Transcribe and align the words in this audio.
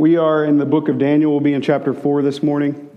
we 0.00 0.16
are 0.16 0.46
in 0.46 0.56
the 0.56 0.64
book 0.64 0.88
of 0.88 0.96
Daniel. 0.96 1.30
We'll 1.30 1.42
be 1.42 1.52
in 1.52 1.60
chapter 1.60 1.92
4 1.92 2.22
this 2.22 2.42
morning. 2.42 2.88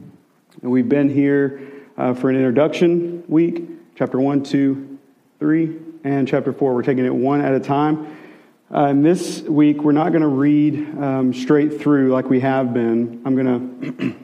And 0.62 0.72
we've 0.72 0.88
been 0.88 1.10
here 1.10 1.62
uh, 1.98 2.14
for 2.14 2.30
an 2.30 2.38
introduction 2.38 3.26
week 3.28 3.62
chapter 3.98 4.22
1, 4.22 4.44
2, 4.44 5.00
3, 5.38 5.80
and 6.06 6.26
chapter 6.26 6.54
4. 6.54 6.74
We're 6.74 6.82
taking 6.82 7.06
it 7.06 7.14
one 7.14 7.42
at 7.42 7.54
a 7.54 7.60
time. 7.60 8.06
Uh, 8.74 8.86
and 8.86 9.06
this 9.06 9.42
week, 9.42 9.84
we're 9.84 9.92
not 9.92 10.14
going 10.14 10.22
to 10.22 10.30
read 10.30 10.98
um, 10.98 11.34
straight 11.34 11.82
through 11.82 12.14
like 12.14 12.30
we 12.30 12.40
have 12.40 12.74
been. 12.74 13.22
I'm 13.26 13.36
going 13.36 13.82
to 13.82 14.16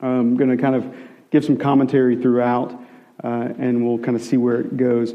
I'm 0.00 0.36
going 0.36 0.50
to 0.50 0.56
kind 0.56 0.76
of 0.76 0.94
give 1.32 1.44
some 1.44 1.56
commentary 1.56 2.14
throughout, 2.14 2.80
uh, 3.24 3.48
and 3.58 3.84
we'll 3.84 3.98
kind 3.98 4.16
of 4.16 4.22
see 4.22 4.36
where 4.36 4.60
it 4.60 4.76
goes. 4.76 5.14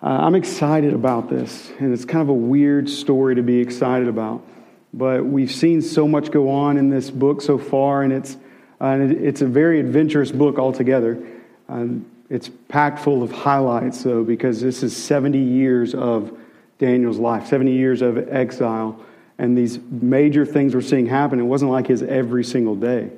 Uh, 0.00 0.06
I'm 0.06 0.36
excited 0.36 0.94
about 0.94 1.28
this, 1.28 1.72
and 1.80 1.92
it's 1.92 2.04
kind 2.04 2.22
of 2.22 2.28
a 2.28 2.32
weird 2.32 2.88
story 2.88 3.34
to 3.34 3.42
be 3.42 3.58
excited 3.58 4.06
about. 4.06 4.46
But 4.94 5.24
we've 5.24 5.50
seen 5.50 5.80
so 5.80 6.06
much 6.06 6.30
go 6.30 6.50
on 6.50 6.76
in 6.76 6.90
this 6.90 7.10
book 7.10 7.40
so 7.40 7.56
far, 7.58 8.02
and 8.02 8.12
it's, 8.12 8.36
uh, 8.80 8.98
it's 9.00 9.40
a 9.40 9.46
very 9.46 9.80
adventurous 9.80 10.30
book 10.30 10.58
altogether. 10.58 11.24
Um, 11.68 12.06
it's 12.28 12.50
packed 12.68 12.98
full 12.98 13.22
of 13.22 13.32
highlights, 13.32 14.02
though, 14.02 14.24
because 14.24 14.60
this 14.60 14.82
is 14.82 14.96
70 14.96 15.38
years 15.38 15.94
of 15.94 16.36
Daniel's 16.78 17.18
life, 17.18 17.46
70 17.46 17.72
years 17.72 18.02
of 18.02 18.18
exile, 18.32 18.98
and 19.38 19.56
these 19.56 19.78
major 19.90 20.44
things 20.44 20.74
we're 20.74 20.80
seeing 20.80 21.06
happen. 21.06 21.40
It 21.40 21.44
wasn't 21.44 21.70
like 21.70 21.86
his 21.86 22.02
every 22.02 22.44
single 22.44 22.74
day. 22.74 23.10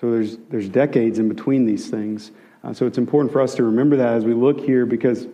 So 0.00 0.10
there's, 0.10 0.36
there's 0.48 0.68
decades 0.68 1.18
in 1.18 1.28
between 1.28 1.66
these 1.66 1.90
things. 1.90 2.30
Uh, 2.62 2.72
so 2.72 2.86
it's 2.86 2.98
important 2.98 3.32
for 3.32 3.40
us 3.40 3.54
to 3.56 3.64
remember 3.64 3.96
that 3.96 4.14
as 4.14 4.24
we 4.24 4.32
look 4.32 4.60
here, 4.60 4.86
because 4.86 5.26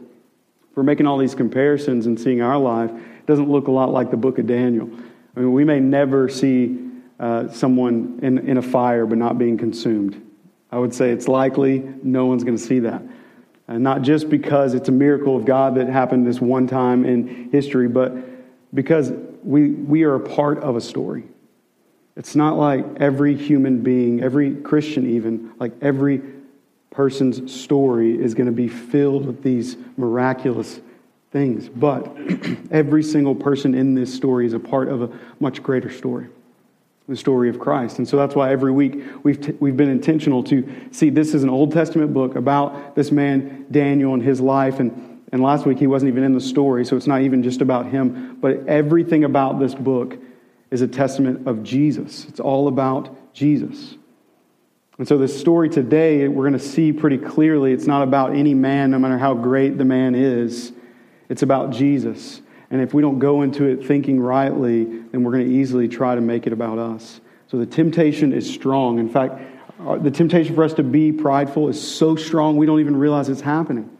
we're 0.74 0.82
making 0.82 1.06
all 1.06 1.18
these 1.18 1.34
comparisons 1.34 2.06
and 2.06 2.18
seeing 2.18 2.40
our 2.40 2.58
life, 2.58 2.90
it 2.90 3.26
doesn't 3.26 3.50
look 3.50 3.68
a 3.68 3.70
lot 3.70 3.92
like 3.92 4.10
the 4.10 4.16
book 4.16 4.38
of 4.38 4.46
Daniel. 4.46 4.90
I 5.36 5.40
mean, 5.40 5.52
we 5.52 5.64
may 5.64 5.80
never 5.80 6.28
see 6.28 6.78
uh, 7.18 7.48
someone 7.48 8.20
in, 8.22 8.38
in 8.38 8.56
a 8.56 8.62
fire 8.62 9.06
but 9.06 9.18
not 9.18 9.38
being 9.38 9.58
consumed. 9.58 10.20
I 10.70 10.78
would 10.78 10.94
say 10.94 11.10
it's 11.10 11.28
likely 11.28 11.80
no 12.02 12.26
one's 12.26 12.44
going 12.44 12.56
to 12.56 12.62
see 12.62 12.80
that. 12.80 13.02
And 13.68 13.82
not 13.82 14.02
just 14.02 14.28
because 14.28 14.74
it's 14.74 14.88
a 14.88 14.92
miracle 14.92 15.36
of 15.36 15.44
God 15.44 15.76
that 15.76 15.88
happened 15.88 16.26
this 16.26 16.40
one 16.40 16.66
time 16.66 17.04
in 17.04 17.50
history, 17.50 17.88
but 17.88 18.14
because 18.74 19.12
we, 19.42 19.70
we 19.70 20.02
are 20.02 20.16
a 20.16 20.20
part 20.20 20.58
of 20.58 20.76
a 20.76 20.80
story. 20.80 21.24
It's 22.16 22.36
not 22.36 22.56
like 22.56 22.84
every 23.00 23.36
human 23.36 23.82
being, 23.82 24.22
every 24.22 24.56
Christian 24.56 25.08
even, 25.10 25.52
like 25.58 25.72
every 25.80 26.22
person's 26.90 27.52
story 27.52 28.20
is 28.20 28.34
going 28.34 28.46
to 28.46 28.52
be 28.52 28.68
filled 28.68 29.26
with 29.26 29.42
these 29.42 29.76
miraculous 29.96 30.80
things. 31.34 31.68
But 31.68 32.16
every 32.70 33.02
single 33.02 33.34
person 33.34 33.74
in 33.74 33.94
this 33.94 34.14
story 34.14 34.46
is 34.46 34.54
a 34.54 34.60
part 34.60 34.88
of 34.88 35.02
a 35.02 35.10
much 35.40 35.62
greater 35.62 35.90
story 35.90 36.28
the 37.06 37.16
story 37.16 37.50
of 37.50 37.58
Christ. 37.58 37.98
And 37.98 38.08
so 38.08 38.16
that's 38.16 38.34
why 38.34 38.50
every 38.50 38.72
week 38.72 39.04
we've, 39.22 39.38
t- 39.38 39.52
we've 39.60 39.76
been 39.76 39.90
intentional 39.90 40.42
to 40.44 40.66
see 40.90 41.10
this 41.10 41.34
is 41.34 41.42
an 41.42 41.50
Old 41.50 41.70
Testament 41.70 42.14
book 42.14 42.34
about 42.34 42.94
this 42.94 43.12
man, 43.12 43.66
Daniel, 43.70 44.14
and 44.14 44.22
his 44.22 44.40
life. 44.40 44.80
And, 44.80 45.22
and 45.30 45.42
last 45.42 45.66
week 45.66 45.78
he 45.78 45.86
wasn't 45.86 46.08
even 46.12 46.24
in 46.24 46.32
the 46.32 46.40
story, 46.40 46.82
so 46.86 46.96
it's 46.96 47.06
not 47.06 47.20
even 47.20 47.42
just 47.42 47.60
about 47.60 47.84
him. 47.84 48.38
But 48.40 48.66
everything 48.66 49.24
about 49.24 49.60
this 49.60 49.74
book 49.74 50.16
is 50.70 50.80
a 50.80 50.88
testament 50.88 51.46
of 51.46 51.62
Jesus. 51.62 52.24
It's 52.24 52.40
all 52.40 52.68
about 52.68 53.34
Jesus. 53.34 53.96
And 54.96 55.06
so, 55.06 55.18
this 55.18 55.38
story 55.38 55.68
today, 55.68 56.26
we're 56.28 56.48
going 56.48 56.52
to 56.52 56.58
see 56.58 56.92
pretty 56.92 57.18
clearly 57.18 57.72
it's 57.72 57.86
not 57.86 58.02
about 58.04 58.34
any 58.34 58.54
man, 58.54 58.92
no 58.92 58.98
matter 58.98 59.18
how 59.18 59.34
great 59.34 59.76
the 59.76 59.84
man 59.84 60.14
is. 60.14 60.72
It's 61.28 61.42
about 61.42 61.70
Jesus. 61.70 62.40
And 62.70 62.80
if 62.80 62.94
we 62.94 63.02
don't 63.02 63.18
go 63.18 63.42
into 63.42 63.64
it 63.64 63.86
thinking 63.86 64.20
rightly, 64.20 64.84
then 64.84 65.22
we're 65.22 65.32
going 65.32 65.46
to 65.46 65.52
easily 65.52 65.88
try 65.88 66.14
to 66.14 66.20
make 66.20 66.46
it 66.46 66.52
about 66.52 66.78
us. 66.78 67.20
So, 67.46 67.58
the 67.58 67.66
temptation 67.66 68.32
is 68.32 68.52
strong. 68.52 68.98
In 68.98 69.08
fact, 69.08 69.40
uh, 69.80 69.96
the 69.96 70.10
temptation 70.10 70.54
for 70.54 70.64
us 70.64 70.74
to 70.74 70.82
be 70.82 71.12
prideful 71.12 71.68
is 71.68 71.80
so 71.80 72.16
strong 72.16 72.56
we 72.56 72.66
don't 72.66 72.80
even 72.80 72.96
realize 72.96 73.28
it's 73.28 73.40
happening. 73.40 73.90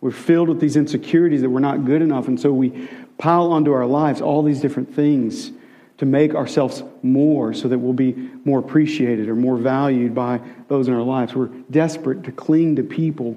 We're 0.00 0.10
filled 0.10 0.48
with 0.48 0.60
these 0.60 0.76
insecurities 0.76 1.42
that 1.42 1.50
we're 1.50 1.60
not 1.60 1.84
good 1.84 2.02
enough. 2.02 2.28
And 2.28 2.40
so 2.40 2.52
we 2.52 2.88
pile 3.18 3.52
onto 3.52 3.72
our 3.72 3.86
lives 3.86 4.20
all 4.20 4.42
these 4.42 4.60
different 4.60 4.94
things 4.94 5.52
to 5.98 6.06
make 6.06 6.34
ourselves 6.34 6.82
more 7.02 7.52
so 7.52 7.66
that 7.68 7.78
we'll 7.78 7.92
be 7.92 8.12
more 8.44 8.60
appreciated 8.60 9.28
or 9.28 9.34
more 9.34 9.56
valued 9.56 10.14
by 10.14 10.40
those 10.68 10.86
in 10.86 10.94
our 10.94 11.02
lives. 11.02 11.34
We're 11.34 11.46
desperate 11.70 12.22
to 12.24 12.32
cling 12.32 12.76
to 12.76 12.84
people. 12.84 13.36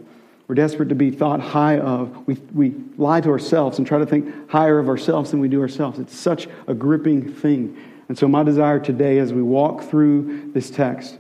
We're 0.52 0.56
desperate 0.56 0.90
to 0.90 0.96
be 0.96 1.12
thought 1.12 1.40
high 1.40 1.80
of. 1.80 2.28
We, 2.28 2.34
we 2.54 2.76
lie 2.98 3.22
to 3.22 3.30
ourselves 3.30 3.78
and 3.78 3.88
try 3.88 4.00
to 4.00 4.06
think 4.06 4.50
higher 4.50 4.80
of 4.80 4.90
ourselves 4.90 5.32
than 5.32 5.40
we 5.40 5.48
do 5.48 5.62
ourselves. 5.62 5.98
It's 5.98 6.14
such 6.14 6.50
a 6.68 6.74
gripping 6.74 7.32
thing. 7.32 7.82
And 8.10 8.18
so, 8.18 8.28
my 8.28 8.44
desire 8.44 8.78
today 8.78 9.20
as 9.20 9.32
we 9.32 9.42
walk 9.42 9.82
through 9.82 10.52
this 10.52 10.70
text 10.70 11.18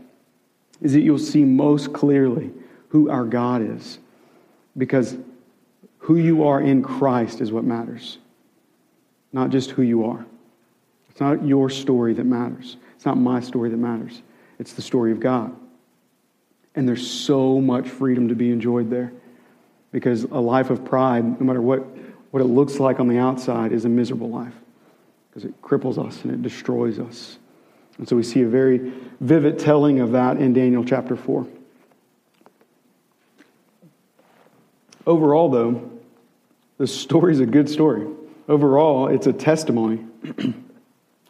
is 0.81 0.91
that 0.91 0.99
you'll 0.99 1.17
see 1.17 1.45
most 1.45 1.93
clearly 1.93 2.51
who 2.89 3.09
our 3.09 3.23
God 3.23 3.61
is. 3.61 3.99
Because 4.77 5.15
who 5.99 6.17
you 6.17 6.45
are 6.45 6.59
in 6.59 6.83
Christ 6.83 7.39
is 7.39 7.53
what 7.53 7.63
matters, 7.63 8.17
not 9.31 9.49
just 9.49 9.71
who 9.71 9.81
you 9.81 10.03
are. 10.03 10.25
It's 11.09 11.21
not 11.21 11.45
your 11.45 11.69
story 11.69 12.13
that 12.15 12.25
matters. 12.25 12.75
It's 12.97 13.05
not 13.05 13.15
my 13.15 13.39
story 13.39 13.69
that 13.69 13.77
matters. 13.77 14.23
It's 14.59 14.73
the 14.73 14.81
story 14.81 15.13
of 15.13 15.21
God. 15.21 15.55
And 16.75 16.85
there's 16.85 17.09
so 17.09 17.61
much 17.61 17.87
freedom 17.87 18.27
to 18.27 18.35
be 18.35 18.51
enjoyed 18.51 18.89
there. 18.89 19.13
Because 19.91 20.23
a 20.23 20.39
life 20.39 20.69
of 20.69 20.85
pride, 20.85 21.39
no 21.39 21.45
matter 21.45 21.61
what, 21.61 21.85
what 22.31 22.41
it 22.41 22.45
looks 22.45 22.79
like 22.79 22.99
on 22.99 23.07
the 23.07 23.17
outside, 23.17 23.71
is 23.71 23.85
a 23.85 23.89
miserable 23.89 24.29
life. 24.29 24.53
Because 25.29 25.45
it 25.45 25.61
cripples 25.61 25.97
us 25.97 26.23
and 26.23 26.33
it 26.33 26.41
destroys 26.41 26.99
us. 26.99 27.37
And 27.97 28.07
so 28.07 28.15
we 28.15 28.23
see 28.23 28.41
a 28.41 28.47
very 28.47 28.93
vivid 29.19 29.59
telling 29.59 29.99
of 29.99 30.13
that 30.13 30.37
in 30.37 30.53
Daniel 30.53 30.83
chapter 30.83 31.15
4. 31.15 31.45
Overall, 35.05 35.49
though, 35.49 35.91
the 36.77 36.87
story 36.87 37.33
is 37.33 37.39
a 37.39 37.45
good 37.45 37.69
story. 37.69 38.07
Overall, 38.47 39.07
it's 39.07 39.27
a 39.27 39.33
testimony 39.33 40.05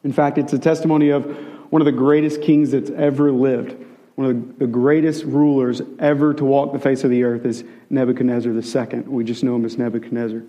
In 0.04 0.12
fact, 0.12 0.38
it's 0.38 0.54
a 0.54 0.60
testimony 0.60 1.10
of 1.10 1.26
one 1.72 1.82
of 1.82 1.86
the 1.86 1.92
greatest 1.92 2.42
kings 2.42 2.72
that's 2.72 2.90
ever 2.90 3.32
lived. 3.32 3.76
One 4.22 4.30
of 4.30 4.60
the 4.60 4.68
greatest 4.68 5.24
rulers 5.24 5.82
ever 5.98 6.36
to 6.36 6.46
walk 6.46 6.74
the 6.74 6.80
face 6.80 7.04
of 7.04 7.10
the 7.10 7.24
earth 7.24 7.44
is 7.44 7.64
Nebuchadnezzar 7.90 8.52
II. 8.52 9.00
We 9.08 9.24
just 9.24 9.44
know 9.44 9.56
him 9.56 9.66
as 9.66 9.80
Nebuchadnezzar. 9.80 10.44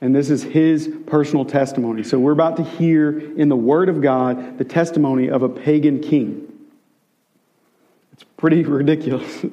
And 0.00 0.14
this 0.14 0.30
is 0.30 0.42
his 0.42 0.90
personal 1.04 1.44
testimony. 1.44 2.04
So 2.04 2.18
we're 2.18 2.32
about 2.32 2.56
to 2.56 2.64
hear 2.64 3.18
in 3.36 3.50
the 3.50 3.56
Word 3.56 3.90
of 3.90 4.00
God 4.00 4.56
the 4.56 4.64
testimony 4.64 5.28
of 5.28 5.42
a 5.42 5.48
pagan 5.50 6.00
king. 6.00 6.50
It's 8.14 8.24
pretty 8.38 8.62
ridiculous. 8.64 9.44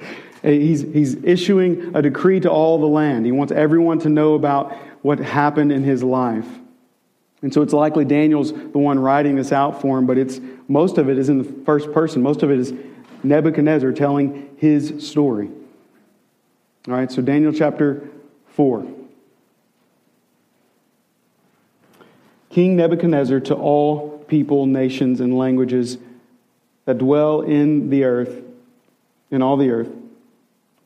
he's, 0.41 0.83
he's 0.83 1.15
issuing 1.15 1.93
a 1.97 2.01
decree 2.01 2.39
to 2.39 2.49
all 2.49 2.79
the 2.79 2.87
land. 2.87 3.25
He 3.25 3.33
wants 3.33 3.51
everyone 3.51 3.99
to 3.99 4.09
know 4.09 4.35
about 4.35 4.73
what 5.01 5.19
happened 5.19 5.73
in 5.73 5.83
his 5.83 6.01
life. 6.01 6.47
And 7.41 7.53
so 7.53 7.61
it's 7.61 7.73
likely 7.73 8.05
Daniel's 8.05 8.53
the 8.53 8.79
one 8.79 8.97
writing 8.99 9.35
this 9.35 9.51
out 9.51 9.81
for 9.81 9.97
him, 9.97 10.05
but 10.05 10.17
it's 10.17 10.39
most 10.69 10.97
of 10.97 11.09
it 11.09 11.17
is 11.17 11.27
in 11.27 11.39
the 11.39 11.63
first 11.65 11.91
person. 11.91 12.21
Most 12.21 12.41
of 12.41 12.49
it 12.49 12.57
is 12.57 12.73
Nebuchadnezzar 13.23 13.91
telling 13.93 14.55
his 14.57 15.07
story. 15.07 15.49
All 16.87 16.93
right, 16.93 17.11
so 17.11 17.21
Daniel 17.21 17.53
chapter 17.53 18.09
4. 18.47 18.85
King 22.49 22.75
Nebuchadnezzar 22.75 23.39
to 23.39 23.55
all 23.55 24.19
people, 24.27 24.65
nations, 24.65 25.21
and 25.21 25.37
languages 25.37 25.97
that 26.85 26.97
dwell 26.97 27.41
in 27.41 27.89
the 27.89 28.03
earth, 28.03 28.43
in 29.31 29.41
all 29.41 29.57
the 29.57 29.69
earth, 29.71 29.89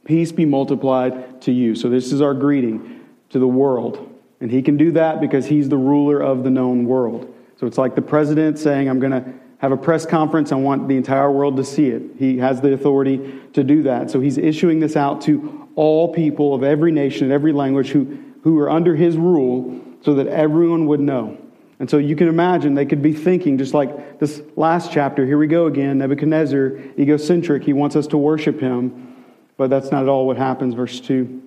peace 0.05 0.31
be 0.31 0.45
multiplied 0.45 1.41
to 1.41 1.51
you. 1.51 1.75
So 1.75 1.89
this 1.89 2.13
is 2.13 2.21
our 2.21 2.33
greeting 2.33 3.03
to 3.31 3.39
the 3.39 3.47
world. 3.47 4.13
And 4.39 4.51
he 4.51 4.61
can 4.61 4.77
do 4.77 4.91
that 4.91 5.19
because 5.19 5.47
he's 5.47 5.67
the 5.67 5.77
ruler 5.77 6.21
of 6.21 6.43
the 6.43 6.49
known 6.49 6.85
world. 6.85 7.33
So 7.59 7.65
it's 7.65 7.77
like 7.77 7.95
the 7.95 8.01
president 8.01 8.59
saying, 8.59 8.87
I'm 8.87 8.99
going 8.99 9.11
to 9.11 9.33
have 9.59 9.71
a 9.71 9.77
press 9.77 10.05
conference. 10.05 10.51
I 10.51 10.55
want 10.55 10.87
the 10.87 10.97
entire 10.97 11.31
world 11.31 11.57
to 11.57 11.63
see 11.63 11.87
it. 11.87 12.03
He 12.17 12.37
has 12.37 12.61
the 12.61 12.73
authority 12.73 13.41
to 13.53 13.63
do 13.63 13.83
that. 13.83 14.11
So 14.11 14.19
he's 14.19 14.37
issuing 14.37 14.79
this 14.79 14.95
out 14.95 15.21
to 15.21 15.67
all 15.75 16.13
people 16.13 16.53
of 16.53 16.63
every 16.63 16.91
nation 16.91 17.25
and 17.25 17.33
every 17.33 17.53
language 17.53 17.89
who, 17.89 18.17
who 18.43 18.59
are 18.59 18.69
under 18.69 18.95
his 18.95 19.17
rule 19.17 19.81
so 20.01 20.15
that 20.15 20.27
everyone 20.27 20.85
would 20.87 20.99
know. 20.99 21.37
And 21.79 21.89
so 21.89 21.97
you 21.97 22.15
can 22.15 22.27
imagine 22.27 22.73
they 22.73 22.85
could 22.85 23.03
be 23.03 23.13
thinking, 23.13 23.57
just 23.57 23.73
like 23.73 24.19
this 24.19 24.41
last 24.55 24.91
chapter, 24.91 25.25
here 25.25 25.37
we 25.37 25.47
go 25.47 25.67
again, 25.67 25.99
Nebuchadnezzar, 25.99 26.77
egocentric, 26.97 27.63
he 27.63 27.73
wants 27.73 27.95
us 27.95 28.07
to 28.07 28.17
worship 28.17 28.59
him. 28.59 29.15
But 29.57 29.69
that's 29.69 29.91
not 29.91 30.03
at 30.03 30.09
all 30.09 30.25
what 30.25 30.37
happens, 30.37 30.73
verse 30.73 30.99
2. 30.99 31.43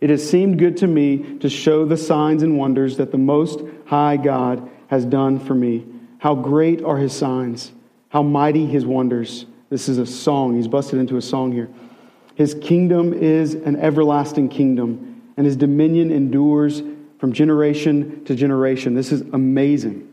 It 0.00 0.10
has 0.10 0.28
seemed 0.28 0.58
good 0.58 0.76
to 0.78 0.86
me 0.86 1.38
to 1.38 1.48
show 1.48 1.84
the 1.84 1.96
signs 1.96 2.42
and 2.42 2.58
wonders 2.58 2.98
that 2.98 3.10
the 3.10 3.18
Most 3.18 3.60
High 3.86 4.16
God 4.16 4.68
has 4.88 5.04
done 5.04 5.38
for 5.40 5.54
me. 5.54 5.86
How 6.24 6.34
great 6.34 6.82
are 6.82 6.96
his 6.96 7.12
signs, 7.12 7.70
how 8.08 8.22
mighty 8.22 8.64
his 8.64 8.86
wonders. 8.86 9.44
This 9.68 9.90
is 9.90 9.98
a 9.98 10.06
song. 10.06 10.56
He's 10.56 10.66
busted 10.66 10.98
into 10.98 11.18
a 11.18 11.20
song 11.20 11.52
here. 11.52 11.68
His 12.34 12.54
kingdom 12.54 13.12
is 13.12 13.52
an 13.52 13.76
everlasting 13.76 14.48
kingdom, 14.48 15.20
and 15.36 15.44
his 15.44 15.54
dominion 15.54 16.10
endures 16.10 16.82
from 17.18 17.34
generation 17.34 18.24
to 18.24 18.34
generation. 18.34 18.94
This 18.94 19.12
is 19.12 19.20
amazing. 19.34 20.08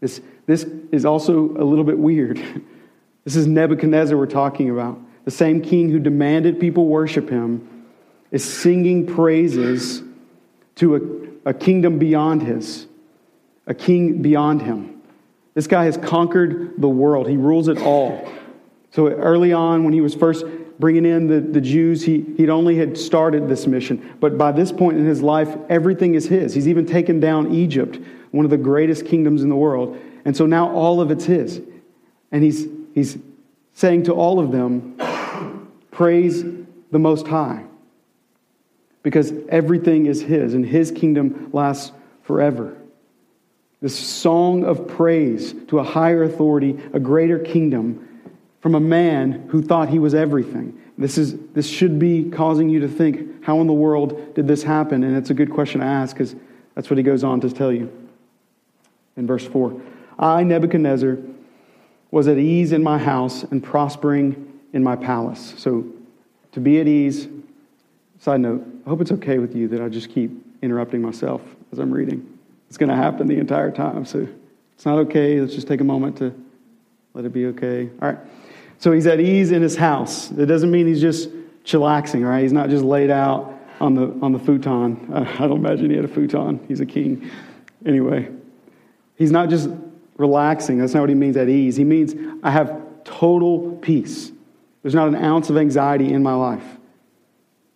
This, 0.00 0.20
this 0.44 0.64
is 0.64 1.06
also 1.06 1.38
a 1.38 1.64
little 1.64 1.84
bit 1.84 1.98
weird. 1.98 2.38
This 3.24 3.36
is 3.36 3.46
Nebuchadnezzar 3.46 4.18
we're 4.18 4.26
talking 4.26 4.68
about. 4.68 5.00
The 5.24 5.30
same 5.30 5.62
king 5.62 5.90
who 5.90 6.00
demanded 6.00 6.58
people 6.58 6.86
worship 6.88 7.30
him 7.30 7.86
is 8.32 8.42
singing 8.42 9.06
praises 9.06 10.02
to 10.74 10.96
a, 11.44 11.50
a 11.50 11.54
kingdom 11.54 12.00
beyond 12.00 12.42
his, 12.42 12.88
a 13.66 13.74
king 13.74 14.22
beyond 14.22 14.62
him. 14.62 15.02
This 15.54 15.66
guy 15.66 15.84
has 15.84 15.96
conquered 15.96 16.80
the 16.80 16.88
world, 16.88 17.28
he 17.28 17.36
rules 17.36 17.68
it 17.68 17.78
all. 17.78 18.30
So 18.90 19.08
early 19.08 19.52
on, 19.52 19.84
when 19.84 19.92
he 19.92 20.00
was 20.00 20.14
first 20.14 20.44
bringing 20.78 21.06
in 21.06 21.26
the, 21.26 21.40
the 21.40 21.60
Jews, 21.60 22.02
he, 22.02 22.24
he'd 22.36 22.50
only 22.50 22.76
had 22.76 22.98
started 22.98 23.48
this 23.48 23.66
mission. 23.66 24.16
But 24.20 24.36
by 24.36 24.52
this 24.52 24.70
point 24.70 24.98
in 24.98 25.06
his 25.06 25.22
life, 25.22 25.56
everything 25.68 26.14
is 26.14 26.26
his. 26.26 26.52
He's 26.52 26.68
even 26.68 26.84
taken 26.84 27.20
down 27.20 27.54
Egypt, 27.54 27.98
one 28.32 28.44
of 28.44 28.50
the 28.50 28.58
greatest 28.58 29.06
kingdoms 29.06 29.42
in 29.42 29.48
the 29.48 29.56
world. 29.56 29.98
And 30.24 30.36
so 30.36 30.44
now 30.44 30.70
all 30.70 31.00
of 31.00 31.10
it's 31.10 31.24
his. 31.24 31.60
And 32.32 32.42
he's, 32.42 32.66
he's 32.94 33.16
saying 33.72 34.04
to 34.04 34.12
all 34.12 34.38
of 34.38 34.52
them, 34.52 34.96
Praise 35.90 36.42
the 36.90 36.98
Most 36.98 37.26
High. 37.26 37.64
Because 39.02 39.32
everything 39.48 40.06
is 40.06 40.22
his, 40.22 40.54
and 40.54 40.64
his 40.64 40.90
kingdom 40.90 41.50
lasts 41.52 41.92
forever. 42.22 42.76
This 43.82 43.98
song 43.98 44.64
of 44.64 44.86
praise 44.86 45.54
to 45.66 45.80
a 45.80 45.82
higher 45.82 46.22
authority, 46.22 46.78
a 46.92 47.00
greater 47.00 47.40
kingdom 47.40 48.08
from 48.60 48.76
a 48.76 48.80
man 48.80 49.48
who 49.48 49.60
thought 49.60 49.88
he 49.88 49.98
was 49.98 50.14
everything. 50.14 50.80
This, 50.96 51.18
is, 51.18 51.36
this 51.52 51.66
should 51.66 51.98
be 51.98 52.30
causing 52.30 52.68
you 52.68 52.78
to 52.80 52.88
think, 52.88 53.44
how 53.44 53.60
in 53.60 53.66
the 53.66 53.72
world 53.72 54.34
did 54.34 54.46
this 54.46 54.62
happen? 54.62 55.02
And 55.02 55.16
it's 55.16 55.30
a 55.30 55.34
good 55.34 55.50
question 55.50 55.80
to 55.80 55.86
ask 55.86 56.14
because 56.14 56.36
that's 56.76 56.88
what 56.88 56.96
he 56.96 57.02
goes 57.02 57.24
on 57.24 57.40
to 57.40 57.50
tell 57.50 57.72
you 57.72 57.90
in 59.16 59.26
verse 59.26 59.44
4. 59.44 59.82
I, 60.16 60.44
Nebuchadnezzar, 60.44 61.18
was 62.12 62.28
at 62.28 62.38
ease 62.38 62.70
in 62.70 62.84
my 62.84 62.98
house 62.98 63.42
and 63.42 63.64
prospering 63.64 64.60
in 64.72 64.84
my 64.84 64.94
palace. 64.94 65.54
So 65.56 65.86
to 66.52 66.60
be 66.60 66.80
at 66.80 66.86
ease, 66.86 67.26
side 68.20 68.42
note, 68.42 68.64
I 68.86 68.90
hope 68.90 69.00
it's 69.00 69.12
okay 69.12 69.38
with 69.38 69.56
you 69.56 69.66
that 69.68 69.80
I 69.80 69.88
just 69.88 70.10
keep 70.10 70.30
interrupting 70.62 71.02
myself 71.02 71.42
as 71.72 71.80
I'm 71.80 71.90
reading. 71.90 72.31
It's 72.72 72.78
going 72.78 72.88
to 72.88 72.96
happen 72.96 73.26
the 73.26 73.36
entire 73.36 73.70
time. 73.70 74.06
So 74.06 74.26
it's 74.72 74.86
not 74.86 74.96
okay. 75.00 75.38
Let's 75.38 75.54
just 75.54 75.68
take 75.68 75.82
a 75.82 75.84
moment 75.84 76.16
to 76.16 76.34
let 77.12 77.26
it 77.26 77.28
be 77.28 77.44
okay. 77.48 77.90
All 78.00 78.08
right. 78.08 78.18
So 78.78 78.92
he's 78.92 79.06
at 79.06 79.20
ease 79.20 79.50
in 79.50 79.60
his 79.60 79.76
house. 79.76 80.30
It 80.30 80.46
doesn't 80.46 80.70
mean 80.70 80.86
he's 80.86 81.02
just 81.02 81.28
chillaxing, 81.64 82.26
right? 82.26 82.40
He's 82.40 82.54
not 82.54 82.70
just 82.70 82.82
laid 82.82 83.10
out 83.10 83.60
on 83.78 83.92
the, 83.92 84.18
on 84.22 84.32
the 84.32 84.38
futon. 84.38 85.12
I 85.12 85.46
don't 85.46 85.58
imagine 85.58 85.90
he 85.90 85.96
had 85.96 86.06
a 86.06 86.08
futon. 86.08 86.64
He's 86.66 86.80
a 86.80 86.86
king. 86.86 87.30
Anyway, 87.84 88.30
he's 89.16 89.32
not 89.32 89.50
just 89.50 89.68
relaxing. 90.16 90.78
That's 90.78 90.94
not 90.94 91.00
what 91.00 91.10
he 91.10 91.14
means 91.14 91.36
at 91.36 91.50
ease. 91.50 91.76
He 91.76 91.84
means 91.84 92.14
I 92.42 92.52
have 92.52 93.04
total 93.04 93.72
peace. 93.82 94.32
There's 94.80 94.94
not 94.94 95.08
an 95.08 95.16
ounce 95.16 95.50
of 95.50 95.58
anxiety 95.58 96.10
in 96.10 96.22
my 96.22 96.32
life. 96.32 96.64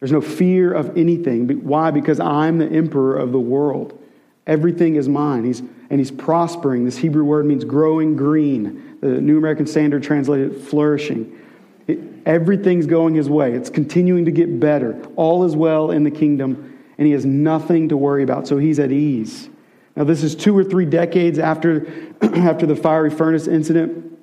There's 0.01 0.13
no 0.13 0.23
fear 0.23 0.73
of 0.73 0.97
anything. 0.97 1.49
Why? 1.65 1.91
Because 1.91 2.19
I'm 2.19 2.57
the 2.57 2.67
emperor 2.67 3.19
of 3.19 3.33
the 3.33 3.39
world. 3.39 4.03
Everything 4.47 4.97
is 4.97 5.09
mine. 5.09 5.45
He's, 5.45 5.61
and 5.61 5.99
he's 5.99 6.11
prospering. 6.11 6.85
This 6.85 6.99
Hebrew 6.99 7.25
word 7.25 7.47
means 7.47 7.65
growing 7.65 8.17
green. 8.17 8.99
The 9.01 9.21
New 9.21 9.39
American 9.39 9.67
Standard 9.67 10.03
translated 10.03 10.61
flourishing. 10.61 11.39
It, 11.87 11.99
everything's 12.25 12.87
going 12.87 13.15
his 13.15 13.29
way. 13.29 13.53
It's 13.53 13.71
continuing 13.71 14.25
to 14.25 14.31
get 14.31 14.61
better. 14.61 15.01
All 15.17 15.45
is 15.45 15.57
well 15.57 15.91
in 15.91 16.05
the 16.05 16.11
kingdom, 16.11 16.79
and 16.99 17.07
he 17.07 17.13
has 17.13 17.25
nothing 17.25 17.89
to 17.89 17.97
worry 17.97 18.23
about. 18.23 18.47
So 18.47 18.59
he's 18.59 18.79
at 18.79 18.93
ease. 18.93 19.49
Now, 19.97 20.05
this 20.05 20.23
is 20.23 20.37
two 20.37 20.57
or 20.57 20.63
three 20.63 20.87
decades 20.87 21.39
after, 21.39 21.87
after 22.21 22.67
the 22.67 22.77
fiery 22.77 23.11
furnace 23.11 23.47
incident. 23.49 24.19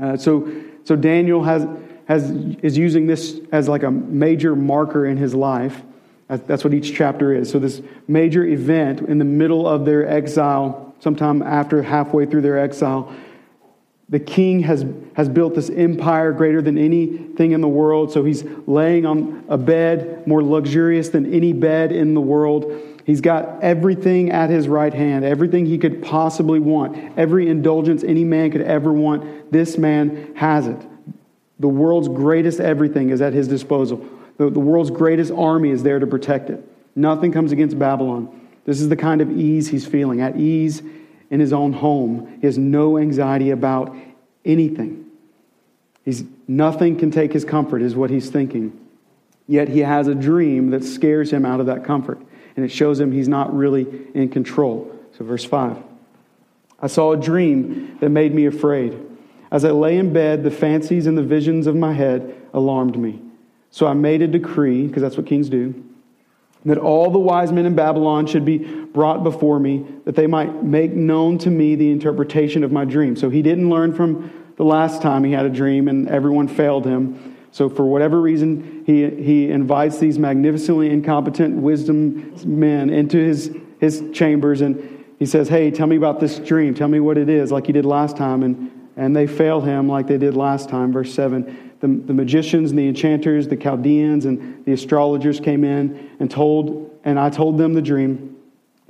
Uh, 0.00 0.16
so, 0.16 0.52
so 0.84 0.94
Daniel 0.94 1.42
has, 1.42 1.66
has, 2.06 2.30
is 2.62 2.76
using 2.76 3.06
this 3.06 3.40
as 3.50 3.68
like 3.68 3.82
a 3.82 3.90
major 3.90 4.54
marker 4.54 5.06
in 5.06 5.16
his 5.16 5.34
life. 5.34 5.82
That's 6.28 6.62
what 6.62 6.74
each 6.74 6.94
chapter 6.94 7.32
is. 7.32 7.50
So, 7.50 7.58
this 7.58 7.80
major 8.06 8.44
event 8.44 9.00
in 9.00 9.18
the 9.18 9.24
middle 9.24 9.66
of 9.66 9.84
their 9.84 10.06
exile, 10.06 10.94
sometime 11.00 11.42
after 11.42 11.82
halfway 11.82 12.26
through 12.26 12.42
their 12.42 12.58
exile, 12.58 13.14
the 14.10 14.18
king 14.18 14.60
has, 14.60 14.86
has 15.14 15.28
built 15.28 15.54
this 15.54 15.68
empire 15.68 16.32
greater 16.32 16.62
than 16.62 16.78
anything 16.78 17.52
in 17.52 17.60
the 17.60 17.68
world. 17.68 18.10
So 18.10 18.24
he's 18.24 18.42
laying 18.66 19.04
on 19.04 19.44
a 19.48 19.58
bed 19.58 20.26
more 20.26 20.42
luxurious 20.42 21.10
than 21.10 21.32
any 21.32 21.52
bed 21.52 21.92
in 21.92 22.14
the 22.14 22.20
world. 22.20 22.72
He's 23.04 23.20
got 23.20 23.62
everything 23.62 24.30
at 24.30 24.50
his 24.50 24.68
right 24.68 24.92
hand, 24.92 25.24
everything 25.24 25.66
he 25.66 25.78
could 25.78 26.02
possibly 26.02 26.58
want, 26.58 27.18
every 27.18 27.48
indulgence 27.48 28.02
any 28.02 28.24
man 28.24 28.50
could 28.50 28.62
ever 28.62 28.92
want. 28.92 29.52
This 29.52 29.76
man 29.76 30.34
has 30.36 30.66
it. 30.66 30.86
The 31.58 31.68
world's 31.68 32.08
greatest 32.08 32.60
everything 32.60 33.10
is 33.10 33.20
at 33.20 33.32
his 33.32 33.48
disposal. 33.48 34.06
The, 34.38 34.48
the 34.48 34.60
world's 34.60 34.90
greatest 34.90 35.30
army 35.32 35.70
is 35.70 35.82
there 35.82 35.98
to 35.98 36.06
protect 36.06 36.48
it. 36.48 36.66
Nothing 36.96 37.30
comes 37.30 37.52
against 37.52 37.78
Babylon. 37.78 38.48
This 38.64 38.80
is 38.80 38.88
the 38.88 38.96
kind 38.96 39.20
of 39.20 39.30
ease 39.30 39.68
he's 39.68 39.86
feeling 39.86 40.20
at 40.20 40.36
ease 40.36 40.82
in 41.30 41.40
his 41.40 41.52
own 41.52 41.72
home. 41.72 42.38
He 42.40 42.46
has 42.46 42.56
no 42.56 42.98
anxiety 42.98 43.50
about 43.50 43.94
anything. 44.44 45.06
He's, 46.04 46.24
nothing 46.46 46.96
can 46.96 47.10
take 47.10 47.32
his 47.32 47.44
comfort, 47.44 47.82
is 47.82 47.94
what 47.94 48.10
he's 48.10 48.30
thinking. 48.30 48.78
Yet 49.46 49.68
he 49.68 49.80
has 49.80 50.06
a 50.06 50.14
dream 50.14 50.70
that 50.70 50.84
scares 50.84 51.30
him 51.30 51.44
out 51.44 51.60
of 51.60 51.66
that 51.66 51.84
comfort, 51.84 52.18
and 52.56 52.64
it 52.64 52.68
shows 52.68 53.00
him 53.00 53.12
he's 53.12 53.28
not 53.28 53.54
really 53.54 53.86
in 54.14 54.28
control. 54.28 54.94
So, 55.16 55.24
verse 55.24 55.44
5 55.44 55.82
I 56.80 56.86
saw 56.86 57.12
a 57.12 57.16
dream 57.16 57.96
that 58.00 58.10
made 58.10 58.34
me 58.34 58.46
afraid. 58.46 58.98
As 59.50 59.64
I 59.64 59.70
lay 59.70 59.96
in 59.98 60.12
bed, 60.12 60.44
the 60.44 60.50
fancies 60.50 61.06
and 61.06 61.16
the 61.16 61.22
visions 61.22 61.66
of 61.66 61.74
my 61.74 61.92
head 61.92 62.34
alarmed 62.52 62.98
me. 62.98 63.22
So 63.70 63.86
I 63.86 63.94
made 63.94 64.22
a 64.22 64.28
decree, 64.28 64.86
because 64.86 65.02
that's 65.02 65.16
what 65.16 65.26
kings 65.26 65.48
do 65.48 65.84
that 66.64 66.78
all 66.78 67.10
the 67.10 67.18
wise 67.18 67.52
men 67.52 67.66
in 67.66 67.74
Babylon 67.74 68.26
should 68.26 68.44
be 68.44 68.58
brought 68.58 69.22
before 69.22 69.58
me, 69.60 69.86
that 70.04 70.16
they 70.16 70.26
might 70.26 70.62
make 70.62 70.92
known 70.92 71.38
to 71.38 71.50
me 71.50 71.74
the 71.74 71.90
interpretation 71.90 72.64
of 72.64 72.72
my 72.72 72.84
dream. 72.84 73.16
So 73.16 73.30
he 73.30 73.42
didn't 73.42 73.70
learn 73.70 73.94
from 73.94 74.30
the 74.56 74.64
last 74.64 75.00
time 75.00 75.24
he 75.24 75.32
had 75.32 75.46
a 75.46 75.50
dream 75.50 75.88
and 75.88 76.08
everyone 76.08 76.48
failed 76.48 76.84
him. 76.84 77.36
So, 77.50 77.70
for 77.70 77.86
whatever 77.86 78.20
reason, 78.20 78.82
he, 78.84 79.08
he 79.08 79.50
invites 79.50 79.98
these 79.98 80.18
magnificently 80.18 80.90
incompetent 80.90 81.56
wisdom 81.56 82.34
men 82.44 82.90
into 82.90 83.16
his, 83.16 83.56
his 83.80 84.04
chambers 84.12 84.60
and 84.60 85.06
he 85.18 85.24
says, 85.24 85.48
Hey, 85.48 85.70
tell 85.70 85.86
me 85.86 85.96
about 85.96 86.20
this 86.20 86.38
dream. 86.38 86.74
Tell 86.74 86.88
me 86.88 87.00
what 87.00 87.16
it 87.16 87.30
is, 87.30 87.50
like 87.50 87.66
he 87.66 87.72
did 87.72 87.86
last 87.86 88.16
time. 88.16 88.42
And, 88.42 88.70
and 88.98 89.16
they 89.16 89.26
fail 89.26 89.62
him 89.62 89.88
like 89.88 90.08
they 90.08 90.18
did 90.18 90.36
last 90.36 90.68
time. 90.68 90.92
Verse 90.92 91.14
7 91.14 91.64
the, 91.80 91.86
the 91.86 92.12
magicians 92.12 92.70
and 92.70 92.78
the 92.78 92.88
enchanters, 92.88 93.46
the 93.46 93.56
Chaldeans 93.56 94.24
and 94.24 94.64
the 94.64 94.72
astrologers 94.72 95.38
came 95.38 95.62
in 95.62 96.10
and 96.18 96.28
told, 96.28 96.98
and 97.04 97.20
I 97.20 97.30
told 97.30 97.56
them 97.56 97.72
the 97.72 97.80
dream, 97.80 98.36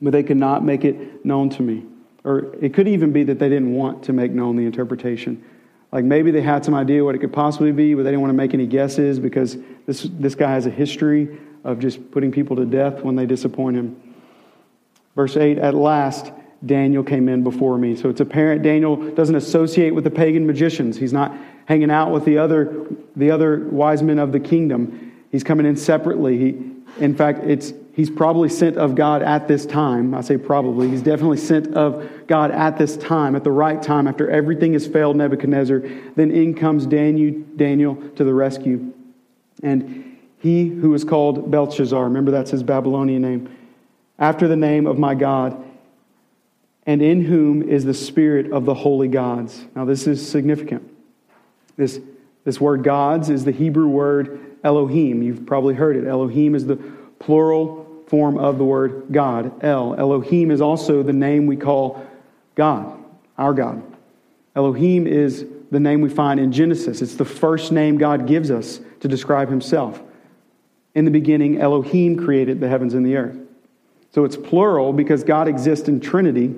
but 0.01 0.13
they 0.13 0.23
could 0.23 0.39
not 0.39 0.65
make 0.65 0.87
it 0.87 1.23
known 1.23 1.51
to 1.51 1.63
me. 1.63 1.85
Or 2.25 2.55
it 2.63 2.73
could 2.73 2.89
even 2.89 3.13
be 3.13 3.25
that 3.25 3.39
they 3.39 3.51
didn't 3.51 3.75
want 3.75 4.05
to 4.05 4.15
make 4.15 4.33
known 4.33 4.57
the 4.57 4.65
interpretation. 4.65 5.45
Like 5.93 6.05
maybe 6.05 6.31
they 6.31 6.41
had 6.41 6.65
some 6.65 6.75
idea 6.75 7.05
what 7.05 7.15
it 7.15 7.19
could 7.19 7.33
possibly 7.33 7.73
be, 7.73 7.95
but 7.95 8.05
they 8.05 8.11
didn't 8.11 8.23
want 8.23 8.31
to 8.31 8.37
make 8.37 8.55
any 8.55 8.67
guesses 8.67 9.19
because 9.19 9.59
this, 9.87 10.09
this 10.13 10.35
guy 10.35 10.53
has 10.53 10.65
a 10.65 10.71
history 10.71 11.39
of 11.65 11.79
just 11.79 12.11
putting 12.11 12.33
people 12.33 12.57
to 12.57 12.65
death 12.65 13.03
when 13.03 13.17
they 13.17 13.27
disappoint 13.27 13.77
him. 13.77 14.15
Verse 15.15 15.37
8 15.37 15.59
At 15.59 15.75
last, 15.75 16.33
Daniel 16.65 17.05
came 17.05 17.29
in 17.29 17.45
before 17.45 17.79
me. 17.79 17.95
So 17.95 18.09
it's 18.09 18.21
apparent 18.21 18.63
Daniel 18.63 18.97
doesn't 19.13 19.35
associate 19.35 19.95
with 19.95 20.05
the 20.05 20.11
pagan 20.11 20.47
magicians. 20.47 20.97
He's 20.97 21.13
not 21.13 21.35
hanging 21.67 21.91
out 21.91 22.11
with 22.11 22.25
the 22.25 22.39
other, 22.39 22.87
the 23.15 23.31
other 23.31 23.69
wise 23.69 24.03
men 24.03 24.19
of 24.19 24.33
the 24.33 24.41
kingdom. 24.41 25.13
He's 25.31 25.45
coming 25.45 25.67
in 25.67 25.77
separately. 25.77 26.39
He, 26.39 26.73
in 26.99 27.15
fact, 27.15 27.45
it's, 27.45 27.73
he's 27.95 28.11
probably 28.11 28.49
sent 28.49 28.77
of 28.77 28.95
God 28.95 29.23
at 29.23 29.47
this 29.47 29.67
time. 29.67 30.15
I 30.15 30.23
say 30.23 30.37
probably. 30.37 30.89
He's 30.89 31.03
definitely 31.03 31.37
sent 31.37 31.75
of 31.75 32.27
God 32.27 32.51
at 32.51 32.79
this 32.79 32.97
time, 32.97 33.37
at 33.37 33.45
the 33.45 33.53
right 33.53 33.81
time, 33.81 34.09
after 34.09 34.29
everything 34.31 34.73
has 34.73 34.87
failed 34.87 35.17
Nebuchadnezzar. 35.17 35.81
Then 36.17 36.31
in 36.31 36.55
comes 36.55 36.87
Daniel, 36.87 37.41
Daniel 37.57 37.97
to 38.17 38.25
the 38.25 38.35
rescue. 38.35 38.93
And 39.63 40.17
he 40.39 40.69
who 40.69 40.95
is 40.95 41.05
called 41.05 41.51
Belteshazzar, 41.51 42.05
remember 42.05 42.31
that's 42.31 42.51
his 42.51 42.63
Babylonian 42.63 43.23
name, 43.23 43.57
after 44.19 44.49
the 44.49 44.57
name 44.57 44.87
of 44.87 44.99
my 44.99 45.15
God, 45.15 45.63
and 46.89 47.03
in 47.03 47.21
whom 47.21 47.63
is 47.69 47.85
the 47.85 47.93
spirit 47.93 48.51
of 48.51 48.65
the 48.65 48.73
holy 48.73 49.09
gods. 49.09 49.63
Now, 49.77 49.85
this 49.85 50.07
is 50.07 50.27
significant. 50.27 50.91
This, 51.77 52.01
this 52.45 52.59
word 52.59 52.83
gods 52.83 53.29
is 53.29 53.45
the 53.45 53.53
Hebrew 53.53 53.89
word 53.89 54.57
Elohim. 54.65 55.23
You've 55.23 55.45
probably 55.45 55.75
heard 55.75 55.97
it. 55.97 56.07
Elohim 56.07 56.55
is 56.55 56.65
the 56.65 56.77
plural 57.19 58.03
form 58.07 58.39
of 58.39 58.57
the 58.57 58.65
word 58.65 59.09
God, 59.13 59.63
El. 59.63 59.97
Elohim 59.97 60.51
is 60.51 60.63
also 60.63 61.03
the 61.03 61.13
name 61.13 61.47
we 61.47 61.57
call 61.57 62.07
God, 62.55 62.99
our 63.37 63.53
God. 63.53 63.83
Elohim 64.57 65.07
is 65.07 65.45
the 65.71 65.79
name 65.79 66.01
we 66.01 66.09
find 66.09 66.41
in 66.41 66.51
Genesis. 66.51 67.03
It's 67.03 67.17
the 67.17 67.25
first 67.27 67.71
name 67.71 67.99
God 67.99 68.27
gives 68.27 68.51
us 68.51 68.81
to 69.01 69.09
describe 69.09 69.51
himself. 69.51 70.01
In 70.95 71.05
the 71.05 71.11
beginning, 71.11 71.61
Elohim 71.61 72.17
created 72.17 72.61
the 72.61 72.69
heavens 72.69 72.95
and 72.95 73.05
the 73.05 73.17
earth. 73.17 73.37
So 74.11 74.25
it's 74.25 74.39
plural 74.39 74.95
because 74.95 75.23
God 75.23 75.49
exists 75.49 75.87
in 75.87 76.01
Trinity, 76.01 76.55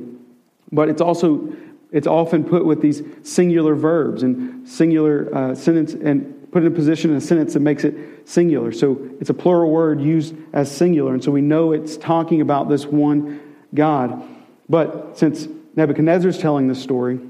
but 0.72 0.88
it's 0.88 1.00
also 1.00 1.52
it's 1.92 2.06
often 2.06 2.44
put 2.44 2.64
with 2.64 2.80
these 2.80 3.02
singular 3.22 3.74
verbs 3.74 4.22
and 4.22 4.68
singular 4.68 5.34
uh, 5.34 5.54
sentence 5.54 5.94
and 5.94 6.50
put 6.52 6.62
in 6.62 6.68
a 6.68 6.74
position 6.74 7.10
in 7.10 7.16
a 7.16 7.20
sentence 7.20 7.54
that 7.54 7.60
makes 7.60 7.84
it 7.84 8.28
singular. 8.28 8.72
So 8.72 9.10
it's 9.20 9.30
a 9.30 9.34
plural 9.34 9.70
word 9.70 10.00
used 10.00 10.34
as 10.52 10.74
singular. 10.74 11.14
And 11.14 11.22
so 11.22 11.30
we 11.30 11.40
know 11.40 11.72
it's 11.72 11.96
talking 11.96 12.40
about 12.40 12.68
this 12.68 12.86
one 12.86 13.40
God. 13.74 14.22
But 14.68 15.18
since 15.18 15.48
Nebuchadnezzar 15.76 16.28
is 16.28 16.38
telling 16.38 16.68
this 16.68 16.82
story, 16.82 17.20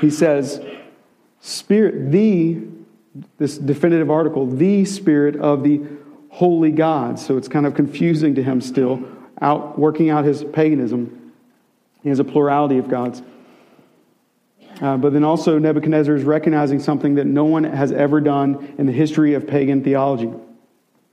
he 0.00 0.10
says, 0.10 0.64
Spirit, 1.40 2.10
the, 2.10 2.60
this 3.38 3.58
definitive 3.58 4.10
article, 4.10 4.46
the 4.46 4.84
Spirit 4.84 5.36
of 5.36 5.62
the 5.62 5.82
holy 6.30 6.70
God. 6.70 7.18
So 7.18 7.36
it's 7.36 7.48
kind 7.48 7.66
of 7.66 7.74
confusing 7.74 8.34
to 8.36 8.42
him 8.42 8.60
still, 8.60 9.02
out 9.40 9.78
working 9.78 10.10
out 10.10 10.24
his 10.24 10.44
paganism. 10.44 11.19
He 12.02 12.08
has 12.08 12.18
a 12.18 12.24
plurality 12.24 12.78
of 12.78 12.88
gods. 12.88 13.22
Uh, 14.80 14.96
but 14.96 15.12
then 15.12 15.24
also, 15.24 15.58
Nebuchadnezzar 15.58 16.14
is 16.14 16.24
recognizing 16.24 16.80
something 16.80 17.16
that 17.16 17.26
no 17.26 17.44
one 17.44 17.64
has 17.64 17.92
ever 17.92 18.20
done 18.20 18.74
in 18.78 18.86
the 18.86 18.92
history 18.92 19.34
of 19.34 19.46
pagan 19.46 19.84
theology. 19.84 20.32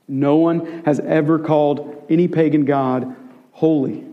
No 0.06 0.36
one 0.36 0.84
has 0.84 1.00
ever 1.00 1.38
called 1.38 2.06
any 2.08 2.28
pagan 2.28 2.64
god 2.64 3.14
holy. 3.52 4.04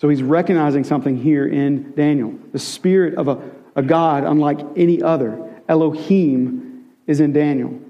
So 0.00 0.08
he's 0.08 0.22
recognizing 0.22 0.84
something 0.84 1.16
here 1.16 1.46
in 1.46 1.92
Daniel. 1.96 2.38
The 2.52 2.60
spirit 2.60 3.14
of 3.16 3.26
a, 3.26 3.50
a 3.74 3.82
God 3.82 4.22
unlike 4.22 4.60
any 4.76 5.02
other, 5.02 5.60
Elohim, 5.68 6.92
is 7.08 7.18
in 7.18 7.32
Daniel. 7.32 7.80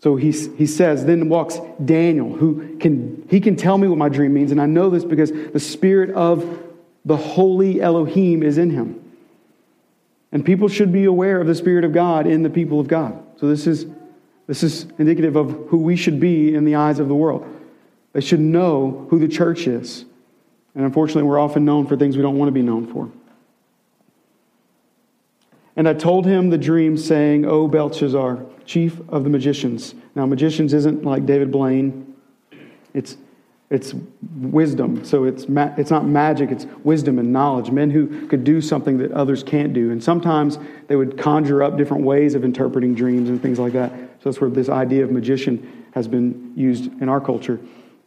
So 0.00 0.16
he, 0.16 0.30
he 0.30 0.66
says, 0.66 1.06
then 1.06 1.30
walks 1.30 1.58
Daniel, 1.82 2.34
who 2.34 2.76
can, 2.76 3.26
he 3.30 3.40
can 3.40 3.56
tell 3.56 3.78
me 3.78 3.88
what 3.88 3.96
my 3.96 4.10
dream 4.10 4.34
means. 4.34 4.52
And 4.52 4.60
I 4.60 4.66
know 4.66 4.90
this 4.90 5.04
because 5.04 5.32
the 5.32 5.58
spirit 5.58 6.10
of 6.10 6.65
the 7.06 7.16
holy 7.16 7.80
Elohim 7.80 8.42
is 8.42 8.58
in 8.58 8.68
him. 8.68 9.00
And 10.32 10.44
people 10.44 10.68
should 10.68 10.92
be 10.92 11.04
aware 11.04 11.40
of 11.40 11.46
the 11.46 11.54
Spirit 11.54 11.84
of 11.84 11.92
God 11.92 12.26
in 12.26 12.42
the 12.42 12.50
people 12.50 12.80
of 12.80 12.88
God. 12.88 13.22
So 13.38 13.46
this 13.46 13.66
is, 13.66 13.86
this 14.48 14.64
is 14.64 14.86
indicative 14.98 15.36
of 15.36 15.50
who 15.68 15.78
we 15.78 15.96
should 15.96 16.18
be 16.18 16.54
in 16.54 16.64
the 16.64 16.74
eyes 16.74 16.98
of 16.98 17.06
the 17.06 17.14
world. 17.14 17.46
They 18.12 18.20
should 18.20 18.40
know 18.40 19.06
who 19.08 19.20
the 19.20 19.28
church 19.28 19.68
is. 19.68 20.04
And 20.74 20.84
unfortunately, 20.84 21.22
we're 21.22 21.38
often 21.38 21.64
known 21.64 21.86
for 21.86 21.96
things 21.96 22.16
we 22.16 22.22
don't 22.22 22.36
want 22.36 22.48
to 22.48 22.52
be 22.52 22.60
known 22.60 22.92
for. 22.92 23.08
And 25.76 25.88
I 25.88 25.94
told 25.94 26.26
him 26.26 26.50
the 26.50 26.58
dream, 26.58 26.96
saying, 26.96 27.46
O 27.46 27.68
Belteshazzar, 27.68 28.44
chief 28.64 28.98
of 29.08 29.22
the 29.22 29.30
magicians. 29.30 29.94
Now, 30.14 30.26
magicians 30.26 30.74
isn't 30.74 31.04
like 31.04 31.24
David 31.24 31.52
Blaine, 31.52 32.14
it's, 32.94 33.16
it's 33.68 33.94
wisdom. 34.36 35.04
So 35.04 35.24
it's, 35.24 35.48
ma- 35.48 35.74
it's 35.76 35.90
not 35.90 36.06
magic, 36.06 36.50
it's 36.50 36.66
wisdom 36.84 37.18
and 37.18 37.32
knowledge. 37.32 37.70
Men 37.70 37.90
who 37.90 38.26
could 38.28 38.44
do 38.44 38.60
something 38.60 38.98
that 38.98 39.10
others 39.12 39.42
can't 39.42 39.72
do. 39.72 39.90
And 39.90 40.02
sometimes 40.02 40.58
they 40.86 40.96
would 40.96 41.18
conjure 41.18 41.62
up 41.62 41.76
different 41.76 42.04
ways 42.04 42.34
of 42.34 42.44
interpreting 42.44 42.94
dreams 42.94 43.28
and 43.28 43.42
things 43.42 43.58
like 43.58 43.72
that. 43.72 43.90
So 43.90 44.30
that's 44.30 44.40
where 44.40 44.50
this 44.50 44.68
idea 44.68 45.04
of 45.04 45.10
magician 45.10 45.86
has 45.94 46.06
been 46.06 46.52
used 46.54 46.92
in 47.00 47.08
our 47.08 47.20
culture 47.20 47.58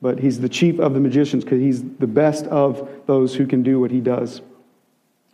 but 0.01 0.19
he's 0.19 0.39
the 0.39 0.49
chief 0.49 0.79
of 0.79 0.93
the 0.93 0.99
magicians 0.99 1.43
because 1.43 1.59
he's 1.59 1.83
the 1.83 2.07
best 2.07 2.45
of 2.45 2.89
those 3.05 3.35
who 3.35 3.45
can 3.45 3.63
do 3.63 3.79
what 3.79 3.91
he 3.91 3.99
does 3.99 4.41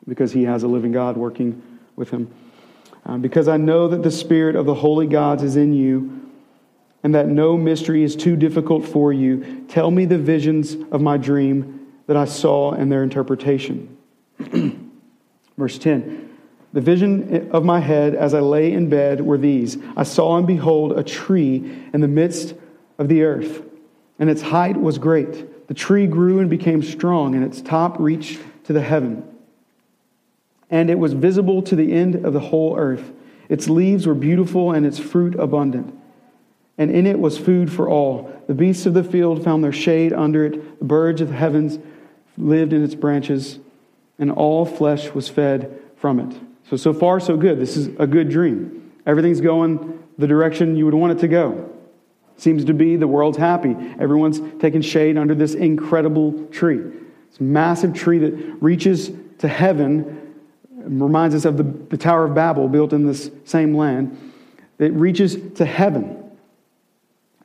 because 0.08 0.32
he 0.32 0.44
has 0.44 0.64
a 0.64 0.68
living 0.68 0.92
God 0.92 1.18
working 1.18 1.62
with 1.96 2.10
him. 2.10 2.32
Um, 3.06 3.22
because 3.22 3.48
I 3.48 3.58
know 3.58 3.88
that 3.88 4.02
the 4.02 4.12
spirit 4.12 4.56
of 4.56 4.66
the 4.66 4.74
holy 4.74 5.08
gods 5.08 5.44
is 5.44 5.56
in 5.56 5.74
you 5.74 6.25
and 7.06 7.14
that 7.14 7.28
no 7.28 7.56
mystery 7.56 8.02
is 8.02 8.16
too 8.16 8.36
difficult 8.36 8.84
for 8.84 9.14
you, 9.14 9.64
tell 9.68 9.92
me 9.92 10.06
the 10.06 10.18
visions 10.18 10.76
of 10.92 11.02
my 11.02 11.18
dream 11.18 11.86
that 12.08 12.18
I 12.18 12.26
saw 12.26 12.72
and 12.72 12.92
their 12.92 13.04
interpretation. 13.04 13.96
Verse 15.56 15.78
10 15.78 16.36
The 16.74 16.82
vision 16.82 17.52
of 17.52 17.64
my 17.64 17.80
head 17.80 18.16
as 18.16 18.34
I 18.34 18.40
lay 18.40 18.74
in 18.74 18.90
bed 18.90 19.22
were 19.22 19.38
these 19.38 19.78
I 19.96 20.02
saw 20.02 20.38
and 20.38 20.48
behold 20.48 20.98
a 20.98 21.04
tree 21.04 21.58
in 21.94 22.02
the 22.02 22.08
midst 22.08 22.56
of 22.98 23.08
the 23.08 23.22
earth 23.22 23.62
and 24.18 24.28
its 24.28 24.42
height 24.42 24.76
was 24.76 24.98
great. 24.98 25.68
The 25.68 25.76
tree 25.76 26.08
grew 26.08 26.40
and 26.40 26.50
became 26.50 26.82
strong, 26.82 27.36
and 27.36 27.46
its 27.46 27.62
top 27.62 28.00
reached 28.00 28.40
to 28.64 28.74
the 28.74 28.82
heaven. 28.82 29.24
And 30.72 30.90
it 30.90 30.98
was 30.98 31.14
visible 31.14 31.62
to 31.62 31.76
the 31.76 31.94
end 31.94 32.26
of 32.26 32.34
the 32.34 32.40
whole 32.40 32.80
earth. 32.80 33.12
Its 33.48 33.70
leaves 33.70 34.08
were 34.08 34.16
beautiful, 34.16 34.72
and 34.72 34.88
its 34.88 34.98
fruit 34.98 35.36
abundant. 35.36 35.94
And 36.78 36.92
in 36.92 37.08
it 37.08 37.20
was 37.20 37.38
food 37.38 37.72
for 37.72 37.90
all. 37.90 38.32
The 38.48 38.54
beasts 38.54 38.86
of 38.86 38.94
the 38.94 39.04
field 39.04 39.44
found 39.44 39.64
their 39.64 39.72
shade 39.72 40.12
under 40.14 40.46
it, 40.46 40.80
the 40.80 40.86
birds 40.86 41.22
of 41.22 41.30
the 41.30 41.36
heavens 41.36 41.80
lived 42.38 42.74
in 42.74 42.84
its 42.84 42.96
branches, 42.96 43.60
and 44.20 44.32
all 44.32 44.66
flesh 44.66 45.12
was 45.12 45.30
fed 45.30 45.82
from 45.96 46.20
it. 46.20 46.36
So, 46.70 46.78
so 46.78 46.94
far, 46.94 47.20
so 47.20 47.38
good. 47.38 47.60
This 47.60 47.78
is 47.78 47.88
a 48.00 48.08
good 48.08 48.30
dream. 48.30 48.92
Everything's 49.06 49.42
going 49.42 50.04
the 50.18 50.28
direction 50.28 50.76
you 50.76 50.86
would 50.86 50.94
want 50.94 51.14
it 51.14 51.20
to 51.20 51.28
go. 51.28 51.72
Seems 52.38 52.66
to 52.66 52.74
be 52.74 52.96
the 52.96 53.08
world's 53.08 53.38
happy. 53.38 53.76
Everyone's 54.00 54.42
taking 54.60 54.82
shade 54.82 55.18
under 55.18 55.36
this 55.36 55.54
incredible 55.54 56.48
tree. 56.48 56.80
This 57.30 57.40
massive 57.40 57.94
tree 57.94 58.20
that 58.20 58.32
reaches 58.62 59.12
to 59.40 59.48
heaven, 59.48 60.34
reminds 60.74 61.36
us 61.36 61.46
of 61.46 61.58
the, 61.58 61.64
the 61.64 61.98
Tower 61.98 62.26
of 62.26 62.36
Babel 62.36 62.68
built 62.68 62.94
in 62.94 63.06
this 63.06 63.32
same 63.46 63.76
land. 63.76 64.34
It 64.80 64.92
reaches 64.94 65.38
to 65.56 65.66
heaven. 65.66 66.25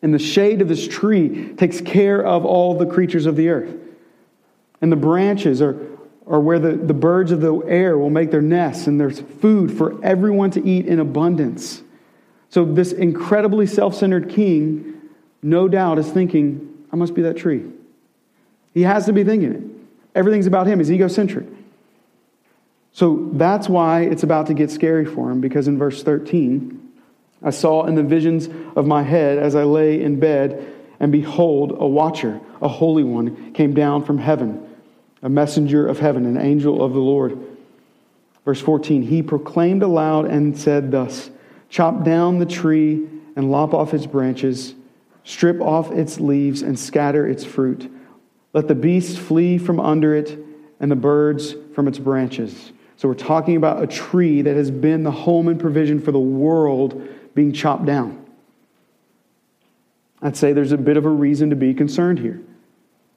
And 0.03 0.15
the 0.15 0.19
shade 0.19 0.63
of 0.63 0.69
this 0.69 0.87
tree 0.89 1.53
takes 1.55 1.81
care 1.81 2.25
of 2.25 2.45
all 2.45 2.77
the 2.77 2.87
creatures 2.87 3.27
of 3.27 3.37
the 3.37 3.49
earth. 3.49 3.75
And 4.81 4.91
the 4.91 4.97
branches 4.97 5.61
are, 5.61 5.79
are 6.27 6.41
where 6.41 6.59
the, 6.59 6.73
the 6.73 6.95
birds 6.95 7.33
of 7.33 7.41
the 7.41 7.59
air 7.67 7.99
will 7.99 8.11
make 8.11 8.31
their 8.31 8.41
nests, 8.41 8.87
and 8.87 8.99
there's 8.99 9.21
food 9.21 9.77
for 9.77 10.03
everyone 10.05 10.51
to 10.53 10.67
eat 10.67 10.87
in 10.87 11.01
abundance. 11.01 11.83
So, 12.49 12.65
this 12.65 12.93
incredibly 12.93 13.67
self 13.67 13.95
centered 13.95 14.31
king, 14.31 15.01
no 15.43 15.69
doubt, 15.69 15.99
is 15.99 16.11
thinking, 16.11 16.87
I 16.91 16.97
must 16.97 17.15
be 17.15 17.23
that 17.23 17.37
tree. 17.37 17.65
He 18.73 18.83
has 18.83 19.07
to 19.07 19.13
be 19.13 19.23
thinking 19.23 19.53
it. 19.53 19.63
Everything's 20.17 20.47
about 20.47 20.67
him, 20.67 20.79
he's 20.79 20.91
egocentric. 20.91 21.47
So, 22.93 23.29
that's 23.35 23.69
why 23.69 24.03
it's 24.03 24.23
about 24.23 24.47
to 24.47 24.55
get 24.55 24.71
scary 24.71 25.05
for 25.05 25.31
him, 25.31 25.43
because 25.43 25.69
in 25.69 25.79
verse 25.79 26.03
13, 26.03 26.80
I 27.43 27.51
saw 27.51 27.87
in 27.87 27.95
the 27.95 28.03
visions 28.03 28.49
of 28.77 28.87
my 28.87 29.03
head 29.03 29.39
as 29.39 29.55
I 29.55 29.65
lay 29.65 30.03
in 30.03 30.21
bed, 30.21 30.75
and 30.99 31.11
behold, 31.11 31.77
a 31.79 31.87
watcher, 31.87 32.41
a 32.61 32.69
holy 32.69 33.05
one, 33.05 33.53
came 33.53 33.73
down 33.73 34.05
from 34.05 34.19
heaven, 34.19 34.69
a 35.23 35.29
messenger 35.29 35.87
of 35.87 35.99
heaven, 35.99 36.27
an 36.27 36.37
angel 36.37 36.83
of 36.83 36.93
the 36.93 36.99
Lord. 36.99 37.39
Verse 38.45 38.61
14, 38.61 39.03
he 39.03 39.23
proclaimed 39.23 39.83
aloud 39.83 40.27
and 40.27 40.59
said 40.59 40.91
thus, 40.91 41.31
Chop 41.69 42.05
down 42.05 42.39
the 42.39 42.47
tree 42.47 43.07
and 43.37 43.51
lop 43.51 43.73
off 43.73 43.95
its 43.95 44.07
branches, 44.07 44.75
strip 45.25 45.61
off 45.61 45.93
its 45.93 46.21
leaves 46.21 46.63
and 46.63 46.79
scatter 46.79 47.27
its 47.27 47.45
fruit. 47.45 47.91
Let 48.53 48.69
the 48.69 48.75
beasts 48.75 49.17
flee 49.17 49.57
from 49.57 49.79
under 49.79 50.15
it 50.15 50.37
and 50.81 50.91
the 50.91 50.97
birds 50.97 51.55
from 51.75 51.87
its 51.87 51.99
branches. 51.99 52.73
So 52.97 53.09
we're 53.09 53.15
talking 53.15 53.57
about 53.57 53.83
a 53.83 53.87
tree 53.87 54.43
that 54.43 54.57
has 54.57 54.71
been 54.71 55.05
the 55.05 55.11
home 55.11 55.49
and 55.49 55.61
provision 55.61 56.01
for 56.01 56.13
the 56.13 56.19
world 56.19 57.09
being 57.41 57.53
chopped 57.53 57.87
down. 57.87 58.23
I'd 60.21 60.37
say 60.37 60.53
there's 60.53 60.73
a 60.73 60.77
bit 60.77 60.99
of 60.99 61.07
a 61.07 61.09
reason 61.09 61.49
to 61.49 61.57
be 61.57 61.73
concerned 61.73 62.19
here. 62.19 62.39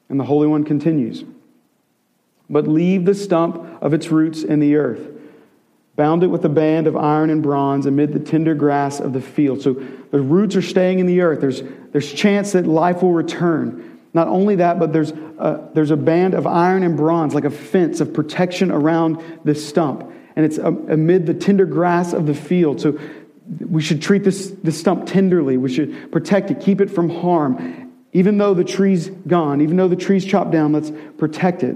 And 0.07 0.17
the 0.17 0.23
Holy 0.23 0.47
One 0.47 0.63
continues 0.63 1.25
But 2.49 2.65
leave 2.65 3.03
the 3.03 3.15
stump 3.15 3.81
of 3.81 3.93
its 3.93 4.07
roots 4.07 4.43
in 4.43 4.61
the 4.61 4.75
earth 4.75 5.09
bound 5.97 6.23
it 6.23 6.27
with 6.27 6.45
a 6.45 6.49
band 6.49 6.87
of 6.87 6.95
iron 6.95 7.29
and 7.29 7.43
bronze 7.43 7.85
amid 7.85 8.13
the 8.13 8.19
tender 8.19 8.55
grass 8.55 9.01
of 9.01 9.11
the 9.11 9.21
field. 9.21 9.61
So 9.61 9.73
the 9.73 10.21
roots 10.21 10.55
are 10.55 10.61
staying 10.61 10.99
in 10.99 11.05
the 11.05 11.19
earth. 11.19 11.41
There's, 11.41 11.61
there's 11.91 12.11
chance 12.11 12.53
that 12.53 12.65
life 12.65 13.03
will 13.03 13.11
return. 13.11 13.99
Not 14.13 14.27
only 14.27 14.55
that, 14.55 14.79
but 14.79 14.93
there's 14.93 15.11
a, 15.11 15.69
there's 15.73 15.91
a 15.91 15.97
band 15.97 16.33
of 16.33 16.47
iron 16.47 16.83
and 16.83 16.95
bronze, 16.95 17.35
like 17.35 17.45
a 17.45 17.51
fence 17.51 17.99
of 17.99 18.13
protection 18.13 18.71
around 18.71 19.21
this 19.43 19.67
stump. 19.67 20.09
And 20.35 20.45
it's 20.45 20.57
um, 20.57 20.89
amid 20.89 21.27
the 21.27 21.33
tender 21.35 21.65
grass 21.65 22.13
of 22.13 22.25
the 22.25 22.33
field. 22.33 22.81
So 22.81 22.97
we 23.59 23.81
should 23.81 24.01
treat 24.01 24.23
this, 24.23 24.51
this 24.63 24.79
stump 24.79 25.05
tenderly. 25.05 25.57
We 25.57 25.71
should 25.71 26.11
protect 26.11 26.51
it, 26.51 26.59
keep 26.59 26.81
it 26.81 26.89
from 26.89 27.09
harm. 27.09 27.91
Even 28.13 28.37
though 28.37 28.53
the 28.53 28.63
tree's 28.63 29.09
gone, 29.09 29.61
even 29.61 29.75
though 29.75 29.87
the 29.87 29.95
tree's 29.95 30.23
chopped 30.23 30.51
down, 30.51 30.71
let's 30.71 30.91
protect 31.17 31.63
it. 31.63 31.75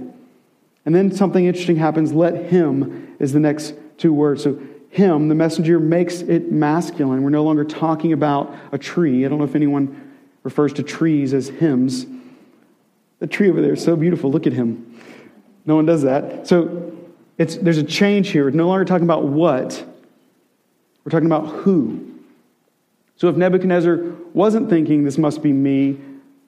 And 0.86 0.96
then 0.96 1.12
something 1.12 1.46
interesting 1.46 1.76
happens. 1.76 2.14
Let 2.14 2.46
him 2.46 3.16
is 3.20 3.34
the 3.34 3.40
next 3.40 3.74
two 3.98 4.14
words. 4.14 4.44
So, 4.44 4.62
him, 4.90 5.28
the 5.28 5.36
messenger, 5.36 5.80
makes 5.80 6.22
it 6.22 6.52
masculine. 6.52 7.22
We're 7.22 7.30
no 7.30 7.44
longer 7.44 7.66
talking 7.66 8.14
about 8.14 8.56
a 8.72 8.78
tree. 8.78 9.26
I 9.26 9.28
don't 9.28 9.38
know 9.38 9.44
if 9.44 9.56
anyone 9.56 10.14
refers 10.44 10.72
to 10.74 10.84
trees 10.84 11.34
as 11.34 11.50
hymns. 11.50 12.06
The 13.20 13.28
tree 13.28 13.50
over 13.50 13.62
there 13.62 13.74
is 13.74 13.84
so 13.84 13.98
beautiful. 13.98 14.32
Look 14.32 14.48
at 14.48 14.54
him. 14.54 14.98
No 15.66 15.76
one 15.76 15.86
does 15.86 16.04
that. 16.04 16.48
So, 16.48 16.94
it's, 17.38 17.58
there's 17.58 17.78
a 17.78 17.84
change 17.84 18.30
here. 18.30 18.46
We're 18.46 18.52
no 18.52 18.68
longer 18.68 18.86
talking 18.86 19.04
about 19.04 19.26
what, 19.26 19.84
we're 21.08 21.12
talking 21.12 21.28
about 21.28 21.48
who. 21.48 22.06
So, 23.16 23.30
if 23.30 23.38
Nebuchadnezzar 23.38 23.96
wasn't 24.34 24.70
thinking, 24.70 25.06
this 25.06 25.18
must 25.18 25.42
be 25.42 25.54
me, 25.54 25.98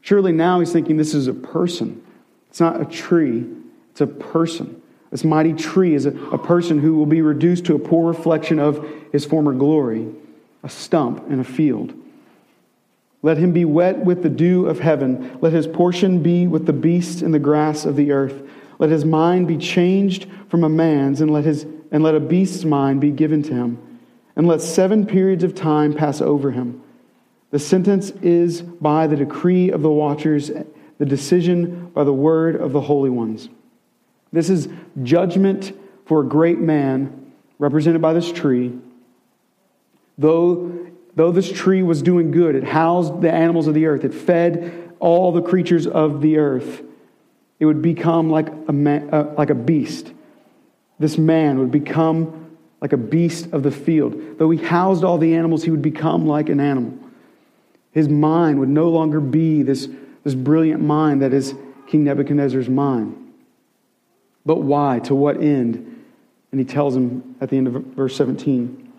surely 0.01 0.33
now 0.33 0.59
he's 0.59 0.73
thinking, 0.73 0.97
this 0.97 1.13
is 1.13 1.27
a 1.27 1.33
person. 1.33 2.03
It's 2.49 2.59
not 2.59 2.81
a 2.81 2.83
tree, 2.83 3.45
it's 3.91 4.01
a 4.01 4.07
person 4.07 4.81
This 5.11 5.23
mighty 5.23 5.53
tree 5.53 5.93
is 5.93 6.05
a, 6.05 6.09
a 6.31 6.37
person 6.37 6.77
who 6.77 6.95
will 6.95 7.05
be 7.05 7.21
reduced 7.21 7.67
to 7.67 7.75
a 7.75 7.79
poor 7.79 8.05
reflection 8.05 8.59
of 8.59 8.85
his 9.13 9.23
former 9.23 9.53
glory, 9.53 10.09
a 10.61 10.67
stump 10.67 11.31
in 11.31 11.39
a 11.39 11.45
field. 11.45 11.93
Let 13.21 13.37
him 13.37 13.53
be 13.53 13.63
wet 13.63 13.99
with 13.99 14.23
the 14.23 14.29
dew 14.29 14.65
of 14.65 14.81
heaven. 14.81 15.37
Let 15.39 15.53
his 15.53 15.67
portion 15.67 16.21
be 16.21 16.47
with 16.47 16.65
the 16.65 16.73
beasts 16.73 17.21
and 17.21 17.33
the 17.33 17.39
grass 17.39 17.85
of 17.85 17.95
the 17.95 18.11
earth. 18.11 18.45
Let 18.77 18.89
his 18.89 19.05
mind 19.05 19.47
be 19.47 19.55
changed 19.55 20.27
from 20.49 20.65
a 20.65 20.69
man's, 20.69 21.21
and 21.21 21.31
let, 21.31 21.45
his, 21.45 21.65
and 21.91 22.03
let 22.03 22.13
a 22.13 22.19
beast's 22.19 22.65
mind 22.65 22.99
be 22.99 23.11
given 23.11 23.41
to 23.43 23.53
him. 23.53 23.85
And 24.39 24.47
let 24.47 24.61
seven 24.61 25.05
periods 25.05 25.43
of 25.43 25.53
time 25.53 25.93
pass 25.93 26.21
over 26.21 26.51
him. 26.51 26.81
The 27.51 27.59
sentence 27.59 28.11
is 28.21 28.61
by 28.61 29.05
the 29.05 29.17
decree 29.17 29.69
of 29.69 29.81
the 29.81 29.89
watchers, 29.89 30.49
the 30.97 31.05
decision 31.05 31.87
by 31.93 32.05
the 32.05 32.13
word 32.13 32.55
of 32.55 32.71
the 32.71 32.79
holy 32.79 33.09
ones. 33.09 33.49
This 34.31 34.49
is 34.49 34.69
judgment 35.03 35.77
for 36.05 36.21
a 36.21 36.25
great 36.25 36.57
man, 36.57 37.33
represented 37.57 38.01
by 38.01 38.13
this 38.13 38.31
tree. 38.31 38.79
Though, 40.17 40.87
though 41.17 41.33
this 41.33 41.51
tree 41.51 41.83
was 41.83 42.01
doing 42.01 42.31
good, 42.31 42.55
it 42.55 42.63
housed 42.63 43.19
the 43.19 43.33
animals 43.33 43.67
of 43.67 43.73
the 43.73 43.87
earth, 43.87 44.05
it 44.05 44.13
fed 44.13 44.93
all 45.01 45.33
the 45.33 45.41
creatures 45.41 45.85
of 45.85 46.21
the 46.21 46.37
earth, 46.37 46.81
it 47.59 47.65
would 47.65 47.81
become 47.81 48.29
like 48.29 48.47
a, 48.69 48.71
man, 48.71 49.13
uh, 49.13 49.33
like 49.37 49.49
a 49.49 49.55
beast. 49.55 50.13
This 50.97 51.17
man 51.17 51.59
would 51.59 51.71
become 51.71 52.45
like 52.81 52.93
a 52.93 52.97
beast 52.97 53.49
of 53.51 53.63
the 53.63 53.71
field. 53.71 54.37
Though 54.37 54.49
he 54.49 54.57
housed 54.57 55.03
all 55.03 55.17
the 55.17 55.35
animals, 55.35 55.63
he 55.63 55.71
would 55.71 55.81
become 55.81 56.25
like 56.25 56.49
an 56.49 56.59
animal. 56.59 56.97
His 57.91 58.07
mind 58.07 58.59
would 58.59 58.69
no 58.69 58.89
longer 58.89 59.19
be 59.19 59.63
this, 59.63 59.87
this 60.23 60.35
brilliant 60.35 60.81
mind 60.81 61.21
that 61.21 61.33
is 61.33 61.55
King 61.87 62.03
Nebuchadnezzar's 62.03 62.69
mind. 62.69 63.33
But 64.45 64.57
why? 64.57 64.99
To 64.99 65.15
what 65.15 65.41
end? 65.41 66.05
And 66.51 66.59
he 66.59 66.65
tells 66.65 66.95
him 66.95 67.35
at 67.41 67.49
the 67.49 67.57
end 67.57 67.67
of 67.67 67.73
verse 67.73 68.15
17 68.15 68.91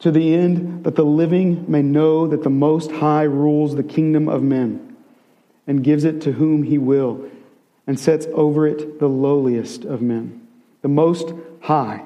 To 0.00 0.10
the 0.10 0.34
end 0.34 0.84
that 0.84 0.96
the 0.96 1.04
living 1.04 1.64
may 1.70 1.82
know 1.82 2.26
that 2.26 2.42
the 2.42 2.50
Most 2.50 2.90
High 2.90 3.22
rules 3.22 3.74
the 3.74 3.82
kingdom 3.82 4.28
of 4.28 4.42
men 4.42 4.96
and 5.66 5.84
gives 5.84 6.04
it 6.04 6.20
to 6.22 6.32
whom 6.32 6.62
he 6.62 6.78
will 6.78 7.24
and 7.86 7.98
sets 7.98 8.26
over 8.32 8.66
it 8.66 8.98
the 8.98 9.08
lowliest 9.08 9.84
of 9.84 10.02
men. 10.02 10.46
The 10.82 10.88
Most 10.88 11.32
High, 11.60 12.04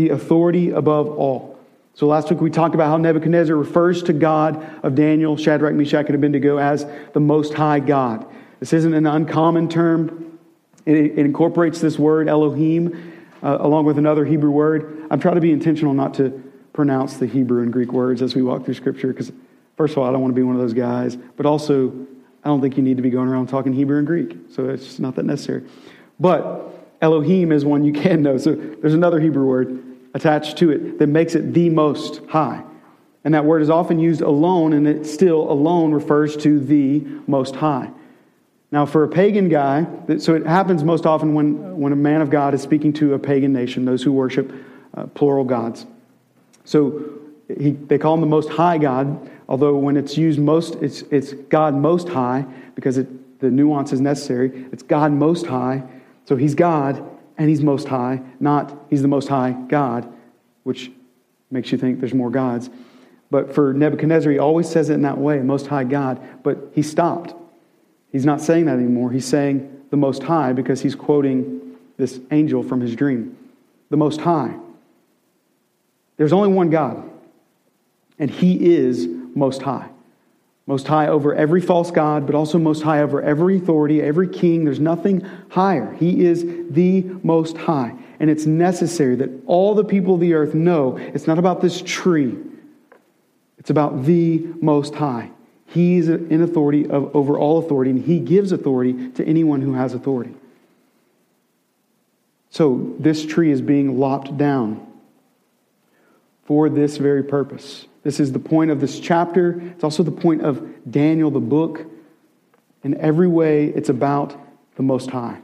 the 0.00 0.08
authority 0.14 0.70
above 0.70 1.08
all. 1.08 1.58
So 1.92 2.06
last 2.06 2.30
week 2.30 2.40
we 2.40 2.48
talked 2.48 2.74
about 2.74 2.88
how 2.88 2.96
Nebuchadnezzar 2.96 3.54
refers 3.54 4.02
to 4.04 4.14
God 4.14 4.64
of 4.82 4.94
Daniel, 4.94 5.36
Shadrach, 5.36 5.74
Meshach, 5.74 6.06
and 6.06 6.14
Abednego 6.14 6.56
as 6.56 6.86
the 7.12 7.20
Most 7.20 7.52
High 7.52 7.80
God. 7.80 8.24
This 8.60 8.72
isn't 8.72 8.94
an 8.94 9.06
uncommon 9.06 9.68
term. 9.68 10.38
It, 10.86 11.18
incorporates 11.18 11.82
this 11.82 11.98
word, 11.98 12.28
Elohim, 12.28 13.12
uh, 13.42 13.58
along 13.60 13.84
with 13.84 13.98
another 13.98 14.24
Hebrew 14.24 14.50
word. 14.50 15.06
I'm 15.10 15.20
trying 15.20 15.34
to 15.34 15.42
be 15.42 15.52
intentional 15.52 15.92
not 15.92 16.14
to 16.14 16.42
pronounce 16.72 17.18
the 17.18 17.26
Hebrew 17.26 17.62
and 17.62 17.70
Greek 17.70 17.92
words 17.92 18.22
as 18.22 18.34
we 18.34 18.42
walk 18.42 18.64
through 18.64 18.74
Scripture, 18.74 19.08
because, 19.08 19.30
first 19.76 19.92
of 19.92 19.98
all, 19.98 20.08
I 20.08 20.12
don't 20.12 20.22
want 20.22 20.32
to 20.32 20.36
be 20.36 20.42
one 20.42 20.54
of 20.54 20.62
those 20.62 20.72
guys, 20.72 21.16
but 21.36 21.44
also, 21.44 21.90
I 22.42 22.48
don't 22.48 22.62
think 22.62 22.78
you 22.78 22.82
need 22.82 22.96
to 22.96 23.02
be 23.02 23.10
going 23.10 23.28
around 23.28 23.48
talking 23.48 23.74
Hebrew 23.74 23.98
and 23.98 24.06
Greek, 24.06 24.34
so 24.54 24.70
it's 24.70 24.84
just 24.84 25.00
not 25.00 25.16
that 25.16 25.26
necessary. 25.26 25.64
But 26.18 26.70
Elohim 27.02 27.52
is 27.52 27.66
one 27.66 27.84
you 27.84 27.92
can 27.92 28.22
know. 28.22 28.38
So 28.38 28.54
there's 28.54 28.94
another 28.94 29.20
Hebrew 29.20 29.44
word 29.44 29.89
attached 30.14 30.58
to 30.58 30.70
it 30.70 30.98
that 30.98 31.06
makes 31.06 31.34
it 31.34 31.54
the 31.54 31.70
most 31.70 32.20
high. 32.28 32.62
And 33.24 33.34
that 33.34 33.44
word 33.44 33.62
is 33.62 33.70
often 33.70 33.98
used 33.98 34.22
alone, 34.22 34.72
and 34.72 34.88
it 34.88 35.06
still 35.06 35.50
alone 35.50 35.92
refers 35.92 36.36
to 36.38 36.58
the 36.58 37.00
most 37.26 37.56
high. 37.56 37.90
Now, 38.72 38.86
for 38.86 39.04
a 39.04 39.08
pagan 39.08 39.48
guy, 39.48 39.86
so 40.18 40.34
it 40.34 40.46
happens 40.46 40.84
most 40.84 41.04
often 41.04 41.34
when, 41.34 41.78
when 41.78 41.92
a 41.92 41.96
man 41.96 42.22
of 42.22 42.30
God 42.30 42.54
is 42.54 42.62
speaking 42.62 42.92
to 42.94 43.14
a 43.14 43.18
pagan 43.18 43.52
nation, 43.52 43.84
those 43.84 44.02
who 44.02 44.12
worship 44.12 44.52
uh, 44.94 45.06
plural 45.06 45.44
gods. 45.44 45.86
So 46.64 47.20
he, 47.58 47.72
they 47.72 47.98
call 47.98 48.14
him 48.14 48.20
the 48.20 48.26
Most 48.26 48.48
High 48.48 48.78
God, 48.78 49.28
although 49.48 49.76
when 49.76 49.96
it's 49.96 50.16
used 50.16 50.38
most, 50.38 50.76
it's, 50.76 51.02
it's 51.10 51.32
God 51.32 51.74
Most 51.74 52.08
High 52.08 52.46
because 52.74 52.96
it, 52.96 53.40
the 53.40 53.50
nuance 53.50 53.92
is 53.92 54.00
necessary. 54.00 54.66
It's 54.72 54.84
God 54.84 55.12
Most 55.12 55.46
High. 55.46 55.82
So 56.26 56.36
he's 56.36 56.54
God 56.54 57.04
and 57.40 57.48
he's 57.48 57.62
Most 57.62 57.88
High, 57.88 58.20
not 58.38 58.84
he's 58.90 59.00
the 59.00 59.08
Most 59.08 59.28
High 59.28 59.52
God, 59.52 60.06
which 60.62 60.92
makes 61.50 61.72
you 61.72 61.78
think 61.78 61.98
there's 61.98 62.12
more 62.12 62.28
gods. 62.28 62.68
But 63.30 63.54
for 63.54 63.72
Nebuchadnezzar, 63.72 64.30
he 64.30 64.38
always 64.38 64.68
says 64.68 64.90
it 64.90 64.94
in 64.94 65.02
that 65.02 65.16
way, 65.16 65.38
Most 65.38 65.66
High 65.66 65.84
God, 65.84 66.20
but 66.42 66.58
he 66.74 66.82
stopped. 66.82 67.34
He's 68.12 68.26
not 68.26 68.42
saying 68.42 68.66
that 68.66 68.74
anymore. 68.74 69.10
He's 69.10 69.24
saying 69.24 69.84
the 69.88 69.96
Most 69.96 70.22
High 70.22 70.52
because 70.52 70.82
he's 70.82 70.94
quoting 70.94 71.78
this 71.96 72.20
angel 72.30 72.62
from 72.62 72.82
his 72.82 72.94
dream. 72.94 73.38
The 73.88 73.96
Most 73.96 74.20
High. 74.20 74.54
There's 76.18 76.34
only 76.34 76.50
one 76.50 76.68
God, 76.68 77.08
and 78.18 78.30
He 78.30 78.74
is 78.74 79.08
Most 79.34 79.62
High. 79.62 79.88
Most 80.70 80.86
High 80.86 81.08
over 81.08 81.34
every 81.34 81.60
false 81.60 81.90
God, 81.90 82.26
but 82.26 82.36
also 82.36 82.56
Most 82.56 82.84
High 82.84 83.02
over 83.02 83.20
every 83.20 83.56
authority, 83.56 84.00
every 84.00 84.28
king. 84.28 84.64
There's 84.64 84.78
nothing 84.78 85.26
higher. 85.48 85.92
He 85.94 86.24
is 86.24 86.44
the 86.70 87.02
Most 87.24 87.56
High. 87.56 87.92
And 88.20 88.30
it's 88.30 88.46
necessary 88.46 89.16
that 89.16 89.30
all 89.46 89.74
the 89.74 89.82
people 89.82 90.14
of 90.14 90.20
the 90.20 90.32
earth 90.34 90.54
know 90.54 90.96
it's 90.96 91.26
not 91.26 91.40
about 91.40 91.60
this 91.60 91.82
tree, 91.82 92.38
it's 93.58 93.70
about 93.70 94.04
the 94.04 94.46
Most 94.62 94.94
High. 94.94 95.32
He's 95.66 96.08
in 96.08 96.40
authority 96.40 96.88
of, 96.88 97.16
over 97.16 97.36
all 97.36 97.58
authority, 97.58 97.90
and 97.90 98.04
he 98.04 98.20
gives 98.20 98.52
authority 98.52 99.10
to 99.10 99.24
anyone 99.24 99.62
who 99.62 99.72
has 99.72 99.92
authority. 99.92 100.36
So 102.50 102.94
this 103.00 103.26
tree 103.26 103.50
is 103.50 103.60
being 103.60 103.98
lopped 103.98 104.38
down 104.38 104.86
for 106.44 106.68
this 106.68 106.96
very 106.96 107.24
purpose. 107.24 107.86
This 108.02 108.20
is 108.20 108.32
the 108.32 108.38
point 108.38 108.70
of 108.70 108.80
this 108.80 108.98
chapter. 108.98 109.60
It's 109.60 109.84
also 109.84 110.02
the 110.02 110.10
point 110.10 110.42
of 110.42 110.90
Daniel, 110.90 111.30
the 111.30 111.40
book. 111.40 111.86
In 112.82 112.98
every 112.98 113.28
way, 113.28 113.66
it's 113.66 113.90
about 113.90 114.38
the 114.76 114.82
Most 114.82 115.10
High. 115.10 115.38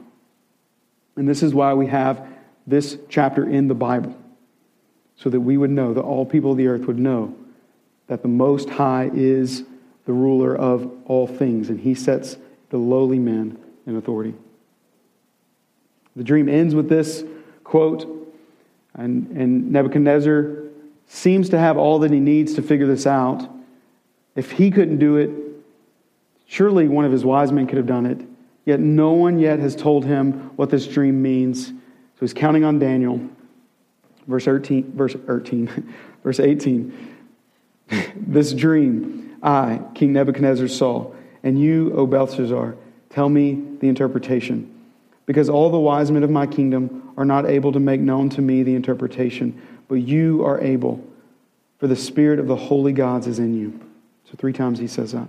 And 1.15 1.27
this 1.27 1.43
is 1.43 1.53
why 1.53 1.73
we 1.73 1.87
have 1.87 2.27
this 2.65 2.97
chapter 3.09 3.47
in 3.47 3.67
the 3.67 3.75
Bible, 3.75 4.15
so 5.15 5.29
that 5.29 5.39
we 5.39 5.57
would 5.57 5.69
know, 5.69 5.93
that 5.93 6.01
all 6.01 6.25
people 6.25 6.51
of 6.51 6.57
the 6.57 6.67
earth 6.67 6.85
would 6.85 6.99
know 6.99 7.35
that 8.07 8.21
the 8.21 8.27
Most 8.27 8.69
High 8.69 9.09
is 9.13 9.63
the 10.05 10.13
ruler 10.13 10.55
of 10.55 10.89
all 11.05 11.27
things, 11.27 11.69
and 11.69 11.79
he 11.79 11.93
sets 11.93 12.37
the 12.69 12.77
lowly 12.77 13.19
men 13.19 13.57
in 13.85 13.95
authority. 13.95 14.33
The 16.15 16.23
dream 16.23 16.49
ends 16.49 16.73
with 16.73 16.89
this 16.89 17.23
quote, 17.63 18.05
and, 18.95 19.29
and 19.31 19.71
Nebuchadnezzar 19.71 20.56
seems 21.07 21.49
to 21.49 21.57
have 21.57 21.77
all 21.77 21.99
that 21.99 22.11
he 22.11 22.19
needs 22.19 22.53
to 22.55 22.61
figure 22.61 22.87
this 22.87 23.07
out. 23.07 23.49
If 24.35 24.51
he 24.51 24.69
couldn't 24.69 24.99
do 24.99 25.17
it, 25.17 25.31
surely 26.45 26.87
one 26.87 27.05
of 27.05 27.11
his 27.11 27.25
wise 27.25 27.51
men 27.51 27.67
could 27.67 27.77
have 27.77 27.87
done 27.87 28.05
it. 28.05 28.21
Yet 28.65 28.79
no 28.79 29.13
one 29.13 29.39
yet 29.39 29.59
has 29.59 29.75
told 29.75 30.05
him 30.05 30.51
what 30.57 30.69
this 30.69 30.85
dream 30.85 31.21
means. 31.21 31.67
So 31.67 32.19
he's 32.19 32.33
counting 32.33 32.65
on 32.65 32.79
Daniel. 32.79 33.21
Verse 34.27 34.45
13, 34.45 34.91
verse 34.93 35.13
13, 35.13 35.93
verse 36.23 36.39
18. 36.39 37.15
this 38.15 38.53
dream 38.53 39.37
I, 39.41 39.79
King 39.93 40.13
Nebuchadnezzar, 40.13 40.67
saw, 40.67 41.13
and 41.43 41.59
you, 41.59 41.93
O 41.93 42.05
Belteshazzar, 42.05 42.75
tell 43.09 43.29
me 43.29 43.63
the 43.79 43.87
interpretation. 43.87 44.73
Because 45.25 45.49
all 45.49 45.69
the 45.69 45.79
wise 45.79 46.11
men 46.11 46.23
of 46.23 46.29
my 46.29 46.47
kingdom 46.47 47.13
are 47.17 47.25
not 47.25 47.45
able 47.45 47.71
to 47.71 47.79
make 47.79 48.01
known 48.01 48.29
to 48.31 48.41
me 48.41 48.63
the 48.63 48.75
interpretation, 48.75 49.61
but 49.87 49.95
you 49.95 50.43
are 50.45 50.59
able, 50.61 51.03
for 51.79 51.87
the 51.87 51.95
spirit 51.95 52.39
of 52.39 52.47
the 52.47 52.55
holy 52.55 52.93
gods 52.93 53.27
is 53.27 53.39
in 53.39 53.57
you. 53.57 53.79
So, 54.25 54.33
three 54.37 54.53
times 54.53 54.79
he 54.79 54.87
says 54.87 55.13
that. 55.13 55.27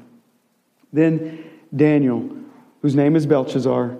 Then 0.93 1.45
Daniel, 1.75 2.37
whose 2.83 2.95
name 2.95 3.15
is 3.17 3.27
Belteshazzar, 3.27 3.97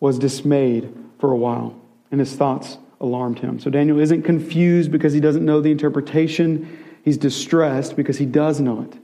was 0.00 0.18
dismayed 0.18 0.94
for 1.18 1.32
a 1.32 1.36
while, 1.36 1.78
and 2.10 2.20
his 2.20 2.34
thoughts 2.34 2.78
alarmed 3.00 3.40
him. 3.40 3.58
So, 3.58 3.70
Daniel 3.70 4.00
isn't 4.00 4.22
confused 4.22 4.90
because 4.90 5.12
he 5.12 5.20
doesn't 5.20 5.44
know 5.44 5.60
the 5.60 5.72
interpretation, 5.72 6.84
he's 7.04 7.18
distressed 7.18 7.96
because 7.96 8.18
he 8.18 8.26
does 8.26 8.60
know 8.60 8.82
it. 8.82 8.98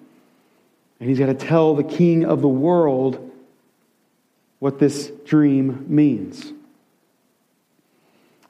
And 1.01 1.09
he's 1.09 1.19
got 1.19 1.27
to 1.27 1.35
tell 1.35 1.75
the 1.75 1.85
king 1.85 2.25
of 2.25 2.41
the 2.41 2.49
world 2.49 3.31
what 4.61 4.79
this 4.79 5.13
dream 5.27 5.85
means. 5.89 6.53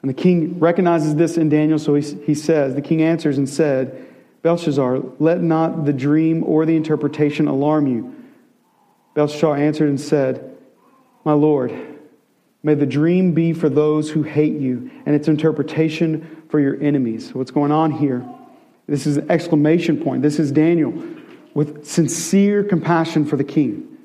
And 0.05 0.09
the 0.15 0.21
king 0.21 0.59
recognizes 0.59 1.15
this 1.15 1.35
in 1.35 1.49
Daniel, 1.49 1.79
so 1.79 1.95
he, 1.95 2.03
he 2.27 2.35
says, 2.35 2.75
the 2.75 2.81
king 2.83 3.01
answers 3.01 3.39
and 3.39 3.49
said, 3.49 4.05
Belteshazzar, 4.43 5.01
let 5.17 5.41
not 5.41 5.85
the 5.85 5.93
dream 5.93 6.43
or 6.43 6.63
the 6.67 6.75
interpretation 6.75 7.47
alarm 7.47 7.87
you. 7.87 8.13
Belteshazzar 9.15 9.57
answered 9.57 9.89
and 9.89 9.99
said, 9.99 10.57
My 11.23 11.33
Lord, 11.33 11.75
may 12.61 12.75
the 12.75 12.85
dream 12.85 13.31
be 13.33 13.51
for 13.51 13.67
those 13.67 14.11
who 14.11 14.21
hate 14.21 14.53
you, 14.53 14.91
and 15.07 15.15
its 15.15 15.27
interpretation 15.27 16.43
for 16.49 16.59
your 16.59 16.79
enemies. 16.83 17.33
what's 17.33 17.49
going 17.49 17.71
on 17.71 17.89
here? 17.89 18.23
This 18.85 19.07
is 19.07 19.17
an 19.17 19.31
exclamation 19.31 20.03
point. 20.03 20.21
This 20.21 20.37
is 20.37 20.51
Daniel 20.51 20.93
with 21.55 21.83
sincere 21.83 22.63
compassion 22.63 23.25
for 23.25 23.37
the 23.37 23.43
king. 23.43 23.97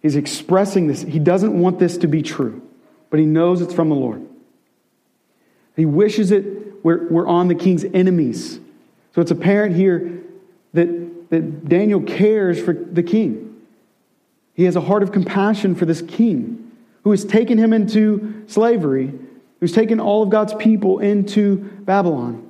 He's 0.00 0.16
expressing 0.16 0.86
this. 0.86 1.02
He 1.02 1.18
doesn't 1.18 1.52
want 1.52 1.78
this 1.78 1.98
to 1.98 2.06
be 2.06 2.22
true, 2.22 2.66
but 3.10 3.20
he 3.20 3.26
knows 3.26 3.60
it's 3.60 3.74
from 3.74 3.90
the 3.90 3.96
Lord. 3.96 4.28
He 5.76 5.84
wishes 5.86 6.30
it, 6.30 6.84
we're, 6.84 7.08
we're 7.08 7.26
on 7.26 7.48
the 7.48 7.54
king's 7.54 7.84
enemies. 7.84 8.60
So 9.14 9.20
it's 9.20 9.30
apparent 9.30 9.76
here 9.76 10.22
that, 10.72 11.30
that 11.30 11.68
Daniel 11.68 12.00
cares 12.00 12.60
for 12.60 12.72
the 12.72 13.02
king. 13.02 13.62
He 14.54 14.64
has 14.64 14.76
a 14.76 14.80
heart 14.80 15.02
of 15.02 15.12
compassion 15.12 15.74
for 15.74 15.84
this 15.84 16.02
king 16.02 16.72
who 17.02 17.10
has 17.10 17.24
taken 17.24 17.58
him 17.58 17.72
into 17.72 18.44
slavery, 18.46 19.12
who's 19.60 19.72
taken 19.72 20.00
all 20.00 20.22
of 20.22 20.30
God's 20.30 20.54
people 20.54 21.00
into 21.00 21.56
Babylon. 21.56 22.40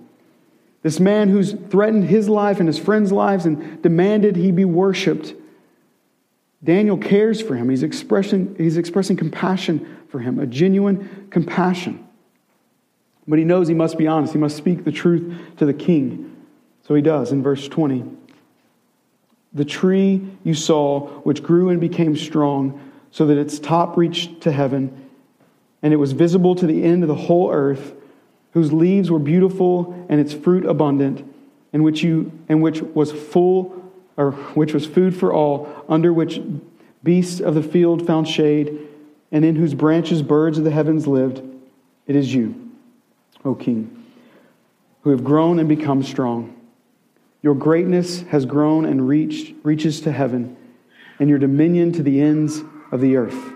This 0.82 1.00
man 1.00 1.30
who's 1.30 1.54
threatened 1.70 2.04
his 2.04 2.28
life 2.28 2.60
and 2.60 2.68
his 2.68 2.78
friends' 2.78 3.10
lives 3.10 3.46
and 3.46 3.82
demanded 3.82 4.36
he 4.36 4.50
be 4.50 4.66
worshiped. 4.66 5.34
Daniel 6.62 6.98
cares 6.98 7.40
for 7.40 7.54
him. 7.54 7.70
He's 7.70 7.82
expressing, 7.82 8.54
he's 8.58 8.76
expressing 8.76 9.16
compassion 9.16 9.98
for 10.08 10.18
him, 10.18 10.38
a 10.38 10.46
genuine 10.46 11.28
compassion. 11.30 12.03
But 13.26 13.38
he 13.38 13.44
knows 13.44 13.68
he 13.68 13.74
must 13.74 13.96
be 13.96 14.06
honest. 14.06 14.32
He 14.32 14.38
must 14.38 14.56
speak 14.56 14.84
the 14.84 14.92
truth 14.92 15.34
to 15.56 15.66
the 15.66 15.74
king. 15.74 16.36
So 16.86 16.94
he 16.94 17.02
does 17.02 17.32
in 17.32 17.42
verse 17.42 17.66
20. 17.68 18.04
The 19.54 19.64
tree 19.64 20.26
you 20.42 20.54
saw, 20.54 21.06
which 21.20 21.42
grew 21.42 21.70
and 21.70 21.80
became 21.80 22.16
strong, 22.16 22.90
so 23.10 23.26
that 23.26 23.38
its 23.38 23.58
top 23.58 23.96
reached 23.96 24.40
to 24.42 24.52
heaven, 24.52 25.08
and 25.82 25.92
it 25.92 25.96
was 25.96 26.12
visible 26.12 26.54
to 26.56 26.66
the 26.66 26.82
end 26.82 27.02
of 27.02 27.08
the 27.08 27.14
whole 27.14 27.52
earth 27.52 27.94
whose 28.52 28.72
leaves 28.72 29.10
were 29.10 29.18
beautiful 29.18 30.06
and 30.08 30.20
its 30.20 30.32
fruit 30.32 30.64
abundant, 30.64 31.24
and 31.72 31.84
which, 31.84 32.02
you, 32.02 32.32
and 32.48 32.62
which 32.62 32.82
was 32.82 33.12
full, 33.12 33.92
or 34.16 34.32
which 34.32 34.72
was 34.72 34.86
food 34.86 35.14
for 35.16 35.32
all, 35.32 35.84
under 35.88 36.12
which 36.12 36.40
beasts 37.02 37.40
of 37.40 37.54
the 37.54 37.62
field 37.62 38.06
found 38.06 38.26
shade, 38.26 38.88
and 39.30 39.44
in 39.44 39.56
whose 39.56 39.74
branches 39.74 40.22
birds 40.22 40.58
of 40.58 40.64
the 40.64 40.70
heavens 40.70 41.06
lived. 41.06 41.42
It 42.06 42.16
is 42.16 42.34
you, 42.34 42.63
O 43.44 43.54
King, 43.54 44.04
who 45.02 45.10
have 45.10 45.24
grown 45.24 45.58
and 45.58 45.68
become 45.68 46.02
strong. 46.02 46.54
Your 47.42 47.54
greatness 47.54 48.22
has 48.22 48.46
grown 48.46 48.86
and 48.86 49.06
reached, 49.06 49.54
reaches 49.62 50.00
to 50.02 50.12
heaven, 50.12 50.56
and 51.18 51.28
your 51.28 51.38
dominion 51.38 51.92
to 51.92 52.02
the 52.02 52.20
ends 52.20 52.62
of 52.90 53.00
the 53.00 53.16
earth. 53.16 53.52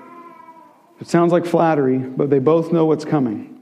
It 1.01 1.07
sounds 1.09 1.33
like 1.33 1.47
flattery, 1.47 1.99
but 1.99 2.29
they 2.29 2.39
both 2.39 2.73
know 2.73 2.85
what's 2.85 3.05
coming. 3.05 3.61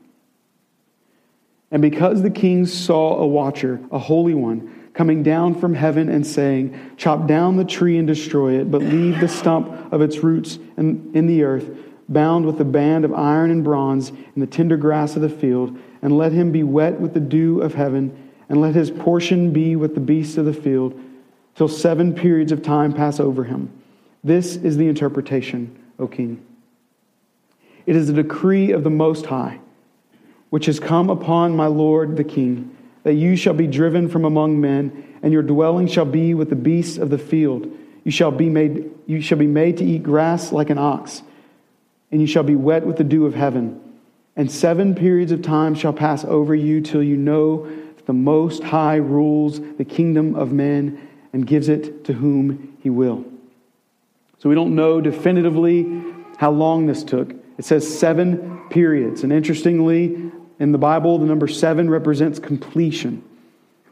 And 1.70 1.82
because 1.82 2.22
the 2.22 2.30
king 2.30 2.66
saw 2.66 3.18
a 3.18 3.26
watcher, 3.26 3.80
a 3.90 3.98
holy 3.98 4.34
one, 4.34 4.90
coming 4.94 5.22
down 5.22 5.54
from 5.54 5.74
heaven 5.74 6.08
and 6.08 6.26
saying, 6.26 6.94
Chop 6.96 7.26
down 7.26 7.56
the 7.56 7.64
tree 7.64 7.98
and 7.98 8.06
destroy 8.06 8.58
it, 8.60 8.70
but 8.70 8.80
leave 8.80 9.20
the 9.20 9.28
stump 9.28 9.92
of 9.92 10.00
its 10.00 10.18
roots 10.18 10.58
in, 10.76 11.10
in 11.12 11.26
the 11.26 11.42
earth, 11.42 11.68
bound 12.08 12.46
with 12.46 12.60
a 12.60 12.64
band 12.64 13.04
of 13.04 13.12
iron 13.12 13.50
and 13.50 13.62
bronze 13.62 14.10
in 14.10 14.40
the 14.40 14.46
tender 14.46 14.76
grass 14.76 15.16
of 15.16 15.22
the 15.22 15.28
field, 15.28 15.76
and 16.06 16.16
let 16.16 16.30
him 16.30 16.52
be 16.52 16.62
wet 16.62 17.00
with 17.00 17.14
the 17.14 17.20
dew 17.20 17.60
of 17.60 17.74
heaven, 17.74 18.30
and 18.48 18.60
let 18.60 18.76
his 18.76 18.92
portion 18.92 19.52
be 19.52 19.74
with 19.74 19.96
the 19.96 20.00
beasts 20.00 20.36
of 20.36 20.44
the 20.44 20.52
field, 20.52 20.96
till 21.56 21.66
seven 21.66 22.14
periods 22.14 22.52
of 22.52 22.62
time 22.62 22.92
pass 22.92 23.18
over 23.18 23.42
him. 23.42 23.68
This 24.22 24.54
is 24.54 24.76
the 24.76 24.86
interpretation, 24.86 25.76
O 25.98 26.06
king. 26.06 26.40
It 27.86 27.96
is 27.96 28.08
a 28.08 28.12
decree 28.12 28.70
of 28.70 28.84
the 28.84 28.90
Most 28.90 29.26
High 29.26 29.58
which 30.50 30.66
has 30.66 30.78
come 30.78 31.10
upon 31.10 31.56
my 31.56 31.66
Lord 31.66 32.16
the 32.16 32.22
King, 32.22 32.76
that 33.02 33.14
you 33.14 33.34
shall 33.34 33.54
be 33.54 33.66
driven 33.66 34.08
from 34.08 34.24
among 34.24 34.60
men, 34.60 35.18
and 35.24 35.32
your 35.32 35.42
dwelling 35.42 35.88
shall 35.88 36.04
be 36.04 36.34
with 36.34 36.50
the 36.50 36.54
beasts 36.54 36.98
of 36.98 37.10
the 37.10 37.18
field. 37.18 37.68
You 38.04 38.12
shall 38.12 38.30
be 38.30 38.48
made, 38.48 38.92
you 39.06 39.20
shall 39.20 39.38
be 39.38 39.48
made 39.48 39.78
to 39.78 39.84
eat 39.84 40.04
grass 40.04 40.52
like 40.52 40.70
an 40.70 40.78
ox, 40.78 41.24
and 42.12 42.20
you 42.20 42.28
shall 42.28 42.44
be 42.44 42.54
wet 42.54 42.86
with 42.86 42.96
the 42.96 43.02
dew 43.02 43.26
of 43.26 43.34
heaven. 43.34 43.80
And 44.36 44.50
seven 44.50 44.94
periods 44.94 45.32
of 45.32 45.42
time 45.42 45.74
shall 45.74 45.92
pass 45.92 46.24
over 46.24 46.54
you 46.54 46.80
till 46.80 47.02
you 47.02 47.16
know 47.16 47.66
that 47.66 48.06
the 48.06 48.12
Most 48.12 48.62
High 48.62 48.96
rules 48.96 49.60
the 49.76 49.84
kingdom 49.84 50.34
of 50.34 50.52
men 50.52 51.08
and 51.32 51.46
gives 51.46 51.68
it 51.68 52.04
to 52.04 52.12
whom 52.12 52.76
he 52.82 52.90
will. 52.90 53.24
So 54.38 54.48
we 54.48 54.54
don't 54.54 54.74
know 54.74 55.00
definitively 55.00 56.02
how 56.36 56.50
long 56.50 56.86
this 56.86 57.02
took. 57.02 57.32
It 57.58 57.64
says 57.64 57.98
seven 57.98 58.60
periods. 58.68 59.22
And 59.22 59.32
interestingly, 59.32 60.30
in 60.58 60.72
the 60.72 60.78
Bible, 60.78 61.18
the 61.18 61.26
number 61.26 61.48
seven 61.48 61.88
represents 61.88 62.38
completion. 62.38 63.22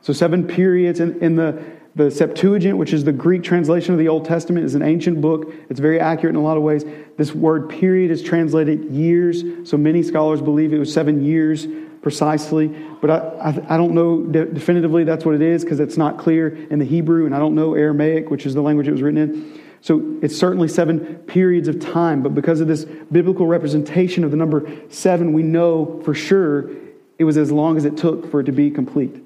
So, 0.02 0.12
seven 0.12 0.46
periods 0.46 1.00
in, 1.00 1.18
in 1.22 1.36
the, 1.36 1.62
the 1.96 2.10
Septuagint, 2.10 2.76
which 2.76 2.92
is 2.92 3.04
the 3.04 3.12
Greek 3.12 3.42
translation 3.42 3.92
of 3.92 3.98
the 3.98 4.08
Old 4.08 4.24
Testament, 4.24 4.66
is 4.66 4.74
an 4.74 4.82
ancient 4.82 5.20
book. 5.20 5.52
It's 5.70 5.78
very 5.78 6.00
accurate 6.00 6.34
in 6.34 6.40
a 6.40 6.44
lot 6.44 6.56
of 6.56 6.62
ways. 6.62 6.84
This 7.16 7.32
word 7.32 7.70
period 7.70 8.10
is 8.10 8.22
translated 8.22 8.90
years. 8.90 9.44
So, 9.68 9.76
many 9.76 10.02
scholars 10.02 10.40
believe 10.40 10.72
it 10.72 10.78
was 10.78 10.92
seven 10.92 11.24
years 11.24 11.66
precisely. 12.02 12.68
But 12.68 13.10
I, 13.10 13.16
I, 13.50 13.74
I 13.74 13.76
don't 13.76 13.94
know 13.94 14.22
de- 14.22 14.46
definitively 14.46 15.04
that's 15.04 15.24
what 15.24 15.34
it 15.34 15.42
is 15.42 15.64
because 15.64 15.80
it's 15.80 15.96
not 15.96 16.18
clear 16.18 16.54
in 16.70 16.78
the 16.78 16.84
Hebrew, 16.84 17.26
and 17.26 17.34
I 17.34 17.38
don't 17.38 17.54
know 17.54 17.74
Aramaic, 17.74 18.30
which 18.30 18.44
is 18.44 18.54
the 18.54 18.60
language 18.60 18.88
it 18.88 18.92
was 18.92 19.02
written 19.02 19.18
in. 19.18 19.60
So 19.80 20.18
it's 20.22 20.36
certainly 20.36 20.68
seven 20.68 21.16
periods 21.26 21.68
of 21.68 21.78
time, 21.78 22.22
but 22.22 22.34
because 22.34 22.60
of 22.60 22.68
this 22.68 22.84
biblical 22.84 23.46
representation 23.46 24.24
of 24.24 24.30
the 24.30 24.36
number 24.36 24.70
seven, 24.88 25.32
we 25.32 25.42
know 25.42 26.00
for 26.04 26.14
sure 26.14 26.70
it 27.18 27.24
was 27.24 27.36
as 27.36 27.52
long 27.52 27.76
as 27.76 27.84
it 27.84 27.96
took 27.96 28.30
for 28.30 28.40
it 28.40 28.44
to 28.44 28.52
be 28.52 28.70
complete. 28.70 29.23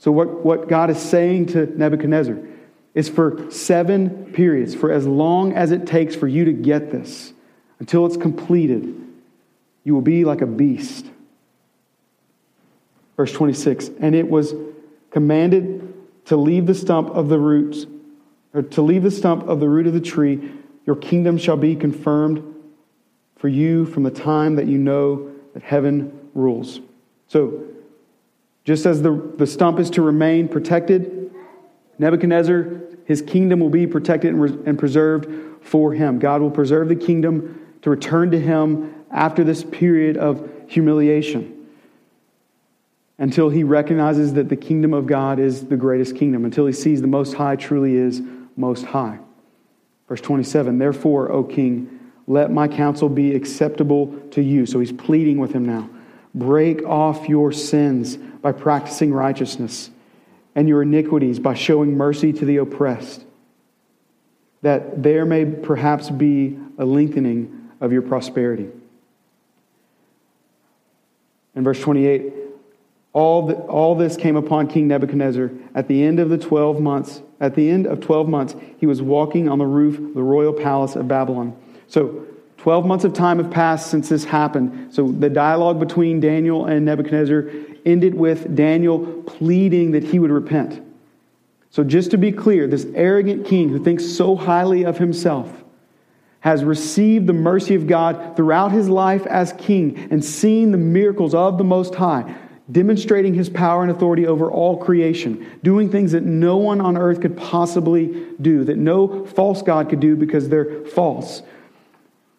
So, 0.00 0.10
what, 0.10 0.44
what 0.44 0.66
God 0.66 0.88
is 0.88 0.98
saying 0.98 1.46
to 1.48 1.66
Nebuchadnezzar 1.66 2.38
is 2.94 3.08
for 3.08 3.50
seven 3.50 4.32
periods, 4.32 4.74
for 4.74 4.90
as 4.90 5.06
long 5.06 5.52
as 5.52 5.70
it 5.72 5.86
takes 5.86 6.16
for 6.16 6.26
you 6.26 6.46
to 6.46 6.52
get 6.52 6.90
this, 6.90 7.34
until 7.78 8.06
it's 8.06 8.16
completed, 8.16 8.96
you 9.84 9.94
will 9.94 10.00
be 10.00 10.24
like 10.24 10.40
a 10.40 10.46
beast. 10.46 11.06
Verse 13.16 13.30
26 13.32 13.90
And 14.00 14.14
it 14.14 14.28
was 14.28 14.54
commanded 15.10 15.92
to 16.24 16.36
leave 16.36 16.66
the 16.66 16.74
stump 16.74 17.10
of 17.10 17.28
the 17.28 17.38
roots 17.38 17.84
or 18.54 18.62
to 18.62 18.82
leave 18.82 19.02
the 19.02 19.10
stump 19.10 19.46
of 19.48 19.60
the 19.60 19.68
root 19.68 19.86
of 19.86 19.92
the 19.92 20.00
tree, 20.00 20.50
your 20.86 20.96
kingdom 20.96 21.36
shall 21.36 21.58
be 21.58 21.76
confirmed 21.76 22.54
for 23.36 23.48
you 23.48 23.84
from 23.84 24.02
the 24.02 24.10
time 24.10 24.56
that 24.56 24.66
you 24.66 24.78
know 24.78 25.30
that 25.52 25.62
heaven 25.62 26.28
rules. 26.34 26.80
So, 27.28 27.64
just 28.70 28.86
as 28.86 29.02
the, 29.02 29.32
the 29.36 29.48
stump 29.48 29.80
is 29.80 29.90
to 29.90 30.00
remain 30.00 30.46
protected, 30.46 31.34
Nebuchadnezzar, 31.98 32.82
his 33.04 33.20
kingdom 33.20 33.58
will 33.58 33.68
be 33.68 33.84
protected 33.84 34.30
and, 34.30 34.40
re, 34.40 34.56
and 34.64 34.78
preserved 34.78 35.26
for 35.60 35.92
him. 35.92 36.20
God 36.20 36.40
will 36.40 36.52
preserve 36.52 36.88
the 36.88 36.94
kingdom 36.94 37.66
to 37.82 37.90
return 37.90 38.30
to 38.30 38.38
him 38.38 38.94
after 39.10 39.42
this 39.42 39.64
period 39.64 40.16
of 40.16 40.48
humiliation 40.68 41.66
until 43.18 43.50
he 43.50 43.64
recognizes 43.64 44.34
that 44.34 44.48
the 44.48 44.54
kingdom 44.54 44.94
of 44.94 45.04
God 45.08 45.40
is 45.40 45.66
the 45.66 45.76
greatest 45.76 46.14
kingdom, 46.14 46.44
until 46.44 46.64
he 46.64 46.72
sees 46.72 47.00
the 47.00 47.08
Most 47.08 47.34
High 47.34 47.56
truly 47.56 47.96
is 47.96 48.22
most 48.56 48.84
High. 48.84 49.18
Verse 50.08 50.20
27 50.20 50.78
Therefore, 50.78 51.32
O 51.32 51.42
king, 51.42 51.98
let 52.28 52.52
my 52.52 52.68
counsel 52.68 53.08
be 53.08 53.34
acceptable 53.34 54.16
to 54.30 54.40
you. 54.40 54.64
So 54.64 54.78
he's 54.78 54.92
pleading 54.92 55.38
with 55.38 55.50
him 55.50 55.64
now. 55.64 55.90
Break 56.34 56.82
off 56.84 57.28
your 57.28 57.52
sins 57.52 58.16
by 58.16 58.52
practicing 58.52 59.12
righteousness, 59.12 59.90
and 60.54 60.68
your 60.68 60.82
iniquities 60.82 61.38
by 61.38 61.54
showing 61.54 61.96
mercy 61.96 62.32
to 62.32 62.44
the 62.44 62.58
oppressed, 62.58 63.24
that 64.62 65.02
there 65.02 65.24
may 65.24 65.44
perhaps 65.44 66.10
be 66.10 66.58
a 66.78 66.84
lengthening 66.84 67.70
of 67.80 67.92
your 67.92 68.02
prosperity. 68.02 68.68
In 71.54 71.64
verse 71.64 71.80
28, 71.80 72.32
all, 73.12 73.46
the, 73.46 73.54
all 73.54 73.96
this 73.96 74.16
came 74.16 74.36
upon 74.36 74.68
King 74.68 74.88
Nebuchadnezzar 74.88 75.50
at 75.74 75.88
the 75.88 76.02
end 76.04 76.20
of 76.20 76.28
the 76.28 76.38
12 76.38 76.80
months. 76.80 77.22
At 77.40 77.54
the 77.54 77.68
end 77.70 77.86
of 77.86 78.00
12 78.00 78.28
months, 78.28 78.54
he 78.78 78.86
was 78.86 79.02
walking 79.02 79.48
on 79.48 79.58
the 79.58 79.66
roof 79.66 79.98
of 79.98 80.14
the 80.14 80.22
royal 80.22 80.52
palace 80.52 80.94
of 80.94 81.08
Babylon. 81.08 81.56
So, 81.88 82.26
12 82.60 82.84
months 82.84 83.06
of 83.06 83.14
time 83.14 83.38
have 83.38 83.50
passed 83.50 83.90
since 83.90 84.10
this 84.10 84.22
happened. 84.22 84.92
So, 84.92 85.10
the 85.10 85.30
dialogue 85.30 85.80
between 85.80 86.20
Daniel 86.20 86.66
and 86.66 86.84
Nebuchadnezzar 86.84 87.48
ended 87.86 88.14
with 88.14 88.54
Daniel 88.54 89.22
pleading 89.22 89.92
that 89.92 90.04
he 90.04 90.18
would 90.18 90.30
repent. 90.30 90.82
So, 91.70 91.82
just 91.82 92.10
to 92.10 92.18
be 92.18 92.32
clear, 92.32 92.66
this 92.66 92.86
arrogant 92.94 93.46
king 93.46 93.70
who 93.70 93.82
thinks 93.82 94.04
so 94.04 94.36
highly 94.36 94.84
of 94.84 94.98
himself 94.98 95.50
has 96.40 96.62
received 96.62 97.26
the 97.26 97.32
mercy 97.32 97.74
of 97.74 97.86
God 97.86 98.36
throughout 98.36 98.72
his 98.72 98.90
life 98.90 99.26
as 99.26 99.54
king 99.54 100.08
and 100.10 100.22
seen 100.22 100.70
the 100.70 100.78
miracles 100.78 101.34
of 101.34 101.56
the 101.56 101.64
Most 101.64 101.94
High 101.94 102.34
demonstrating 102.70 103.34
his 103.34 103.48
power 103.48 103.82
and 103.82 103.90
authority 103.90 104.26
over 104.26 104.48
all 104.50 104.76
creation, 104.76 105.44
doing 105.62 105.90
things 105.90 106.12
that 106.12 106.22
no 106.22 106.56
one 106.56 106.80
on 106.80 106.96
earth 106.96 107.20
could 107.20 107.36
possibly 107.36 108.28
do, 108.40 108.62
that 108.64 108.76
no 108.76 109.24
false 109.26 109.60
God 109.60 109.88
could 109.88 109.98
do 109.98 110.14
because 110.14 110.48
they're 110.48 110.84
false. 110.84 111.42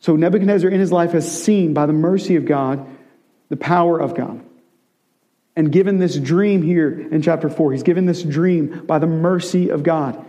So 0.01 0.15
Nebuchadnezzar 0.15 0.69
in 0.69 0.79
his 0.79 0.91
life 0.91 1.11
has 1.11 1.43
seen, 1.43 1.73
by 1.73 1.85
the 1.85 1.93
mercy 1.93 2.35
of 2.35 2.45
God, 2.45 2.85
the 3.49 3.57
power 3.57 3.99
of 3.99 4.15
God. 4.15 4.43
And 5.55 5.71
given 5.71 5.99
this 5.99 6.17
dream 6.17 6.63
here 6.63 6.89
in 6.89 7.21
chapter 7.21 7.49
4, 7.49 7.71
he's 7.73 7.83
given 7.83 8.05
this 8.05 8.23
dream 8.23 8.85
by 8.85 8.99
the 8.99 9.07
mercy 9.07 9.69
of 9.69 9.83
God 9.83 10.23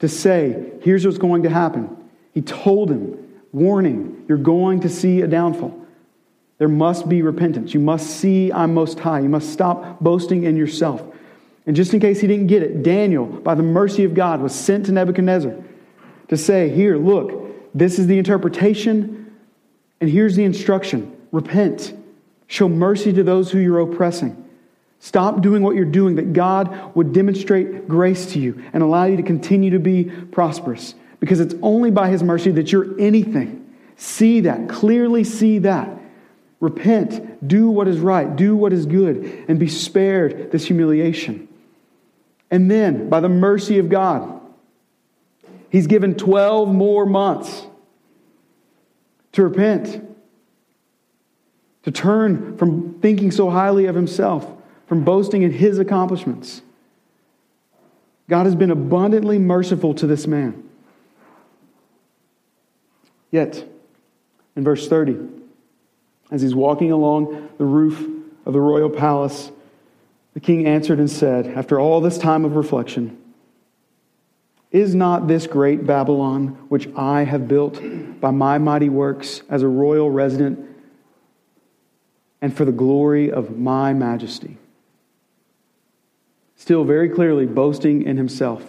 to 0.00 0.08
say, 0.08 0.72
here's 0.82 1.06
what's 1.06 1.18
going 1.18 1.44
to 1.44 1.50
happen. 1.50 1.96
He 2.32 2.42
told 2.42 2.90
him, 2.90 3.42
warning, 3.52 4.24
you're 4.28 4.38
going 4.38 4.80
to 4.80 4.88
see 4.88 5.20
a 5.20 5.28
downfall. 5.28 5.78
There 6.58 6.68
must 6.68 7.08
be 7.08 7.22
repentance. 7.22 7.74
You 7.74 7.80
must 7.80 8.08
see 8.08 8.52
I'm 8.52 8.74
most 8.74 8.98
high. 8.98 9.20
You 9.20 9.28
must 9.28 9.52
stop 9.52 10.00
boasting 10.00 10.44
in 10.44 10.56
yourself. 10.56 11.02
And 11.66 11.76
just 11.76 11.94
in 11.94 12.00
case 12.00 12.20
he 12.20 12.26
didn't 12.26 12.48
get 12.48 12.62
it, 12.62 12.82
Daniel, 12.82 13.26
by 13.26 13.54
the 13.54 13.62
mercy 13.62 14.04
of 14.04 14.14
God, 14.14 14.40
was 14.40 14.54
sent 14.54 14.86
to 14.86 14.92
Nebuchadnezzar 14.92 15.54
to 16.28 16.36
say, 16.36 16.70
Here, 16.70 16.96
look, 16.96 17.41
this 17.74 17.98
is 17.98 18.06
the 18.06 18.18
interpretation, 18.18 19.32
and 20.00 20.10
here's 20.10 20.36
the 20.36 20.44
instruction 20.44 21.16
repent, 21.30 21.94
show 22.46 22.68
mercy 22.68 23.12
to 23.12 23.22
those 23.22 23.50
who 23.50 23.58
you're 23.58 23.80
oppressing. 23.80 24.38
Stop 24.98 25.40
doing 25.40 25.62
what 25.62 25.74
you're 25.74 25.84
doing, 25.84 26.16
that 26.16 26.32
God 26.32 26.94
would 26.94 27.12
demonstrate 27.12 27.88
grace 27.88 28.32
to 28.32 28.38
you 28.38 28.62
and 28.72 28.82
allow 28.82 29.04
you 29.04 29.16
to 29.16 29.22
continue 29.22 29.70
to 29.70 29.80
be 29.80 30.04
prosperous. 30.04 30.94
Because 31.18 31.40
it's 31.40 31.54
only 31.62 31.90
by 31.90 32.08
His 32.10 32.22
mercy 32.22 32.50
that 32.52 32.70
you're 32.70 32.98
anything. 33.00 33.74
See 33.96 34.40
that, 34.40 34.68
clearly 34.68 35.24
see 35.24 35.58
that. 35.60 35.88
Repent, 36.60 37.48
do 37.48 37.70
what 37.70 37.88
is 37.88 37.98
right, 37.98 38.36
do 38.36 38.54
what 38.54 38.72
is 38.72 38.86
good, 38.86 39.44
and 39.48 39.58
be 39.58 39.66
spared 39.66 40.52
this 40.52 40.66
humiliation. 40.66 41.48
And 42.50 42.70
then, 42.70 43.08
by 43.08 43.20
the 43.20 43.28
mercy 43.28 43.78
of 43.78 43.88
God, 43.88 44.41
He's 45.72 45.86
given 45.86 46.14
12 46.14 46.68
more 46.68 47.06
months 47.06 47.66
to 49.32 49.42
repent, 49.42 50.06
to 51.84 51.90
turn 51.90 52.58
from 52.58 53.00
thinking 53.00 53.30
so 53.30 53.48
highly 53.48 53.86
of 53.86 53.94
Himself 53.94 54.46
from 54.92 55.04
boasting 55.04 55.40
in 55.40 55.50
his 55.50 55.78
accomplishments. 55.78 56.60
God 58.28 58.44
has 58.44 58.54
been 58.54 58.70
abundantly 58.70 59.38
merciful 59.38 59.94
to 59.94 60.06
this 60.06 60.26
man. 60.26 60.68
Yet, 63.30 63.66
in 64.54 64.64
verse 64.64 64.86
30, 64.88 65.16
as 66.30 66.42
he's 66.42 66.54
walking 66.54 66.92
along 66.92 67.48
the 67.56 67.64
roof 67.64 68.06
of 68.44 68.52
the 68.52 68.60
royal 68.60 68.90
palace, 68.90 69.50
the 70.34 70.40
king 70.40 70.66
answered 70.66 70.98
and 70.98 71.10
said, 71.10 71.46
after 71.46 71.80
all 71.80 72.02
this 72.02 72.18
time 72.18 72.44
of 72.44 72.56
reflection, 72.56 73.21
Is 74.72 74.94
not 74.94 75.28
this 75.28 75.46
great 75.46 75.86
Babylon, 75.86 76.66
which 76.68 76.88
I 76.96 77.22
have 77.22 77.46
built 77.46 77.80
by 78.20 78.30
my 78.30 78.58
mighty 78.58 78.88
works 78.88 79.42
as 79.48 79.62
a 79.62 79.68
royal 79.68 80.10
resident 80.10 80.58
and 82.40 82.56
for 82.56 82.64
the 82.64 82.72
glory 82.72 83.30
of 83.30 83.56
my 83.56 83.92
majesty? 83.92 84.56
still 86.62 86.84
very 86.84 87.08
clearly 87.08 87.44
boasting 87.44 88.04
in 88.04 88.16
himself. 88.16 88.64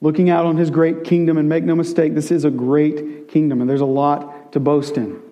Looking 0.00 0.30
out 0.30 0.46
on 0.46 0.56
his 0.56 0.68
great 0.68 1.04
kingdom, 1.04 1.38
and 1.38 1.48
make 1.48 1.62
no 1.62 1.76
mistake, 1.76 2.14
this 2.16 2.32
is 2.32 2.44
a 2.44 2.50
great 2.50 3.28
kingdom, 3.28 3.60
and 3.60 3.70
there's 3.70 3.80
a 3.80 3.86
lot 3.86 4.52
to 4.52 4.58
boast 4.58 4.96
in. 4.96 5.22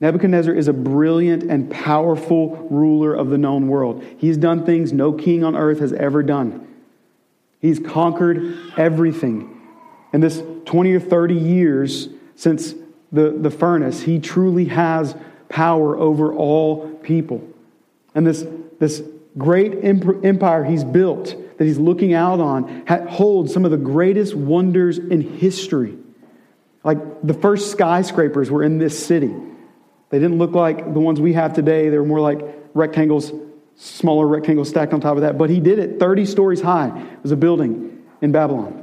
Nebuchadnezzar 0.00 0.52
is 0.52 0.68
a 0.68 0.74
brilliant 0.74 1.44
and 1.44 1.70
powerful 1.70 2.68
ruler 2.70 3.14
of 3.14 3.30
the 3.30 3.38
known 3.38 3.68
world. 3.68 4.04
He's 4.18 4.36
done 4.36 4.66
things 4.66 4.92
no 4.92 5.14
king 5.14 5.42
on 5.42 5.56
earth 5.56 5.78
has 5.78 5.94
ever 5.94 6.22
done. 6.22 6.68
He's 7.62 7.78
conquered 7.78 8.58
everything. 8.76 9.60
In 10.12 10.20
this 10.20 10.42
20 10.66 10.92
or 10.92 11.00
30 11.00 11.34
years 11.34 12.08
since 12.34 12.74
the, 13.12 13.30
the 13.30 13.50
furnace, 13.50 14.02
he 14.02 14.18
truly 14.18 14.66
has 14.66 15.16
power 15.48 15.96
over 15.96 16.34
all 16.34 16.88
people. 16.96 17.46
And 18.14 18.26
this, 18.26 18.44
this 18.80 19.02
great 19.38 19.84
empire 19.84 20.64
he's 20.64 20.84
built, 20.84 21.36
that 21.56 21.64
he's 21.64 21.78
looking 21.78 22.14
out 22.14 22.40
on, 22.40 22.84
holds 23.08 23.54
some 23.54 23.64
of 23.64 23.70
the 23.70 23.76
greatest 23.76 24.34
wonders 24.34 24.98
in 24.98 25.20
history. 25.20 25.96
Like 26.82 26.98
the 27.22 27.34
first 27.34 27.70
skyscrapers 27.70 28.50
were 28.50 28.64
in 28.64 28.78
this 28.78 29.06
city. 29.06 29.32
They 30.10 30.18
didn't 30.18 30.38
look 30.38 30.52
like 30.52 30.92
the 30.92 31.00
ones 31.00 31.20
we 31.20 31.34
have 31.34 31.54
today, 31.54 31.88
they 31.88 31.98
were 31.98 32.04
more 32.04 32.20
like 32.20 32.40
rectangles, 32.74 33.32
smaller 33.76 34.26
rectangles 34.26 34.68
stacked 34.68 34.92
on 34.92 35.00
top 35.00 35.16
of 35.16 35.22
that. 35.22 35.38
But 35.38 35.50
he 35.50 35.60
did 35.60 35.78
it 35.78 35.98
30 35.98 36.26
stories 36.26 36.60
high. 36.60 36.88
It 36.88 37.22
was 37.22 37.32
a 37.32 37.36
building 37.36 38.02
in 38.20 38.32
Babylon 38.32 38.82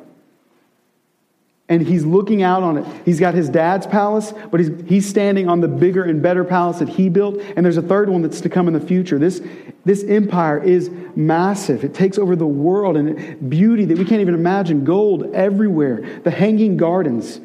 and 1.69 1.85
he's 1.85 2.03
looking 2.03 2.41
out 2.41 2.63
on 2.63 2.77
it. 2.77 2.85
He's 3.05 3.19
got 3.19 3.35
his 3.35 3.47
dad's 3.47 3.85
palace, 3.85 4.33
but 4.49 4.59
he's, 4.59 4.71
he's 4.87 5.07
standing 5.07 5.47
on 5.47 5.61
the 5.61 5.67
bigger 5.67 6.03
and 6.03 6.19
better 6.21 6.43
palace 6.43 6.79
that 6.79 6.89
he 6.89 7.09
built. 7.09 7.39
And 7.55 7.63
there's 7.63 7.77
a 7.77 7.83
third 7.83 8.09
one 8.09 8.23
that's 8.23 8.41
to 8.41 8.49
come 8.49 8.67
in 8.67 8.73
the 8.73 8.79
future. 8.81 9.19
This, 9.19 9.39
this 9.85 10.03
empire 10.03 10.61
is 10.61 10.89
massive. 11.15 11.83
It 11.83 11.93
takes 11.93 12.17
over 12.17 12.35
the 12.35 12.47
world 12.47 12.97
and 12.97 13.49
beauty 13.51 13.85
that 13.85 13.99
we 13.99 14.03
can't 14.03 14.19
even 14.19 14.33
imagine. 14.33 14.83
Gold 14.83 15.31
everywhere. 15.35 16.21
The 16.23 16.31
hanging 16.31 16.75
gardens, 16.75 17.39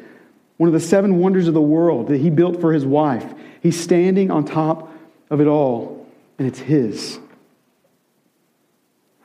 one 0.57 0.67
of 0.67 0.73
the 0.73 0.79
seven 0.79 1.19
wonders 1.19 1.47
of 1.47 1.53
the 1.53 1.61
world 1.61 2.07
that 2.07 2.17
he 2.17 2.31
built 2.31 2.59
for 2.59 2.73
his 2.73 2.85
wife. 2.85 3.31
He's 3.61 3.79
standing 3.79 4.31
on 4.31 4.43
top 4.43 4.91
of 5.29 5.39
it 5.39 5.47
all, 5.47 6.07
and 6.39 6.47
it's 6.47 6.59
his. 6.59 7.19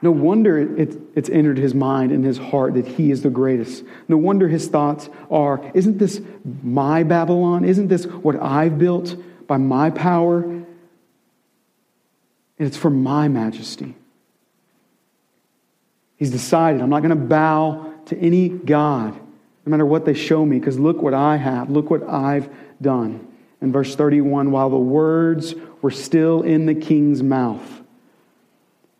No 0.02 0.10
wonder 0.10 0.58
it, 0.58 0.98
it's 1.14 1.28
entered 1.28 1.58
his 1.58 1.74
mind 1.74 2.10
and 2.10 2.24
his 2.24 2.38
heart 2.38 2.74
that 2.74 2.86
he 2.86 3.10
is 3.10 3.22
the 3.22 3.30
greatest. 3.30 3.84
No 4.08 4.16
wonder 4.16 4.48
his 4.48 4.68
thoughts 4.68 5.10
are 5.30 5.70
Isn't 5.74 5.98
this 5.98 6.20
my 6.62 7.02
Babylon? 7.02 7.64
Isn't 7.64 7.88
this 7.88 8.06
what 8.06 8.36
I've 8.36 8.78
built 8.78 9.14
by 9.46 9.58
my 9.58 9.90
power? 9.90 10.42
And 10.42 10.66
it's 12.58 12.76
for 12.76 12.90
my 12.90 13.28
majesty. 13.28 13.94
He's 16.16 16.30
decided 16.30 16.80
I'm 16.80 16.90
not 16.90 17.00
going 17.00 17.10
to 17.10 17.16
bow 17.16 17.94
to 18.06 18.18
any 18.18 18.48
God, 18.48 19.14
no 19.14 19.70
matter 19.70 19.86
what 19.86 20.04
they 20.04 20.14
show 20.14 20.44
me, 20.44 20.58
because 20.58 20.78
look 20.78 21.00
what 21.00 21.14
I 21.14 21.36
have, 21.36 21.70
look 21.70 21.90
what 21.90 22.08
I've 22.08 22.48
done. 22.80 23.26
In 23.62 23.72
verse 23.72 23.94
31, 23.94 24.50
while 24.50 24.70
the 24.70 24.76
words 24.78 25.54
were 25.82 25.90
still 25.90 26.42
in 26.42 26.66
the 26.66 26.74
king's 26.74 27.22
mouth, 27.22 27.79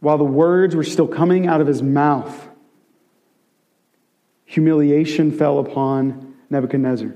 while 0.00 0.18
the 0.18 0.24
words 0.24 0.74
were 0.74 0.84
still 0.84 1.06
coming 1.06 1.46
out 1.46 1.60
of 1.60 1.66
his 1.66 1.82
mouth, 1.82 2.48
humiliation 4.44 5.30
fell 5.30 5.58
upon 5.58 6.34
Nebuchadnezzar. 6.48 7.14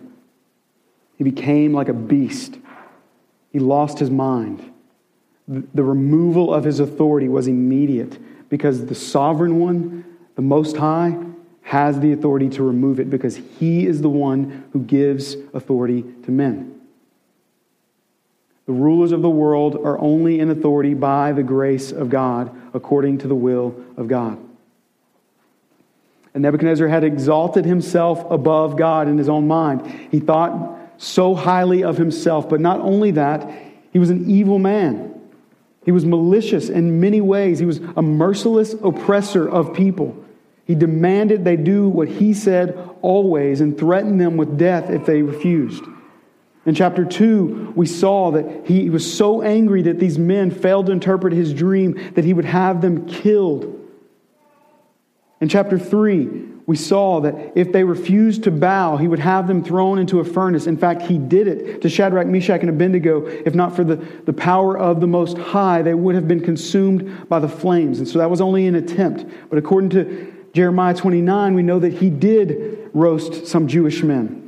He 1.17 1.25
became 1.25 1.73
like 1.73 1.89
a 1.89 1.95
beast. 1.95 2.59
He 3.53 3.59
lost 3.59 3.99
his 3.99 4.11
mind. 4.11 4.73
The 5.49 5.85
removal 5.85 6.53
of 6.53 6.65
his 6.65 6.81
authority 6.81 7.29
was 7.29 7.49
immediate 7.49 8.19
because 8.49 8.87
the 8.87 8.95
sovereign 8.95 9.59
one, 9.59 10.05
the 10.37 10.43
Most 10.43 10.77
High, 10.77 11.19
has 11.63 11.99
the 12.01 12.13
authority 12.13 12.49
to 12.51 12.63
remove 12.63 13.01
it 13.01 13.11
because 13.11 13.37
he 13.37 13.87
is 13.87 14.01
the 14.01 14.09
one 14.09 14.65
who 14.73 14.81
gives 14.81 15.37
authority 15.55 16.03
to 16.25 16.31
men. 16.31 16.81
The 18.67 18.73
rulers 18.73 19.13
of 19.13 19.23
the 19.23 19.31
world 19.31 19.77
are 19.77 19.99
only 20.01 20.41
in 20.41 20.51
authority 20.51 20.95
by 20.95 21.33
the 21.33 21.43
grace 21.43 21.93
of 21.93 22.09
God, 22.09 22.51
according 22.73 23.19
to 23.19 23.29
the 23.29 23.35
will 23.35 23.75
of 23.97 24.09
God. 24.09 24.39
And 26.33 26.43
Nebuchadnezzar 26.43 26.89
had 26.89 27.05
exalted 27.05 27.65
himself 27.65 28.29
above 28.31 28.77
God 28.77 29.07
in 29.07 29.19
his 29.19 29.29
own 29.29 29.47
mind. 29.47 29.87
He 30.11 30.19
thought 30.19 30.81
so 30.97 31.35
highly 31.35 31.85
of 31.85 31.97
himself, 31.97 32.49
but 32.49 32.61
not 32.61 32.81
only 32.81 33.13
that, 33.13 33.49
he 33.93 33.99
was 33.99 34.11
an 34.11 34.29
evil 34.29 34.59
man. 34.59 35.15
He 35.85 35.93
was 35.93 36.05
malicious 36.05 36.71
in 36.71 37.01
many 37.01 37.21
ways. 37.21 37.59
He 37.59 37.67
was 37.67 37.81
a 37.97 38.03
merciless 38.03 38.73
oppressor 38.83 39.49
of 39.49 39.75
people. 39.75 40.17
He 40.65 40.75
demanded 40.75 41.45
they 41.45 41.57
do 41.57 41.89
what 41.89 42.09
he 42.09 42.33
said 42.33 42.77
always 43.03 43.61
and 43.61 43.77
threatened 43.77 44.21
them 44.21 44.37
with 44.37 44.59
death 44.59 44.89
if 44.89 45.05
they 45.05 45.23
refused. 45.23 45.85
In 46.67 46.75
chapter 46.75 47.05
2, 47.05 47.75
we 47.77 47.87
saw 47.87 48.31
that 48.31 48.67
he 48.67 48.89
was 48.89 49.11
so 49.11 49.43
angry 49.43 49.83
that 49.83 49.99
these 49.99 50.19
men 50.19 50.51
failed 50.51 50.87
to 50.87 50.93
interpret 50.93 51.35
his 51.35 51.53
dream 51.53 52.13
that 52.15 52.25
he 52.25 52.33
would 52.33 52.47
have 52.47 52.81
them 52.81 53.07
killed. 53.07 53.71
In 55.41 55.49
chapter 55.49 55.79
3, 55.79 56.27
we 56.67 56.77
saw 56.77 57.21
that 57.21 57.53
if 57.55 57.73
they 57.73 57.85
refused 57.85 58.45
to 58.45 58.51
bow, 58.51 58.97
he 58.97 59.07
would 59.07 59.19
have 59.19 59.47
them 59.47 59.63
thrown 59.63 59.99
into 59.99 60.21
a 60.21 60.25
furnace. 60.25 60.67
In 60.67 60.79
fact, 60.79 61.03
he 61.03 61.19
did 61.19 61.47
it 61.47 61.83
to 61.83 61.91
Shadrach, 61.91 62.27
Meshach, 62.27 62.63
and 62.63 62.71
Abednego. 62.71 63.27
If 63.27 63.55
not 63.55 63.77
for 63.77 63.85
the, 63.85 63.97
the 63.97 64.33
power 64.33 64.79
of 64.79 65.03
the 65.03 65.07
Most 65.07 65.37
High, 65.37 65.83
they 65.83 65.93
would 65.93 66.15
have 66.15 66.27
been 66.27 66.41
consumed 66.41 67.29
by 67.29 67.41
the 67.41 67.49
flames. 67.49 67.99
And 67.99 68.09
so 68.09 68.19
that 68.21 68.31
was 68.31 68.41
only 68.41 68.67
an 68.67 68.77
attempt. 68.77 69.27
But 69.51 69.59
according 69.59 69.91
to 69.91 70.33
Jeremiah 70.55 70.95
29, 70.95 71.53
we 71.53 71.63
know 71.63 71.79
that 71.79 71.93
he 71.93 72.09
did 72.09 72.91
roast 72.95 73.47
some 73.47 73.69
Jewish 73.69 74.03
men. 74.03 74.44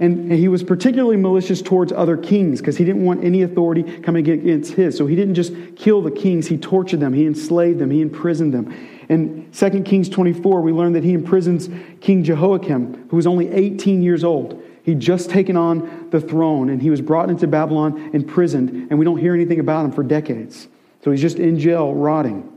And, 0.00 0.32
he 0.32 0.48
was 0.48 0.64
particularly 0.64 1.16
malicious 1.16 1.62
towards 1.62 1.92
other 1.92 2.16
kings 2.16 2.60
because 2.60 2.76
he 2.76 2.84
didn't 2.84 3.04
want 3.04 3.22
any 3.22 3.42
authority 3.42 3.82
coming 4.00 4.28
against 4.28 4.72
his. 4.72 4.96
So 4.96 5.06
he 5.06 5.14
didn't 5.14 5.34
just 5.34 5.52
kill 5.76 6.02
the 6.02 6.10
kings, 6.10 6.48
he 6.48 6.56
tortured 6.56 7.00
them, 7.00 7.12
he 7.12 7.26
enslaved 7.26 7.78
them, 7.78 7.90
he 7.90 8.00
imprisoned 8.00 8.52
them. 8.52 8.74
In 9.08 9.50
2 9.52 9.82
Kings 9.82 10.08
24, 10.08 10.62
we 10.62 10.72
learn 10.72 10.94
that 10.94 11.04
he 11.04 11.12
imprisons 11.12 11.68
King 12.00 12.24
Jehoiakim, 12.24 13.08
who 13.08 13.16
was 13.16 13.26
only 13.26 13.50
18 13.50 14.02
years 14.02 14.24
old. 14.24 14.62
He'd 14.82 15.00
just 15.00 15.30
taken 15.30 15.56
on 15.56 16.08
the 16.10 16.20
throne 16.20 16.70
and 16.70 16.82
he 16.82 16.90
was 16.90 17.00
brought 17.00 17.30
into 17.30 17.46
Babylon, 17.46 18.10
imprisoned, 18.12 18.88
and 18.90 18.98
we 18.98 19.04
don't 19.04 19.18
hear 19.18 19.34
anything 19.34 19.60
about 19.60 19.84
him 19.84 19.92
for 19.92 20.02
decades. 20.02 20.68
So 21.02 21.10
he's 21.10 21.20
just 21.20 21.38
in 21.38 21.58
jail, 21.58 21.94
rotting. 21.94 22.50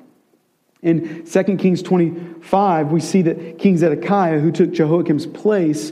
In 0.81 1.25
2 1.25 1.43
Kings 1.57 1.81
25, 1.81 2.91
we 2.91 2.99
see 2.99 3.21
that 3.23 3.59
King 3.59 3.77
Zedekiah, 3.77 4.39
who 4.39 4.51
took 4.51 4.71
Jehoiakim's 4.71 5.25
place, 5.25 5.91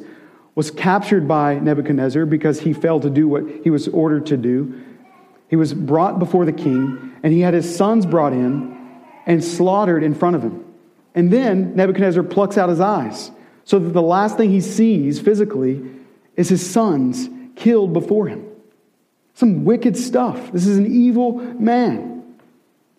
was 0.56 0.72
captured 0.72 1.28
by 1.28 1.60
Nebuchadnezzar 1.60 2.26
because 2.26 2.62
he 2.62 2.74
failed 2.74 3.04
to 3.04 3.10
do 3.10 3.28
what 3.28 3.44
he 3.64 3.70
was 3.70 3.88
ordered 3.90 4.26
to 4.28 4.38
do. 4.38 4.82
He 5.50 5.58
was 5.58 5.74
brought 5.74 6.18
before 6.18 6.46
the 6.46 6.54
king, 6.54 7.14
and 7.22 7.34
he 7.34 7.42
had 7.42 7.54
his 7.54 7.76
sons 7.76 8.06
brought 8.06 8.34
in 8.34 8.76
and 9.26 9.44
slaughtered 9.44 10.02
in 10.02 10.16
front 10.16 10.38
of 10.38 10.42
him. 10.42 10.64
And 11.14 11.32
then 11.32 11.76
Nebuchadnezzar 11.76 12.24
plucks 12.24 12.58
out 12.58 12.70
his 12.70 12.80
eyes, 12.80 13.32
so 13.66 13.80
that 13.80 13.90
the 13.90 14.02
last 14.02 14.38
thing 14.38 14.50
he 14.50 14.62
sees 14.62 15.20
physically 15.20 15.84
is 16.36 16.50
his 16.50 16.68
sons 16.68 17.30
killed 17.56 17.94
before 17.94 18.28
him. 18.28 18.46
Some 19.34 19.66
wicked 19.66 19.98
stuff. 19.98 20.52
This 20.52 20.66
is 20.66 20.78
an 20.78 20.86
evil 20.86 21.34
man. 21.34 22.36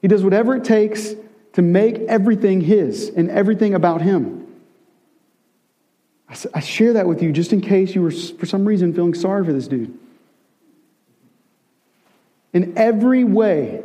He 0.02 0.08
does 0.08 0.22
whatever 0.22 0.54
it 0.54 0.64
takes 0.64 1.14
to 1.54 1.62
make 1.62 1.96
everything 2.00 2.60
his 2.60 3.08
and 3.08 3.30
everything 3.30 3.74
about 3.74 4.02
him. 4.02 4.45
I 6.28 6.60
share 6.60 6.94
that 6.94 7.06
with 7.06 7.22
you 7.22 7.30
just 7.30 7.52
in 7.52 7.60
case 7.60 7.94
you 7.94 8.02
were, 8.02 8.10
for 8.10 8.46
some 8.46 8.64
reason, 8.64 8.92
feeling 8.92 9.14
sorry 9.14 9.44
for 9.44 9.52
this 9.52 9.68
dude. 9.68 9.96
In 12.52 12.76
every 12.76 13.22
way, 13.22 13.82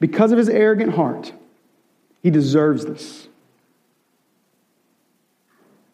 because 0.00 0.32
of 0.32 0.38
his 0.38 0.48
arrogant 0.48 0.94
heart, 0.94 1.32
he 2.22 2.30
deserves 2.30 2.86
this. 2.86 3.28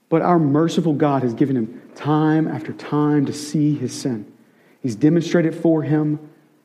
But 0.08 0.22
our 0.22 0.38
merciful 0.38 0.94
God 0.94 1.22
has 1.22 1.34
given 1.34 1.56
him 1.56 1.82
time 1.94 2.46
after 2.48 2.72
time 2.72 3.26
to 3.26 3.32
see 3.32 3.74
his 3.74 3.92
sin. 3.92 4.30
He's 4.82 4.94
demonstrated 4.94 5.54
for 5.54 5.82
him. 5.82 6.18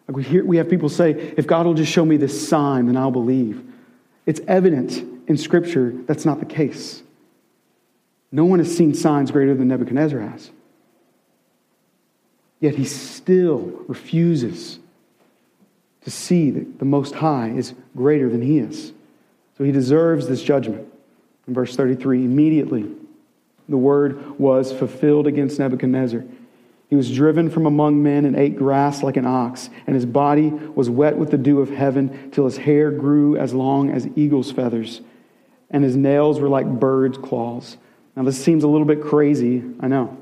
Like 0.07 0.17
we, 0.17 0.23
hear, 0.23 0.45
we 0.45 0.57
have 0.57 0.69
people 0.69 0.89
say, 0.89 1.11
if 1.11 1.47
God 1.47 1.65
will 1.65 1.73
just 1.73 1.91
show 1.91 2.05
me 2.05 2.17
this 2.17 2.47
sign, 2.47 2.85
then 2.85 2.95
I'll 2.95 3.11
believe. 3.11 3.63
It's 4.25 4.39
evident 4.47 5.03
in 5.27 5.37
Scripture 5.37 5.93
that's 6.05 6.25
not 6.25 6.39
the 6.39 6.45
case. 6.45 7.02
No 8.33 8.45
one 8.45 8.57
has 8.57 8.75
seen 8.75 8.95
signs 8.95 9.29
greater 9.29 9.53
than 9.53 9.67
Nebuchadnezzar 9.67 10.19
has. 10.19 10.49
Yet 12.59 12.73
he 12.73 12.83
still 12.83 13.83
refuses 13.87 14.79
to 16.01 16.09
see 16.09 16.49
that 16.49 16.79
the 16.79 16.85
Most 16.85 17.13
High 17.13 17.49
is 17.49 17.75
greater 17.95 18.29
than 18.29 18.41
he 18.41 18.57
is. 18.57 18.91
So 19.55 19.63
he 19.63 19.71
deserves 19.71 20.27
this 20.27 20.41
judgment. 20.41 20.91
In 21.47 21.53
verse 21.53 21.75
33, 21.75 22.25
immediately 22.25 22.89
the 23.69 23.77
word 23.77 24.39
was 24.39 24.73
fulfilled 24.73 25.27
against 25.27 25.59
Nebuchadnezzar. 25.59 26.23
He 26.89 26.95
was 26.95 27.13
driven 27.13 27.51
from 27.51 27.67
among 27.67 28.01
men 28.01 28.25
and 28.25 28.35
ate 28.35 28.57
grass 28.57 29.03
like 29.03 29.15
an 29.15 29.27
ox, 29.27 29.69
and 29.85 29.95
his 29.95 30.07
body 30.07 30.49
was 30.49 30.89
wet 30.89 31.17
with 31.17 31.29
the 31.29 31.37
dew 31.37 31.59
of 31.59 31.69
heaven 31.69 32.31
till 32.31 32.45
his 32.45 32.57
hair 32.57 32.89
grew 32.89 33.37
as 33.37 33.53
long 33.53 33.91
as 33.91 34.07
eagle's 34.15 34.51
feathers, 34.51 35.01
and 35.69 35.83
his 35.83 35.95
nails 35.95 36.39
were 36.39 36.49
like 36.49 36.65
birds' 36.65 37.19
claws. 37.19 37.77
Now, 38.15 38.23
this 38.23 38.41
seems 38.41 38.63
a 38.63 38.67
little 38.67 38.85
bit 38.85 39.01
crazy, 39.01 39.63
I 39.79 39.87
know, 39.87 40.17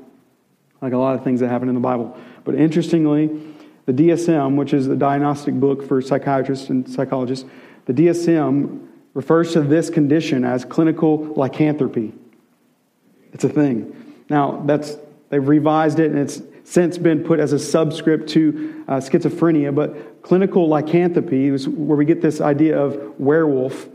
like 0.80 0.92
a 0.92 0.98
lot 0.98 1.14
of 1.14 1.24
things 1.24 1.40
that 1.40 1.48
happen 1.48 1.68
in 1.68 1.74
the 1.74 1.80
Bible. 1.80 2.16
But 2.44 2.54
interestingly, 2.54 3.28
the 3.86 3.92
DSM, 3.92 4.56
which 4.56 4.72
is 4.72 4.86
the 4.86 4.96
diagnostic 4.96 5.54
book 5.54 5.86
for 5.86 6.00
psychiatrists 6.00 6.70
and 6.70 6.88
psychologists, 6.88 7.48
the 7.86 7.92
DSM 7.92 8.86
refers 9.14 9.52
to 9.52 9.60
this 9.60 9.90
condition 9.90 10.44
as 10.44 10.64
clinical 10.64 11.32
lycanthropy. 11.36 12.14
It's 13.32 13.44
a 13.44 13.48
thing. 13.48 13.94
Now, 14.28 14.62
that's 14.64 14.96
they've 15.28 15.46
revised 15.46 15.98
it 15.98 16.10
and 16.10 16.18
it's 16.18 16.42
since 16.64 16.96
been 16.96 17.24
put 17.24 17.40
as 17.40 17.52
a 17.52 17.58
subscript 17.58 18.28
to 18.30 18.84
uh, 18.86 18.92
schizophrenia, 18.94 19.74
but 19.74 20.22
clinical 20.22 20.68
lycanthropy 20.68 21.48
is 21.48 21.68
where 21.68 21.96
we 21.96 22.04
get 22.04 22.22
this 22.22 22.40
idea 22.40 22.78
of 22.78 23.18
werewolf. 23.18 23.88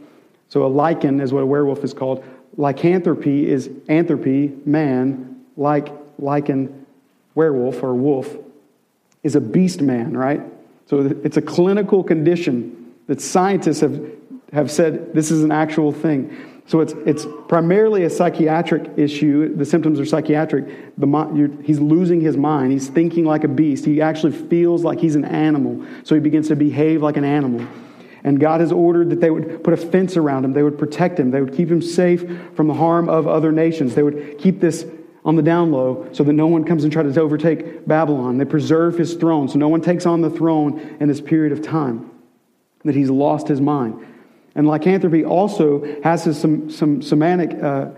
So 0.50 0.66
a 0.66 0.70
lycan 0.70 1.22
is 1.22 1.32
what 1.32 1.44
a 1.44 1.46
werewolf 1.46 1.84
is 1.84 1.94
called. 1.94 2.24
Lycanthropy 2.56 3.50
is 3.50 3.70
anthropy, 3.88 4.54
man, 4.66 5.44
like 5.56 5.92
lycan, 6.20 6.86
werewolf 7.36 7.84
or 7.84 7.94
wolf, 7.94 8.36
is 9.24 9.36
a 9.36 9.42
beast 9.42 9.82
man, 9.82 10.16
right? 10.16 10.42
So 10.88 11.00
it's 11.24 11.38
a 11.38 11.42
clinical 11.42 12.04
condition 12.04 12.94
that 13.08 13.22
scientists 13.22 13.82
have, 13.82 14.02
have 14.54 14.72
said 14.72 15.14
this 15.14 15.32
is 15.32 15.44
an 15.44 15.52
actual 15.52 15.92
thing. 15.92 16.64
So 16.66 16.82
it's, 16.82 16.94
it's 17.06 17.26
primarily 17.48 18.04
a 18.04 18.10
psychiatric 18.10 18.98
issue. 18.98 19.56
The 19.56 19.66
symptoms 19.66 20.00
are 20.00 20.06
psychiatric. 20.06 20.98
The, 20.98 21.58
he's 21.64 21.80
losing 21.80 22.20
his 22.20 22.36
mind. 22.36 22.74
He's 22.74 22.90
thinking 22.90 23.24
like 23.24 23.46
a 23.46 23.48
beast. 23.48 23.86
He 23.86 24.02
actually 24.02 24.34
feels 24.34 24.84
like 24.84 25.00
he's 25.00 25.16
an 25.16 25.24
animal. 25.24 25.86
So 26.04 26.14
he 26.14 26.20
begins 26.20 26.50
to 26.50 26.56
behave 26.56 27.02
like 27.02 27.16
an 27.16 27.24
animal. 27.24 27.66
And 28.28 28.42
God 28.42 28.60
has 28.60 28.74
ordered 28.74 29.10
that 29.12 29.22
they 29.22 29.32
would 29.32 29.64
put 29.64 29.74
a 29.74 29.78
fence 29.78 30.18
around 30.18 30.44
him. 30.44 30.52
They 30.52 30.62
would 30.62 30.78
protect 30.78 31.18
him. 31.18 31.32
They 31.32 31.40
would 31.40 31.56
keep 31.56 31.72
him 31.72 31.82
safe 31.82 32.26
from 32.56 32.68
the 32.68 32.74
harm 32.74 33.08
of 33.08 33.26
other 33.26 33.54
nations. 33.54 33.96
They 33.96 34.04
would 34.04 34.38
keep 34.38 34.60
this 34.60 34.86
on 35.24 35.38
the 35.38 35.42
down 35.42 35.72
low 35.72 36.10
so 36.12 36.26
that 36.26 36.34
no 36.34 36.46
one 36.46 36.66
comes 36.66 36.84
and 36.84 36.92
tries 36.92 37.14
to 37.14 37.22
overtake 37.22 37.88
Babylon. 37.88 38.38
They 38.38 38.44
preserve 38.44 38.98
his 38.98 39.14
throne 39.14 39.48
so 39.48 39.58
no 39.58 39.70
one 39.70 39.80
takes 39.80 40.06
on 40.06 40.20
the 40.20 40.30
throne 40.30 40.98
in 41.00 41.08
this 41.08 41.22
period 41.22 41.54
of 41.54 41.62
time 41.62 42.12
that 42.84 42.96
he's 42.96 43.10
lost 43.10 43.48
his 43.48 43.62
mind. 43.62 44.06
And 44.56 44.68
lycanthropy 44.68 45.24
also 45.24 46.02
has 46.04 46.38
some, 46.38 46.70
some 46.70 47.02
somatic 47.02 47.54
uh, 47.64 47.92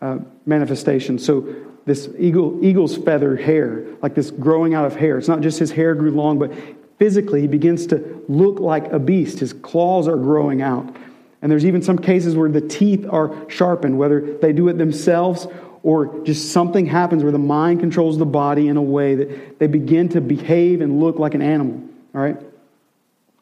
uh, 0.00 0.18
manifestations. 0.46 1.24
So 1.24 1.54
this 1.84 2.08
eagle, 2.18 2.58
eagle's 2.60 2.96
feather 2.96 3.36
hair, 3.36 3.86
like 4.02 4.16
this 4.16 4.32
growing 4.32 4.74
out 4.74 4.84
of 4.84 4.96
hair. 4.96 5.16
It's 5.16 5.28
not 5.28 5.42
just 5.42 5.60
his 5.60 5.70
hair 5.70 5.94
grew 5.94 6.10
long, 6.10 6.40
but 6.40 6.52
physically 6.98 7.42
he 7.42 7.46
begins 7.46 7.86
to 7.88 8.24
look 8.28 8.60
like 8.60 8.92
a 8.92 8.98
beast. 8.98 9.40
His 9.40 9.52
claws 9.52 10.08
are 10.08 10.16
growing 10.16 10.62
out. 10.62 10.96
And 11.42 11.52
there's 11.52 11.66
even 11.66 11.82
some 11.82 11.98
cases 11.98 12.34
where 12.34 12.48
the 12.48 12.60
teeth 12.60 13.06
are 13.08 13.48
sharpened, 13.48 13.98
whether 13.98 14.36
they 14.38 14.52
do 14.52 14.68
it 14.68 14.78
themselves 14.78 15.46
or 15.82 16.24
just 16.24 16.50
something 16.50 16.86
happens 16.86 17.22
where 17.22 17.30
the 17.30 17.38
mind 17.38 17.78
controls 17.80 18.18
the 18.18 18.26
body 18.26 18.68
in 18.68 18.76
a 18.76 18.82
way 18.82 19.14
that 19.14 19.58
they 19.58 19.68
begin 19.68 20.08
to 20.08 20.20
behave 20.20 20.80
and 20.80 20.98
look 20.98 21.18
like 21.18 21.34
an 21.34 21.42
animal. 21.42 21.80
All 22.14 22.20
right? 22.20 22.36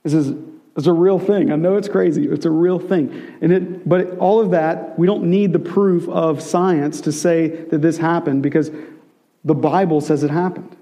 This 0.02 0.12
is 0.12 0.34
it's 0.76 0.88
a 0.88 0.92
real 0.92 1.20
thing. 1.20 1.52
I 1.52 1.56
know 1.56 1.76
it's 1.76 1.88
crazy. 1.88 2.26
It's 2.26 2.46
a 2.46 2.50
real 2.50 2.80
thing. 2.80 3.38
And 3.40 3.52
it, 3.52 3.88
but 3.88 4.18
all 4.18 4.40
of 4.40 4.50
that, 4.50 4.98
we 4.98 5.06
don't 5.06 5.24
need 5.24 5.52
the 5.52 5.60
proof 5.60 6.08
of 6.08 6.42
science 6.42 7.00
to 7.02 7.12
say 7.12 7.46
that 7.46 7.80
this 7.80 7.96
happened 7.96 8.42
because 8.42 8.72
the 9.44 9.54
Bible 9.54 10.00
says 10.00 10.24
it 10.24 10.30
happened. 10.30 10.76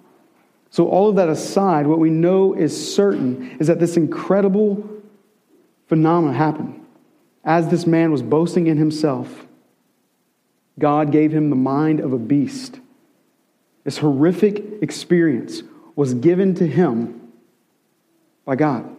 So, 0.72 0.88
all 0.88 1.10
of 1.10 1.16
that 1.16 1.28
aside, 1.28 1.86
what 1.86 1.98
we 1.98 2.08
know 2.08 2.54
is 2.54 2.94
certain 2.94 3.58
is 3.60 3.66
that 3.66 3.78
this 3.78 3.98
incredible 3.98 4.88
phenomenon 5.86 6.34
happened. 6.34 6.86
As 7.44 7.68
this 7.68 7.86
man 7.86 8.10
was 8.10 8.22
boasting 8.22 8.68
in 8.68 8.78
himself, 8.78 9.46
God 10.78 11.12
gave 11.12 11.30
him 11.30 11.50
the 11.50 11.56
mind 11.56 12.00
of 12.00 12.14
a 12.14 12.18
beast. 12.18 12.80
This 13.84 13.98
horrific 13.98 14.64
experience 14.80 15.62
was 15.94 16.14
given 16.14 16.54
to 16.54 16.66
him 16.66 17.20
by 18.46 18.56
God. 18.56 18.96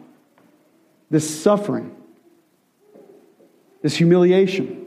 This 1.10 1.42
suffering, 1.42 1.96
this 3.82 3.96
humiliation 3.96 4.86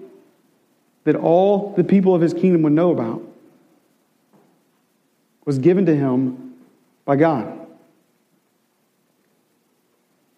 that 1.03 1.17
all 1.17 1.73
the 1.77 1.83
people 1.83 2.15
of 2.15 2.21
his 2.21 2.33
kingdom 2.33 2.63
would 2.63 2.75
know 2.75 2.93
about 2.93 3.23
was 5.45 5.59
given 5.59 5.85
to 5.87 5.97
him 5.97 6.46
by 7.07 7.17
God. 7.17 7.67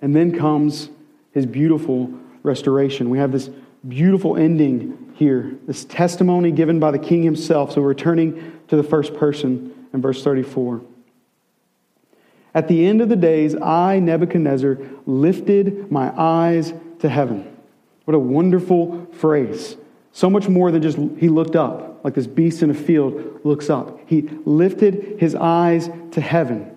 And 0.01 0.15
then 0.15 0.39
comes 0.39 0.91
his 1.33 1.45
beautiful 1.45 2.13
restoration. 2.45 3.11
We 3.11 3.19
have 3.19 3.33
this 3.33 3.51
beautiful 3.87 4.37
ending 4.37 5.13
here, 5.17 5.57
this 5.67 5.85
testimony 5.85 6.53
given 6.53 6.79
by 6.79 6.93
the 6.93 6.99
king 6.99 7.25
himself. 7.25 7.73
So, 7.73 7.81
returning 7.81 8.61
to 8.69 8.77
the 8.77 8.85
first 8.85 9.15
person 9.15 9.89
in 9.93 10.01
verse 10.01 10.23
34. 10.23 10.83
At 12.55 12.69
the 12.69 12.87
end 12.87 13.01
of 13.01 13.09
the 13.09 13.17
days, 13.17 13.57
I, 13.57 13.99
Nebuchadnezzar, 13.99 14.79
lifted 15.07 15.91
my 15.91 16.13
eyes 16.17 16.73
to 17.01 17.09
heaven. 17.09 17.57
What 18.05 18.15
a 18.15 18.19
wonderful 18.19 19.07
phrase. 19.13 19.77
So 20.13 20.31
much 20.31 20.49
more 20.49 20.71
than 20.71 20.83
just 20.83 20.99
he 21.19 21.29
looked 21.29 21.57
up, 21.57 21.98
like 22.09 22.15
this 22.15 22.27
beast 22.27 22.63
in 22.63 22.71
a 22.71 22.75
field 22.75 23.45
looks 23.45 23.69
up. 23.69 24.01
He 24.07 24.23
lifted 24.23 25.21
his 25.21 25.35
eyes 25.35 25.91
to 26.13 26.23
heaven. 26.23 26.75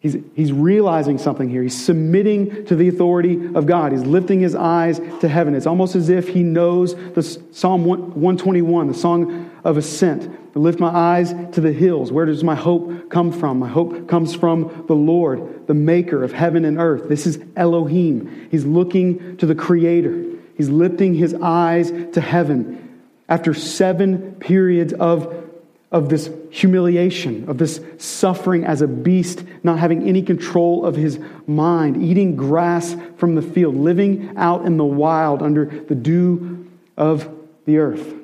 He's, 0.00 0.16
he's 0.34 0.52
realizing 0.52 1.18
something 1.18 1.48
here. 1.48 1.62
He's 1.62 1.80
submitting 1.80 2.66
to 2.66 2.74
the 2.74 2.88
authority 2.88 3.54
of 3.54 3.66
God. 3.66 3.92
He's 3.92 4.02
lifting 4.02 4.40
his 4.40 4.56
eyes 4.56 4.98
to 5.20 5.28
heaven. 5.28 5.54
It's 5.54 5.68
almost 5.68 5.94
as 5.94 6.08
if 6.08 6.26
he 6.26 6.42
knows 6.42 6.96
the 6.96 7.22
Psalm 7.22 7.84
121, 7.84 8.88
the 8.88 8.94
song 8.94 9.52
of 9.62 9.76
ascent. 9.76 10.36
I 10.56 10.58
lift 10.58 10.80
my 10.80 10.88
eyes 10.88 11.32
to 11.52 11.60
the 11.60 11.72
hills. 11.72 12.10
Where 12.10 12.26
does 12.26 12.42
my 12.42 12.56
hope 12.56 13.08
come 13.08 13.30
from? 13.30 13.60
My 13.60 13.68
hope 13.68 14.08
comes 14.08 14.34
from 14.34 14.84
the 14.88 14.96
Lord, 14.96 15.68
the 15.68 15.74
maker 15.74 16.24
of 16.24 16.32
heaven 16.32 16.64
and 16.64 16.80
earth. 16.80 17.08
This 17.08 17.24
is 17.24 17.38
Elohim. 17.54 18.48
He's 18.50 18.64
looking 18.64 19.36
to 19.36 19.46
the 19.46 19.54
Creator, 19.54 20.24
he's 20.56 20.70
lifting 20.70 21.14
his 21.14 21.34
eyes 21.34 21.92
to 22.14 22.20
heaven. 22.20 22.82
After 23.28 23.54
seven 23.54 24.36
periods 24.36 24.92
of 24.92 25.46
of 25.92 26.08
this 26.08 26.30
humiliation, 26.50 27.48
of 27.48 27.58
this 27.58 27.80
suffering 27.98 28.64
as 28.64 28.82
a 28.82 28.88
beast, 28.88 29.42
not 29.62 29.78
having 29.78 30.08
any 30.08 30.20
control 30.20 30.84
of 30.84 30.96
his 30.96 31.18
mind, 31.46 32.02
eating 32.02 32.34
grass 32.34 32.96
from 33.16 33.34
the 33.34 33.42
field, 33.42 33.76
living 33.76 34.32
out 34.36 34.66
in 34.66 34.76
the 34.76 34.84
wild 34.84 35.42
under 35.42 35.64
the 35.64 35.94
dew 35.94 36.66
of 36.96 37.28
the 37.66 37.78
earth. 37.78 38.14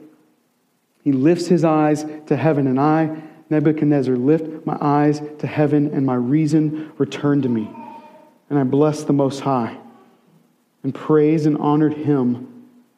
He 1.04 1.12
lifts 1.12 1.46
his 1.46 1.64
eyes 1.64 2.04
to 2.26 2.36
heaven, 2.36 2.66
and 2.66 2.80
I, 2.80 3.22
Nebuchadnezzar, 3.48 4.16
lift 4.16 4.66
my 4.66 4.76
eyes 4.80 5.22
to 5.38 5.46
heaven, 5.46 5.94
and 5.94 6.04
my 6.04 6.14
reason 6.14 6.92
returned 6.98 7.44
to 7.44 7.48
me. 7.48 7.70
And 8.50 8.58
I 8.58 8.64
blessed 8.64 9.06
the 9.06 9.12
Most 9.12 9.40
High, 9.40 9.76
and 10.82 10.94
praised 10.94 11.46
and 11.46 11.56
honored 11.58 11.94
him 11.94 12.51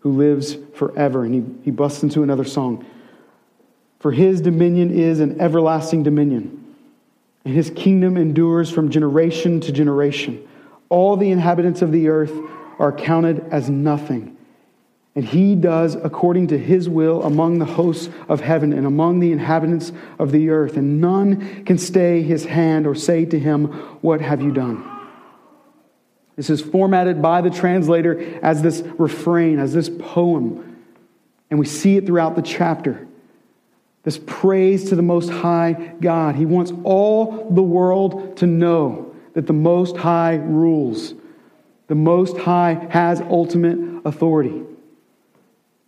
who 0.05 0.13
lives 0.13 0.57
forever. 0.75 1.25
And 1.25 1.35
he, 1.35 1.65
he 1.65 1.71
busts 1.73 2.05
into 2.05 2.23
another 2.23 2.45
song. 2.45 2.87
For 3.99 4.13
his 4.13 4.43
dominion 4.43 4.97
is 4.97 5.19
an 5.19 5.41
everlasting 5.41 6.03
dominion, 6.03 6.77
and 7.45 7.55
his 7.55 7.71
kingdom 7.71 8.19
endures 8.19 8.71
from 8.71 8.91
generation 8.91 9.61
to 9.61 9.73
generation. 9.73 10.47
All 10.91 11.17
the 11.17 11.31
inhabitants 11.31 11.81
of 11.81 11.91
the 11.91 12.09
earth 12.09 12.33
are 12.79 12.93
counted 12.93 13.47
as 13.51 13.71
nothing. 13.71 14.37
And 15.15 15.25
he 15.25 15.55
does 15.55 15.95
according 15.95 16.49
to 16.49 16.59
his 16.59 16.87
will 16.87 17.23
among 17.23 17.59
the 17.59 17.65
hosts 17.65 18.11
of 18.29 18.41
heaven 18.41 18.75
and 18.75 18.87
among 18.87 19.21
the 19.21 19.33
inhabitants 19.33 19.91
of 20.19 20.33
the 20.33 20.51
earth. 20.51 20.77
And 20.77 21.01
none 21.01 21.65
can 21.65 21.79
stay 21.79 22.23
his 22.23 22.45
hand 22.45 22.87
or 22.87 22.95
say 22.95 23.25
to 23.25 23.39
him, 23.39 23.67
What 24.03 24.21
have 24.21 24.43
you 24.43 24.53
done? 24.53 24.93
This 26.37 26.51
is 26.51 26.61
formatted 26.61 27.22
by 27.22 27.41
the 27.41 27.51
translator 27.51 28.39
as 28.43 28.62
this 28.62 28.82
refrain, 28.99 29.59
as 29.59 29.72
this 29.72 29.89
poem. 29.89 30.76
And 31.51 31.59
we 31.59 31.66
see 31.66 31.97
it 31.97 32.07
throughout 32.07 32.35
the 32.35 32.43
chapter. 32.43 33.07
This 34.03 34.18
praise 34.26 34.89
to 34.91 34.97
the 34.97 35.03
Most 35.03 35.30
High 35.30 35.95
God. 36.01 36.35
He 36.35 36.45
wants 36.45 36.72
all 36.82 37.51
the 37.51 37.62
world 37.62 38.37
to 38.39 38.47
know 38.47 39.14
that 39.35 39.47
the 39.47 39.53
Most 39.53 39.97
High 39.97 40.35
rules. 40.37 41.14
The 41.87 41.95
Most 41.95 42.37
High 42.37 42.87
has 42.91 43.20
ultimate 43.20 44.03
authority. 44.05 44.62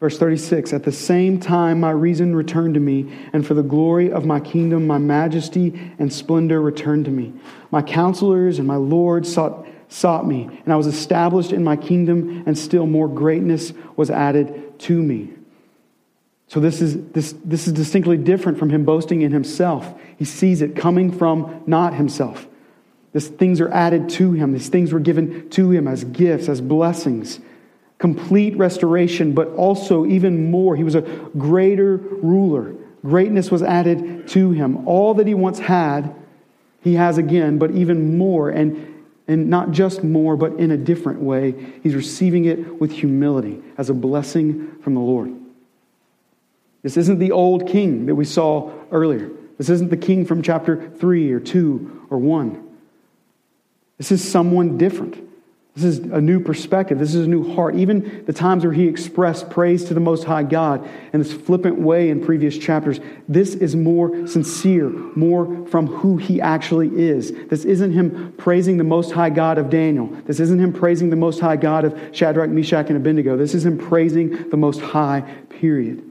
Verse 0.01 0.19
36 0.19 0.73
At 0.73 0.85
the 0.85 0.93
same 0.93 1.41
time, 1.41 1.81
my 1.81 1.91
reason 1.91 2.35
returned 2.35 2.75
to 2.75 2.81
me, 2.81 3.13
and 3.33 3.47
for 3.47 3.55
the 3.55 3.63
glory 3.63 4.11
of 4.11 4.25
my 4.25 4.41
kingdom, 4.41 4.87
my 4.87 4.99
majesty 4.99 5.93
and 5.99 6.13
splendor 6.13 6.61
returned 6.61 7.07
to 7.07 7.11
me. 7.11 7.33
My 7.71 7.83
counselors 7.83 8.59
and 8.59 8.69
my 8.69 8.77
lords 8.77 9.33
sought, 9.33 9.67
sought 9.89 10.27
me, 10.27 10.49
and 10.65 10.73
I 10.73 10.77
was 10.77 10.87
established 10.87 11.53
in 11.53 11.63
my 11.63 11.77
kingdom, 11.77 12.45
and 12.47 12.59
still 12.59 12.87
more 12.87 13.09
greatness 13.09 13.73
was 13.97 14.11
added 14.11 14.79
to 14.81 15.03
me. 15.03 15.31
So 16.49 16.61
this 16.61 16.81
is, 16.81 17.11
this, 17.11 17.35
this 17.45 17.67
is 17.67 17.73
distinctly 17.73 18.17
different 18.17 18.59
from 18.59 18.71
him 18.71 18.85
boasting 18.85 19.23
in 19.23 19.33
himself. 19.33 19.93
He 20.17 20.25
sees 20.25 20.63
it 20.63 20.77
coming 20.77 21.11
from 21.11 21.63
not 21.67 21.95
himself. 21.95 22.47
These 23.13 23.29
things 23.29 23.61
are 23.61 23.71
added 23.71 24.09
to 24.11 24.33
him. 24.33 24.53
These 24.53 24.69
things 24.69 24.93
were 24.93 25.01
given 25.01 25.49
to 25.51 25.71
him 25.71 25.89
as 25.89 26.05
gifts, 26.05 26.49
as 26.49 26.61
blessings. 26.61 27.41
Complete 27.99 28.57
restoration, 28.57 29.33
but 29.33 29.49
also 29.55 30.07
even 30.07 30.51
more. 30.51 30.77
He 30.77 30.85
was 30.85 30.95
a 30.95 31.01
greater 31.01 31.97
ruler. 31.97 32.75
Greatness 33.03 33.51
was 33.51 33.63
added 33.63 34.29
to 34.29 34.51
him. 34.51 34.87
All 34.87 35.15
that 35.15 35.27
he 35.27 35.35
once 35.35 35.59
had, 35.59 36.15
he 36.83 36.95
has 36.95 37.19
again, 37.19 37.59
but 37.59 37.71
even 37.73 38.19
more. 38.19 38.51
And, 38.51 38.96
and 39.29 39.51
not 39.51 39.73
just 39.73 40.05
more, 40.05 40.37
but 40.37 40.53
in 40.55 40.71
a 40.71 40.77
different 40.77 41.21
way. 41.21 41.55
He's 41.83 41.95
receiving 41.95 42.45
it 42.45 42.81
with 42.81 42.93
humility 42.93 43.63
as 43.77 43.91
a 43.91 43.95
blessing 43.95 44.79
from 44.83 44.95
the 44.95 45.01
Lord. 45.01 45.35
This 46.83 46.97
isn't 46.97 47.19
the 47.19 47.33
old 47.33 47.67
king 47.69 48.07
that 48.07 48.15
we 48.15 48.25
saw 48.25 48.73
earlier. 48.93 49.31
This 49.59 49.69
isn't 49.71 49.91
the 49.91 49.97
king 49.97 50.25
from 50.25 50.43
chapter 50.43 50.91
3 50.91 51.33
or 51.33 51.41
2 51.41 52.07
or 52.11 52.19
1. 52.19 52.63
This 53.99 54.13
is 54.13 54.27
someone 54.27 54.79
different. 54.79 55.26
This 55.77 55.85
is 55.85 55.99
a 55.99 56.23
new 56.23 56.41
perspective. 56.41 56.99
This 56.99 57.15
is 57.15 57.27
a 57.27 57.29
new 57.29 57.55
heart. 57.55 57.75
Even 57.75 58.25
the 58.25 58.33
times 58.33 58.65
where 58.65 58.73
he 58.73 58.89
expressed 58.89 59.51
praise 59.51 59.85
to 59.85 59.95
the 59.95 60.01
Most 60.01 60.25
High 60.25 60.43
God 60.43 60.89
in 61.13 61.21
this 61.21 61.35
flippant 61.35 61.79
way 61.79 62.09
in 62.09 62.25
previous 62.25 62.57
chapters, 62.57 62.99
this 63.29 63.55
is 63.55 63.77
more 63.77 64.27
sincere, 64.27 64.89
more 64.89 65.67
from 65.67 65.87
who 65.87 66.17
he 66.17 66.41
actually 66.41 66.89
is. 66.99 67.31
This 67.49 67.67
isn't 67.67 67.93
him 67.93 68.33
praising 68.39 68.79
the 68.79 68.85
Most 68.85 69.13
High 69.13 69.29
God 69.29 69.59
of 69.59 69.69
Daniel. 69.69 70.07
This 70.25 70.41
isn't 70.41 70.59
him 70.59 70.73
praising 70.73 71.11
the 71.11 71.17
Most 71.17 71.41
High 71.41 71.57
God 71.57 71.85
of 71.85 72.01
Shadrach, 72.11 72.49
Meshach, 72.49 72.89
and 72.89 72.97
Abednego. 72.97 73.37
This 73.37 73.55
is 73.55 73.67
him 73.67 73.77
praising 73.77 74.49
the 74.49 74.57
Most 74.57 74.81
High, 74.81 75.21
period. 75.51 76.03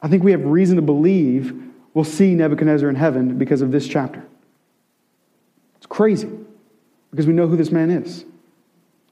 I 0.00 0.06
think 0.06 0.22
we 0.22 0.30
have 0.30 0.44
reason 0.44 0.76
to 0.76 0.82
believe 0.82 1.60
we'll 1.94 2.04
see 2.04 2.36
Nebuchadnezzar 2.36 2.88
in 2.88 2.94
heaven 2.94 3.38
because 3.38 3.60
of 3.60 3.72
this 3.72 3.88
chapter. 3.88 4.24
It's 5.78 5.86
crazy 5.86 6.30
because 7.10 7.26
we 7.26 7.32
know 7.32 7.46
who 7.46 7.56
this 7.56 7.70
man 7.70 7.90
is. 7.90 8.24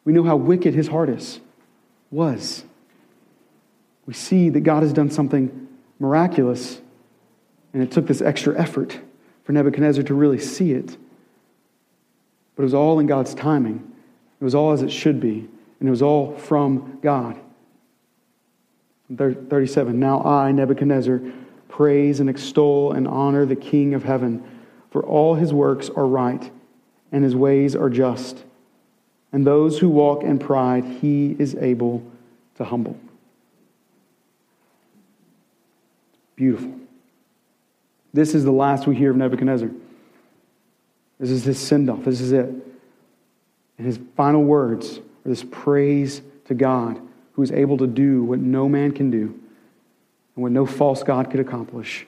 We 0.05 0.12
know 0.12 0.22
how 0.22 0.36
wicked 0.36 0.74
his 0.74 0.88
heart 0.88 1.09
is, 1.09 1.40
was. 2.11 2.64
We 4.07 4.14
see 4.14 4.49
that 4.51 4.61
God 4.61 4.82
has 4.82 4.92
done 4.92 5.11
something 5.11 5.68
miraculous, 5.99 6.80
and 7.72 7.82
it 7.82 7.90
took 7.90 8.07
this 8.07 8.22
extra 8.22 8.59
effort 8.59 8.99
for 9.44 9.53
Nebuchadnezzar 9.53 10.05
to 10.05 10.14
really 10.14 10.38
see 10.38 10.72
it. 10.72 10.96
But 12.57 12.62
it 12.62 12.64
was 12.64 12.74
all 12.74 12.99
in 13.01 13.07
God's 13.07 13.34
timing. 13.34 13.92
It 14.40 14.44
was 14.44 14.55
all 14.55 14.72
as 14.72 14.82
it 14.82 14.90
should 14.90 15.20
be, 15.20 15.49
and 15.80 15.88
it 15.88 15.90
was 15.90 16.03
all 16.03 16.36
from 16.36 16.99
God. 17.03 17.38
37 19.14 19.99
Now 19.99 20.22
I, 20.22 20.53
Nebuchadnezzar, 20.53 21.20
praise 21.68 22.20
and 22.20 22.30
extol 22.30 22.92
and 22.92 23.09
honor 23.09 23.44
the 23.44 23.57
King 23.57 23.94
of 23.94 24.05
heaven, 24.05 24.44
for 24.90 25.05
all 25.05 25.34
his 25.34 25.53
works 25.53 25.90
are 25.90 26.07
right 26.07 26.51
and 27.13 27.25
his 27.25 27.35
ways 27.35 27.75
are 27.75 27.91
just. 27.91 28.45
And 29.33 29.47
those 29.47 29.79
who 29.79 29.89
walk 29.89 30.23
in 30.23 30.39
pride, 30.39 30.85
he 30.85 31.37
is 31.39 31.55
able 31.57 32.03
to 32.57 32.65
humble. 32.65 32.99
Beautiful. 36.37 36.73
This 38.13 38.35
is 38.35 38.45
the 38.45 38.53
last 38.53 38.87
we 38.87 38.97
hear 38.97 39.11
of 39.11 39.17
Nebuchadnezzar. 39.17 39.71
This 41.19 41.31
is 41.31 41.45
his 41.45 41.59
send 41.59 41.91
off. 41.91 42.05
This 42.05 42.21
is 42.21 42.33
it. 42.33 42.47
And 42.47 43.87
his 43.87 43.99
final 44.17 44.43
words 44.43 44.99
are 44.99 45.29
this 45.29 45.45
praise 45.51 46.23
to 46.47 46.55
God 46.55 47.01
who 47.33 47.43
is 47.43 47.53
able 47.53 47.77
to 47.79 47.87
do 47.87 48.23
what 48.23 48.39
no 48.39 48.69
man 48.69 48.93
can 48.93 49.11
do 49.11 49.39
and 50.35 50.43
what 50.43 50.53
no 50.53 50.65
false 50.65 51.03
God 51.03 51.31
could 51.31 51.41
accomplish. 51.41 52.07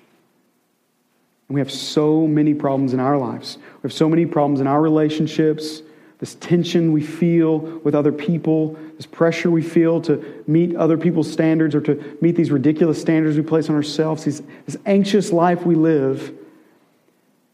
And 1.51 1.57
we 1.57 1.61
have 1.61 1.73
so 1.73 2.29
many 2.29 2.55
problems 2.55 2.95
in 2.95 3.01
our 3.01 3.19
lives. 3.19 3.59
We 3.83 3.89
have 3.89 3.93
so 3.93 4.09
many 4.09 4.25
problems 4.25 4.61
in 4.61 4.69
our 4.69 4.81
relationships, 4.81 5.83
this 6.21 6.37
tension 6.37 6.93
we 6.93 7.03
feel 7.03 7.59
with 7.59 7.93
other 7.93 8.13
people, 8.13 8.79
this 8.97 9.07
pressure 9.07 9.51
we 9.51 9.61
feel 9.61 10.01
to 10.03 10.45
meet 10.47 10.77
other 10.77 10.97
people's 10.97 11.29
standards 11.29 11.75
or 11.75 11.81
to 11.81 12.17
meet 12.21 12.37
these 12.37 12.53
ridiculous 12.53 13.01
standards 13.01 13.37
we 13.37 13.43
place 13.43 13.69
on 13.69 13.75
ourselves, 13.75 14.23
these, 14.23 14.43
this 14.65 14.77
anxious 14.87 15.33
life 15.33 15.67
we 15.67 15.75
live 15.75 16.33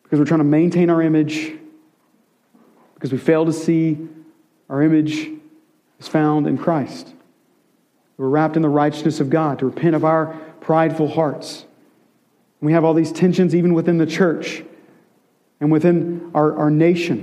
because 0.03 0.19
we're 0.19 0.27
trying 0.27 0.41
to 0.41 0.45
maintain 0.45 0.91
our 0.91 1.01
image, 1.01 1.55
because 2.97 3.13
we 3.13 3.17
fail 3.17 3.47
to 3.47 3.53
see 3.53 3.97
our 4.69 4.83
image 4.83 5.31
is 5.99 6.07
found 6.07 6.47
in 6.47 6.59
Christ. 6.59 7.15
We're 8.19 8.29
wrapped 8.29 8.57
in 8.57 8.63
the 8.63 8.69
righteousness 8.69 9.21
of 9.21 9.31
God 9.31 9.61
to 9.61 9.65
repent 9.65 9.97
of 9.97 10.05
our 10.05 10.39
prideful 10.61 11.09
hearts. 11.09 11.66
We 12.61 12.73
have 12.73 12.85
all 12.85 12.95
these 12.95 13.13
tensions 13.13 13.55
even 13.55 13.75
within 13.75 13.99
the 13.99 14.07
church 14.07 14.63
and 15.61 15.71
within 15.71 16.31
our, 16.35 16.57
our 16.57 16.71
nation 16.71 17.21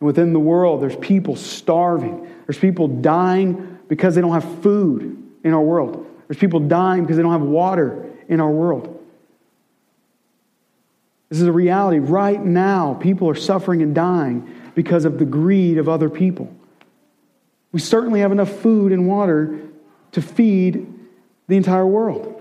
and 0.00 0.06
within 0.06 0.32
the 0.32 0.40
world. 0.40 0.82
There's 0.82 0.96
people 0.96 1.36
starving, 1.36 2.28
there's 2.46 2.58
people 2.58 2.88
dying 2.88 3.78
because 3.88 4.14
they 4.14 4.20
don't 4.20 4.32
have 4.32 4.62
food 4.62 5.22
in 5.44 5.54
our 5.54 5.62
world, 5.62 6.06
there's 6.28 6.38
people 6.38 6.60
dying 6.60 7.02
because 7.02 7.16
they 7.16 7.22
don't 7.22 7.32
have 7.32 7.42
water 7.42 8.10
in 8.28 8.40
our 8.40 8.50
world. 8.50 8.92
This 11.28 11.40
is 11.40 11.48
a 11.48 11.52
reality. 11.52 11.98
Right 11.98 12.42
now, 12.42 12.94
people 12.94 13.28
are 13.28 13.34
suffering 13.34 13.82
and 13.82 13.94
dying 13.94 14.54
because 14.76 15.04
of 15.04 15.18
the 15.18 15.24
greed 15.24 15.78
of 15.78 15.88
other 15.88 16.08
people. 16.08 16.54
We 17.72 17.80
certainly 17.80 18.20
have 18.20 18.30
enough 18.30 18.50
food 18.50 18.92
and 18.92 19.08
water 19.08 19.58
to 20.12 20.22
feed 20.22 20.86
the 21.48 21.56
entire 21.56 21.86
world. 21.86 22.35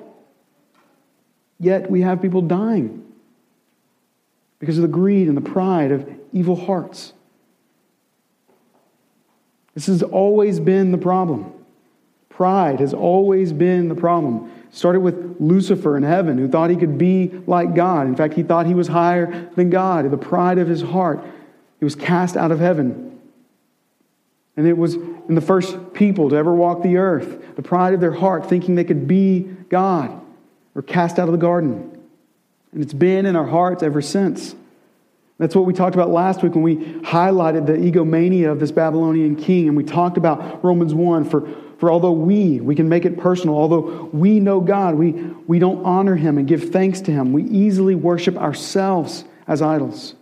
Yet 1.60 1.90
we 1.90 2.02
have 2.02 2.22
people 2.22 2.42
dying 2.42 3.04
because 4.60 4.78
of 4.78 4.82
the 4.82 4.88
greed 4.88 5.28
and 5.28 5.38
the 5.38 5.42
pride 5.42 5.92
of 5.92 6.10
evil 6.34 6.56
hearts. 6.56 7.14
This 9.74 9.88
has 9.88 10.04
always 10.04 10.60
been 10.60 10.92
the 10.92 10.98
problem. 10.98 11.52
Pride 12.30 12.80
has 12.80 12.94
always 12.94 13.54
been 13.54 13.88
the 13.88 13.96
problem. 13.96 14.52
Started 14.72 15.00
with 15.00 15.38
Lucifer 15.40 15.96
in 15.96 16.04
heaven, 16.04 16.38
who 16.38 16.50
thought 16.50 16.70
he 16.70 16.76
could 16.76 16.98
be 16.98 17.32
like 17.48 17.76
God. 17.76 18.08
In 18.08 18.16
fact, 18.16 18.34
he 18.34 18.44
thought 18.44 18.66
he 18.66 18.74
was 18.74 18.88
higher 18.88 19.50
than 19.56 19.70
God. 19.70 20.10
The 20.12 20.18
pride 20.18 20.58
of 20.58 20.68
his 20.68 20.82
heart. 20.82 21.24
He 21.80 21.86
was 21.86 21.96
cast 21.96 22.36
out 22.36 22.52
of 22.52 22.60
heaven. 22.60 23.20
And 24.58 24.68
it 24.68 24.78
was 24.78 24.96
in 24.96 25.36
the 25.36 25.42
first 25.42 25.94
people 25.94 26.30
to 26.30 26.36
ever 26.36 26.54
walk 26.54 26.82
the 26.82 26.98
earth, 26.98 27.56
the 27.56 27.62
pride 27.62 27.94
of 27.94 28.00
their 28.00 28.14
heart, 28.14 28.50
thinking 28.50 28.76
they 28.76 28.84
could 28.84 29.08
be 29.08 29.42
God, 29.70 30.22
were 30.76 30.84
cast 30.84 31.18
out 31.18 31.28
of 31.28 31.32
the 31.32 31.40
garden. 31.40 32.00
And 32.72 32.84
it's 32.84 32.94
been 32.94 33.26
in 33.26 33.36
our 33.36 33.48
hearts 33.48 33.82
ever 33.82 34.02
since. 34.02 34.54
That's 35.38 35.56
what 35.56 35.66
we 35.66 35.74
talked 35.74 35.96
about 35.96 36.12
last 36.12 36.44
week 36.44 36.54
when 36.54 36.64
we 36.64 36.78
highlighted 36.78 37.66
the 37.66 37.76
egomania 37.76 38.52
of 38.52 38.60
this 38.60 38.72
Babylonian 38.72 39.36
king. 39.36 39.68
And 39.68 39.76
we 39.76 39.84
talked 39.84 40.18
about 40.18 40.64
Romans 40.64 40.94
1 40.94 41.30
for, 41.30 41.50
for 41.80 41.92
although 41.92 42.12
we, 42.12 42.62
we 42.62 42.76
can 42.76 42.88
make 42.88 43.06
it 43.06 43.18
personal, 43.18 43.56
although 43.56 44.10
we 44.14 44.40
know 44.40 44.62
God, 44.62 44.96
we, 44.96 45.12
we 45.12 45.60
don't 45.60 45.84
honor 45.84 46.16
him 46.16 46.38
and 46.38 46.48
give 46.48 46.72
thanks 46.72 47.02
to 47.02 47.12
him. 47.12 47.34
We 47.34 47.44
easily 47.44 47.96
worship 47.96 48.38
ourselves 48.38 49.26
as 49.48 49.62
idols. 49.62 50.16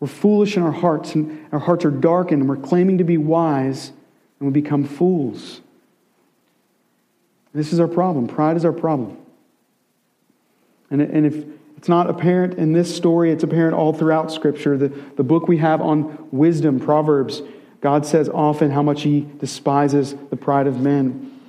We're 0.00 0.08
foolish 0.08 0.56
in 0.56 0.62
our 0.62 0.72
hearts, 0.72 1.14
and 1.14 1.46
our 1.52 1.58
hearts 1.58 1.84
are 1.84 1.90
darkened, 1.90 2.40
and 2.40 2.48
we're 2.48 2.56
claiming 2.56 2.98
to 2.98 3.04
be 3.04 3.18
wise, 3.18 3.92
and 4.38 4.48
we 4.48 4.50
become 4.50 4.84
fools. 4.84 5.60
This 7.52 7.72
is 7.72 7.80
our 7.80 7.88
problem. 7.88 8.26
Pride 8.26 8.56
is 8.56 8.64
our 8.64 8.72
problem. 8.72 9.19
And, 10.90 11.00
and 11.00 11.26
if 11.26 11.44
it's 11.76 11.88
not 11.88 12.10
apparent 12.10 12.54
in 12.54 12.72
this 12.72 12.94
story, 12.94 13.30
it's 13.30 13.44
apparent 13.44 13.74
all 13.74 13.92
throughout 13.92 14.30
Scripture. 14.30 14.76
The, 14.76 14.88
the 14.88 15.22
book 15.22 15.48
we 15.48 15.58
have 15.58 15.80
on 15.80 16.28
wisdom, 16.30 16.78
Proverbs, 16.78 17.42
God 17.80 18.04
says 18.04 18.28
often 18.28 18.70
how 18.70 18.82
much 18.82 19.02
He 19.02 19.26
despises 19.38 20.14
the 20.28 20.36
pride 20.36 20.66
of 20.66 20.80
men. 20.80 21.40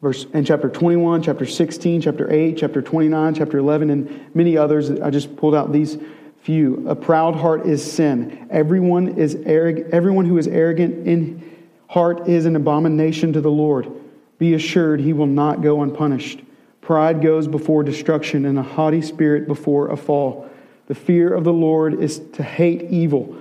Verse 0.00 0.26
in 0.34 0.44
chapter 0.44 0.68
21, 0.68 1.22
chapter 1.22 1.46
16, 1.46 2.02
chapter 2.02 2.30
8, 2.30 2.58
chapter 2.58 2.82
29, 2.82 3.34
chapter 3.34 3.58
11, 3.58 3.90
and 3.90 4.34
many 4.34 4.56
others. 4.56 4.90
I 4.90 5.10
just 5.10 5.34
pulled 5.34 5.54
out 5.54 5.72
these 5.72 5.98
few. 6.42 6.86
A 6.86 6.94
proud 6.94 7.34
heart 7.34 7.66
is 7.66 7.90
sin. 7.90 8.46
Everyone 8.50 9.18
is 9.18 9.34
arrogant, 9.46 9.94
everyone 9.94 10.26
who 10.26 10.36
is 10.36 10.46
arrogant 10.46 11.08
in 11.08 11.42
heart 11.88 12.28
is 12.28 12.44
an 12.44 12.54
abomination 12.54 13.32
to 13.32 13.40
the 13.40 13.50
Lord. 13.50 13.90
Be 14.38 14.52
assured 14.54 15.00
he 15.00 15.14
will 15.14 15.26
not 15.26 15.62
go 15.62 15.82
unpunished. 15.82 16.40
Pride 16.84 17.22
goes 17.22 17.48
before 17.48 17.82
destruction, 17.82 18.44
and 18.44 18.58
a 18.58 18.62
haughty 18.62 19.00
spirit 19.00 19.48
before 19.48 19.90
a 19.90 19.96
fall. 19.96 20.50
The 20.86 20.94
fear 20.94 21.32
of 21.32 21.42
the 21.42 21.52
Lord 21.52 21.98
is 21.98 22.20
to 22.34 22.42
hate 22.42 22.82
evil. 22.90 23.36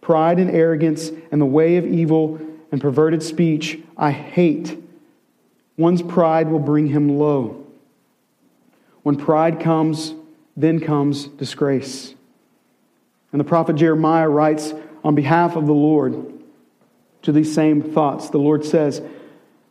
Pride 0.00 0.40
and 0.40 0.50
arrogance 0.50 1.12
and 1.30 1.40
the 1.40 1.46
way 1.46 1.76
of 1.76 1.86
evil 1.86 2.40
and 2.72 2.80
perverted 2.80 3.22
speech 3.22 3.78
I 3.96 4.10
hate. 4.10 4.76
One's 5.76 6.02
pride 6.02 6.48
will 6.48 6.58
bring 6.58 6.88
him 6.88 7.20
low. 7.20 7.64
When 9.04 9.14
pride 9.14 9.60
comes, 9.60 10.14
then 10.56 10.80
comes 10.80 11.28
disgrace. 11.28 12.16
And 13.30 13.38
the 13.38 13.44
prophet 13.44 13.76
Jeremiah 13.76 14.28
writes 14.28 14.74
on 15.04 15.14
behalf 15.14 15.54
of 15.54 15.66
the 15.66 15.72
Lord 15.72 16.32
to 17.22 17.30
these 17.30 17.54
same 17.54 17.80
thoughts. 17.80 18.30
The 18.30 18.38
Lord 18.38 18.64
says, 18.64 19.00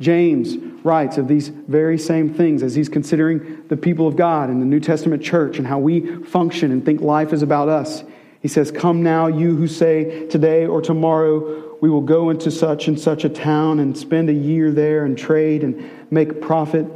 James 0.00 0.56
writes 0.84 1.18
of 1.18 1.26
these 1.26 1.48
very 1.48 1.98
same 1.98 2.32
things 2.32 2.62
as 2.62 2.74
he's 2.74 2.88
considering 2.88 3.64
the 3.68 3.76
people 3.76 4.06
of 4.06 4.16
God 4.16 4.48
and 4.48 4.62
the 4.62 4.66
New 4.66 4.80
Testament 4.80 5.22
church 5.22 5.58
and 5.58 5.66
how 5.66 5.78
we 5.78 6.22
function 6.24 6.70
and 6.70 6.84
think 6.84 7.00
life 7.00 7.32
is 7.32 7.42
about 7.42 7.68
us. 7.68 8.04
He 8.40 8.48
says, 8.48 8.70
Come 8.70 9.02
now, 9.02 9.26
you 9.26 9.56
who 9.56 9.66
say, 9.66 10.26
Today 10.28 10.66
or 10.66 10.80
tomorrow 10.80 11.76
we 11.80 11.90
will 11.90 12.00
go 12.00 12.30
into 12.30 12.50
such 12.50 12.86
and 12.86 12.98
such 12.98 13.24
a 13.24 13.28
town 13.28 13.80
and 13.80 13.96
spend 13.96 14.30
a 14.30 14.32
year 14.32 14.70
there 14.70 15.04
and 15.04 15.18
trade 15.18 15.64
and 15.64 15.90
make 16.10 16.40
profit. 16.40 16.86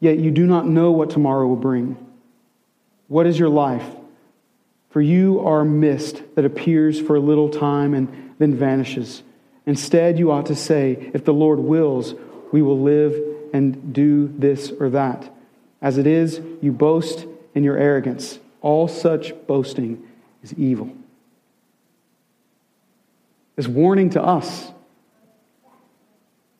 Yet 0.00 0.18
you 0.18 0.30
do 0.30 0.46
not 0.46 0.66
know 0.66 0.92
what 0.92 1.10
tomorrow 1.10 1.46
will 1.46 1.56
bring. 1.56 1.96
What 3.08 3.26
is 3.26 3.38
your 3.38 3.48
life? 3.48 3.86
For 4.90 5.02
you 5.02 5.40
are 5.40 5.64
mist 5.64 6.22
that 6.36 6.46
appears 6.46 6.98
for 7.00 7.16
a 7.16 7.20
little 7.20 7.50
time 7.50 7.92
and 7.92 8.34
then 8.38 8.54
vanishes. 8.54 9.22
Instead, 9.66 10.18
you 10.18 10.30
ought 10.30 10.46
to 10.46 10.54
say, 10.54 11.10
If 11.12 11.24
the 11.24 11.34
Lord 11.34 11.58
wills, 11.58 12.14
we 12.52 12.62
will 12.62 12.80
live 12.80 13.20
and 13.52 13.92
do 13.92 14.28
this 14.28 14.72
or 14.78 14.90
that. 14.90 15.32
As 15.82 15.98
it 15.98 16.06
is, 16.06 16.40
you 16.62 16.72
boast 16.72 17.26
in 17.54 17.64
your 17.64 17.76
arrogance. 17.76 18.38
All 18.60 18.88
such 18.88 19.34
boasting 19.46 20.02
is 20.42 20.54
evil. 20.54 20.90
This 23.56 23.66
warning 23.66 24.10
to 24.10 24.22
us. 24.22 24.70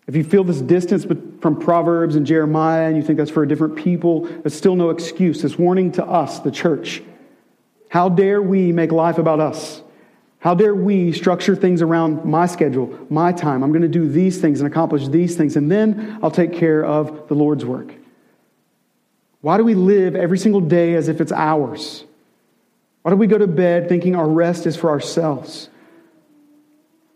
If 0.06 0.14
you 0.14 0.24
feel 0.24 0.44
this 0.44 0.60
distance 0.60 1.04
from 1.04 1.60
Proverbs 1.60 2.14
and 2.14 2.26
Jeremiah 2.26 2.86
and 2.86 2.96
you 2.96 3.02
think 3.02 3.18
that's 3.18 3.30
for 3.30 3.42
a 3.42 3.48
different 3.48 3.76
people, 3.76 4.20
there's 4.20 4.54
still 4.54 4.76
no 4.76 4.90
excuse. 4.90 5.42
This 5.42 5.58
warning 5.58 5.92
to 5.92 6.04
us, 6.04 6.38
the 6.40 6.50
church. 6.50 7.02
How 7.88 8.08
dare 8.08 8.40
we 8.40 8.72
make 8.72 8.92
life 8.92 9.18
about 9.18 9.40
us? 9.40 9.82
How 10.46 10.54
dare 10.54 10.76
we 10.76 11.10
structure 11.10 11.56
things 11.56 11.82
around 11.82 12.24
my 12.24 12.46
schedule, 12.46 12.96
my 13.10 13.32
time? 13.32 13.64
I'm 13.64 13.72
going 13.72 13.82
to 13.82 13.88
do 13.88 14.08
these 14.08 14.40
things 14.40 14.60
and 14.60 14.68
accomplish 14.68 15.08
these 15.08 15.34
things, 15.34 15.56
and 15.56 15.68
then 15.68 16.20
I'll 16.22 16.30
take 16.30 16.52
care 16.52 16.84
of 16.84 17.26
the 17.26 17.34
Lord's 17.34 17.64
work. 17.64 17.92
Why 19.40 19.56
do 19.56 19.64
we 19.64 19.74
live 19.74 20.14
every 20.14 20.38
single 20.38 20.60
day 20.60 20.94
as 20.94 21.08
if 21.08 21.20
it's 21.20 21.32
ours? 21.32 22.04
Why 23.02 23.10
do 23.10 23.16
we 23.16 23.26
go 23.26 23.38
to 23.38 23.48
bed 23.48 23.88
thinking 23.88 24.14
our 24.14 24.28
rest 24.28 24.66
is 24.66 24.76
for 24.76 24.88
ourselves? 24.88 25.68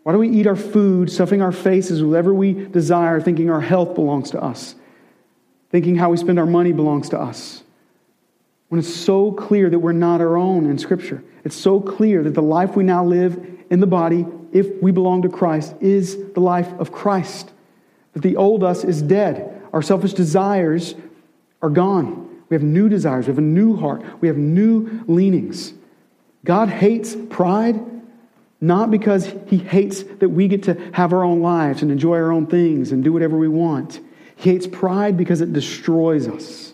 Why 0.03 0.11
do 0.11 0.17
we 0.17 0.27
eat 0.27 0.45
our 0.45 0.57
food, 0.57 1.09
stuffing 1.09 1.41
our 1.41 1.53
faces 1.53 2.01
with 2.01 2.11
whatever 2.11 2.33
we 2.33 2.51
desire, 2.51 3.21
thinking 3.21 3.49
our 3.49 3.61
health 3.61 3.95
belongs 3.95 4.31
to 4.31 4.43
us? 4.43 4.75
Thinking 5.69 5.95
how 5.95 6.09
we 6.09 6.17
spend 6.17 6.37
our 6.37 6.45
money 6.45 6.73
belongs 6.73 7.07
to 7.11 7.17
us? 7.17 7.63
When 8.67 8.79
it's 8.79 8.93
so 8.93 9.31
clear 9.31 9.69
that 9.69 9.79
we're 9.79 9.93
not 9.93 10.19
our 10.19 10.35
own 10.35 10.69
in 10.69 10.77
Scripture. 10.77 11.23
It's 11.43 11.55
so 11.55 11.79
clear 11.79 12.23
that 12.23 12.33
the 12.33 12.41
life 12.41 12.75
we 12.75 12.83
now 12.83 13.03
live 13.03 13.43
in 13.69 13.79
the 13.79 13.87
body, 13.87 14.25
if 14.51 14.81
we 14.81 14.91
belong 14.91 15.21
to 15.23 15.29
Christ, 15.29 15.73
is 15.79 16.17
the 16.33 16.39
life 16.39 16.71
of 16.79 16.91
Christ. 16.91 17.51
That 18.13 18.21
the 18.21 18.35
old 18.35 18.63
us 18.63 18.83
is 18.83 19.01
dead. 19.01 19.61
Our 19.73 19.81
selfish 19.81 20.13
desires 20.13 20.95
are 21.61 21.69
gone. 21.69 22.43
We 22.49 22.55
have 22.55 22.63
new 22.63 22.89
desires. 22.89 23.27
We 23.27 23.31
have 23.31 23.37
a 23.37 23.41
new 23.41 23.77
heart. 23.77 24.03
We 24.19 24.27
have 24.27 24.37
new 24.37 25.03
leanings. 25.07 25.73
God 26.43 26.69
hates 26.69 27.15
pride 27.29 27.79
not 28.63 28.91
because 28.91 29.33
he 29.47 29.57
hates 29.57 30.03
that 30.03 30.29
we 30.29 30.47
get 30.47 30.63
to 30.63 30.75
have 30.93 31.13
our 31.13 31.23
own 31.23 31.41
lives 31.41 31.81
and 31.81 31.91
enjoy 31.91 32.17
our 32.17 32.31
own 32.31 32.45
things 32.45 32.91
and 32.91 33.03
do 33.03 33.11
whatever 33.11 33.35
we 33.35 33.47
want. 33.47 33.99
He 34.35 34.51
hates 34.51 34.67
pride 34.67 35.17
because 35.17 35.41
it 35.41 35.51
destroys 35.51 36.27
us. 36.27 36.73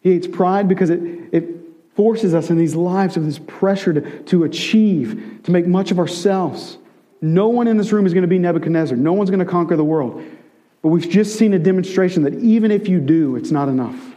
He 0.00 0.10
hates 0.10 0.26
pride 0.26 0.68
because 0.68 0.90
it, 0.90 1.00
it 1.32 1.61
forces 1.94 2.34
us 2.34 2.50
in 2.50 2.56
these 2.56 2.74
lives 2.74 3.16
of 3.16 3.24
this 3.24 3.38
pressure 3.38 3.92
to, 3.92 4.22
to 4.24 4.44
achieve, 4.44 5.40
to 5.44 5.50
make 5.50 5.66
much 5.66 5.90
of 5.90 5.98
ourselves. 5.98 6.78
No 7.20 7.48
one 7.48 7.68
in 7.68 7.76
this 7.76 7.92
room 7.92 8.06
is 8.06 8.14
going 8.14 8.22
to 8.22 8.28
be 8.28 8.38
Nebuchadnezzar. 8.38 8.96
No 8.96 9.12
one's 9.12 9.30
going 9.30 9.44
to 9.44 9.50
conquer 9.50 9.76
the 9.76 9.84
world. 9.84 10.24
But 10.82 10.88
we've 10.88 11.08
just 11.08 11.38
seen 11.38 11.54
a 11.54 11.58
demonstration 11.58 12.24
that 12.24 12.34
even 12.34 12.70
if 12.70 12.88
you 12.88 13.00
do, 13.00 13.36
it's 13.36 13.50
not 13.50 13.68
enough. 13.68 14.14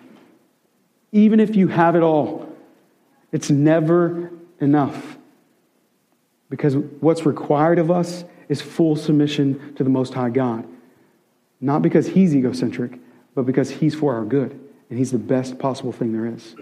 Even 1.12 1.40
if 1.40 1.56
you 1.56 1.68
have 1.68 1.96
it 1.96 2.02
all, 2.02 2.50
it's 3.32 3.50
never 3.50 4.32
enough. 4.60 5.18
Because 6.50 6.76
what's 6.76 7.26
required 7.26 7.80
of 7.80 7.92
us 7.92 8.24
is 8.50 8.62
full 8.62 8.96
submission 8.96 9.76
to 9.76 9.84
the 9.84 9.90
Most 9.90 10.14
High 10.14 10.30
God. 10.30 10.68
Not 11.62 11.82
because 11.82 12.08
He's 12.08 12.36
egocentric, 12.36 13.00
but 13.34 13.46
because 13.46 13.70
He's 13.70 13.94
for 13.94 14.16
our 14.16 14.26
good, 14.26 14.52
and 14.90 14.98
He's 14.98 15.12
the 15.12 15.20
best 15.20 15.60
possible 15.60 15.92
thing 15.92 16.14
there 16.14 16.26
is. 16.26 16.56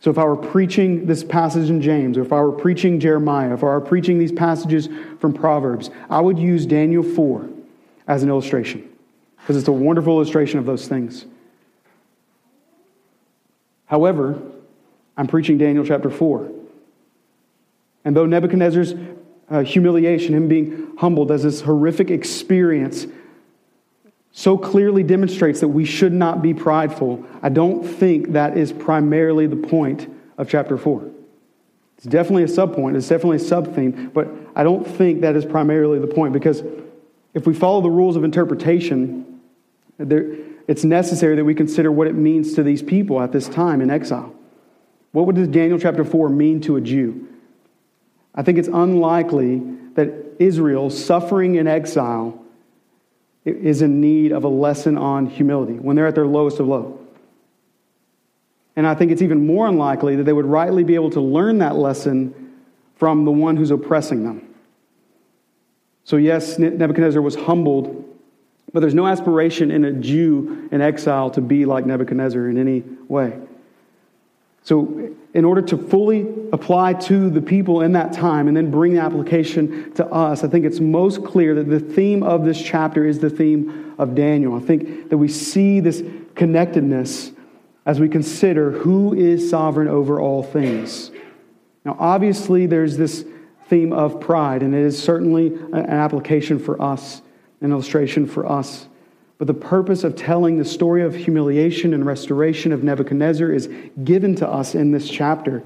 So, 0.00 0.10
if 0.10 0.18
I 0.18 0.24
were 0.24 0.36
preaching 0.36 1.06
this 1.06 1.24
passage 1.24 1.70
in 1.70 1.80
James, 1.80 2.18
or 2.18 2.22
if 2.22 2.32
I 2.32 2.40
were 2.40 2.52
preaching 2.52 3.00
Jeremiah, 3.00 3.54
if 3.54 3.62
I 3.62 3.68
were 3.68 3.80
preaching 3.80 4.18
these 4.18 4.32
passages 4.32 4.88
from 5.20 5.32
Proverbs, 5.32 5.90
I 6.10 6.20
would 6.20 6.38
use 6.38 6.66
Daniel 6.66 7.02
4 7.02 7.48
as 8.06 8.22
an 8.22 8.28
illustration, 8.28 8.88
because 9.38 9.56
it's 9.56 9.68
a 9.68 9.72
wonderful 9.72 10.14
illustration 10.14 10.58
of 10.58 10.66
those 10.66 10.86
things. 10.86 11.24
However, 13.86 14.40
I'm 15.16 15.26
preaching 15.26 15.58
Daniel 15.58 15.84
chapter 15.84 16.10
4. 16.10 16.50
And 18.04 18.14
though 18.14 18.26
Nebuchadnezzar's 18.26 18.94
uh, 19.48 19.62
humiliation, 19.62 20.34
him 20.34 20.48
being 20.48 20.96
humbled 20.98 21.30
as 21.30 21.42
this 21.42 21.60
horrific 21.60 22.10
experience, 22.10 23.06
so 24.38 24.58
clearly 24.58 25.02
demonstrates 25.02 25.60
that 25.60 25.68
we 25.68 25.86
should 25.86 26.12
not 26.12 26.42
be 26.42 26.52
prideful, 26.52 27.24
I 27.42 27.48
don't 27.48 27.82
think 27.82 28.32
that 28.32 28.58
is 28.58 28.70
primarily 28.70 29.46
the 29.46 29.56
point 29.56 30.14
of 30.36 30.46
chapter 30.46 30.76
4. 30.76 31.08
It's 31.96 32.04
definitely 32.04 32.42
a 32.42 32.46
subpoint, 32.46 32.96
it's 32.96 33.08
definitely 33.08 33.38
a 33.38 33.40
subtheme, 33.40 34.12
but 34.12 34.28
I 34.54 34.62
don't 34.62 34.86
think 34.86 35.22
that 35.22 35.36
is 35.36 35.46
primarily 35.46 35.98
the 35.98 36.06
point 36.06 36.34
because 36.34 36.62
if 37.32 37.46
we 37.46 37.54
follow 37.54 37.80
the 37.80 37.88
rules 37.88 38.14
of 38.14 38.24
interpretation, 38.24 39.40
there, 39.96 40.36
it's 40.68 40.84
necessary 40.84 41.34
that 41.36 41.44
we 41.46 41.54
consider 41.54 41.90
what 41.90 42.06
it 42.06 42.14
means 42.14 42.52
to 42.56 42.62
these 42.62 42.82
people 42.82 43.22
at 43.22 43.32
this 43.32 43.48
time 43.48 43.80
in 43.80 43.90
exile. 43.90 44.34
What 45.12 45.24
would 45.24 45.50
Daniel 45.50 45.78
chapter 45.78 46.04
4 46.04 46.28
mean 46.28 46.60
to 46.60 46.76
a 46.76 46.82
Jew? 46.82 47.26
I 48.34 48.42
think 48.42 48.58
it's 48.58 48.68
unlikely 48.68 49.62
that 49.94 50.12
Israel, 50.38 50.90
suffering 50.90 51.54
in 51.54 51.66
exile, 51.66 52.42
is 53.46 53.80
in 53.80 54.00
need 54.00 54.32
of 54.32 54.44
a 54.44 54.48
lesson 54.48 54.98
on 54.98 55.26
humility 55.26 55.74
when 55.74 55.94
they're 55.94 56.06
at 56.06 56.14
their 56.14 56.26
lowest 56.26 56.58
of 56.58 56.66
low. 56.66 56.98
And 58.74 58.86
I 58.86 58.94
think 58.94 59.12
it's 59.12 59.22
even 59.22 59.46
more 59.46 59.66
unlikely 59.66 60.16
that 60.16 60.24
they 60.24 60.32
would 60.32 60.44
rightly 60.44 60.84
be 60.84 60.94
able 60.94 61.10
to 61.10 61.20
learn 61.20 61.58
that 61.58 61.76
lesson 61.76 62.52
from 62.96 63.24
the 63.24 63.30
one 63.30 63.56
who's 63.56 63.70
oppressing 63.70 64.24
them. 64.24 64.54
So, 66.04 66.16
yes, 66.16 66.58
Nebuchadnezzar 66.58 67.22
was 67.22 67.34
humbled, 67.34 68.04
but 68.72 68.80
there's 68.80 68.94
no 68.94 69.06
aspiration 69.06 69.70
in 69.70 69.84
a 69.84 69.92
Jew 69.92 70.68
in 70.70 70.80
exile 70.80 71.30
to 71.30 71.40
be 71.40 71.64
like 71.64 71.86
Nebuchadnezzar 71.86 72.48
in 72.48 72.58
any 72.58 72.84
way. 73.08 73.38
So, 74.66 75.14
in 75.32 75.44
order 75.44 75.62
to 75.62 75.78
fully 75.78 76.26
apply 76.52 76.94
to 76.94 77.30
the 77.30 77.40
people 77.40 77.82
in 77.82 77.92
that 77.92 78.12
time 78.12 78.48
and 78.48 78.56
then 78.56 78.68
bring 78.68 78.94
the 78.94 79.00
application 79.00 79.92
to 79.92 80.04
us, 80.06 80.42
I 80.42 80.48
think 80.48 80.64
it's 80.64 80.80
most 80.80 81.24
clear 81.24 81.54
that 81.54 81.68
the 81.68 81.78
theme 81.78 82.24
of 82.24 82.44
this 82.44 82.60
chapter 82.60 83.06
is 83.06 83.20
the 83.20 83.30
theme 83.30 83.94
of 83.96 84.16
Daniel. 84.16 84.56
I 84.56 84.58
think 84.58 85.08
that 85.08 85.18
we 85.18 85.28
see 85.28 85.78
this 85.78 86.02
connectedness 86.34 87.30
as 87.84 88.00
we 88.00 88.08
consider 88.08 88.72
who 88.72 89.14
is 89.14 89.48
sovereign 89.48 89.86
over 89.86 90.20
all 90.20 90.42
things. 90.42 91.12
Now, 91.84 91.96
obviously, 92.00 92.66
there's 92.66 92.96
this 92.96 93.24
theme 93.68 93.92
of 93.92 94.18
pride, 94.20 94.64
and 94.64 94.74
it 94.74 94.82
is 94.82 95.00
certainly 95.00 95.46
an 95.46 95.86
application 95.86 96.58
for 96.58 96.82
us, 96.82 97.22
an 97.60 97.70
illustration 97.70 98.26
for 98.26 98.50
us. 98.50 98.88
But 99.38 99.46
the 99.46 99.54
purpose 99.54 100.02
of 100.02 100.16
telling 100.16 100.58
the 100.58 100.64
story 100.64 101.02
of 101.02 101.14
humiliation 101.14 101.92
and 101.92 102.06
restoration 102.06 102.72
of 102.72 102.82
Nebuchadnezzar 102.82 103.50
is 103.50 103.68
given 104.02 104.34
to 104.36 104.48
us 104.48 104.74
in 104.74 104.92
this 104.92 105.08
chapter 105.08 105.62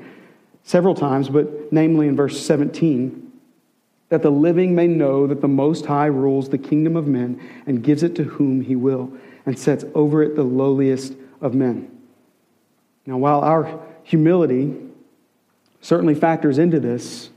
several 0.65 0.95
times, 0.95 1.29
but 1.29 1.73
namely 1.73 2.09
in 2.09 2.17
verse 2.17 2.45
17 2.45 3.31
that 4.11 4.23
the 4.23 4.31
living 4.31 4.75
may 4.75 4.89
know 4.89 5.27
that 5.29 5.41
the 5.41 5.49
Most 5.49 5.87
High 5.87 6.07
rules 6.07 6.49
the 6.49 6.59
kingdom 6.59 6.97
of 6.97 7.07
men 7.07 7.41
and 7.67 7.83
gives 7.83 8.03
it 8.03 8.17
to 8.17 8.25
whom 8.25 8.61
he 8.61 8.77
will, 8.77 9.13
and 9.47 9.59
sets 9.59 9.85
over 9.95 10.23
it 10.23 10.35
the 10.35 10.43
lowliest 10.43 11.15
of 11.41 11.55
men. 11.55 11.91
Now, 13.07 13.17
while 13.19 13.41
our 13.41 13.81
humility 14.03 14.77
certainly 15.81 16.15
factors 16.15 16.59
into 16.59 16.81
this, 16.81 17.31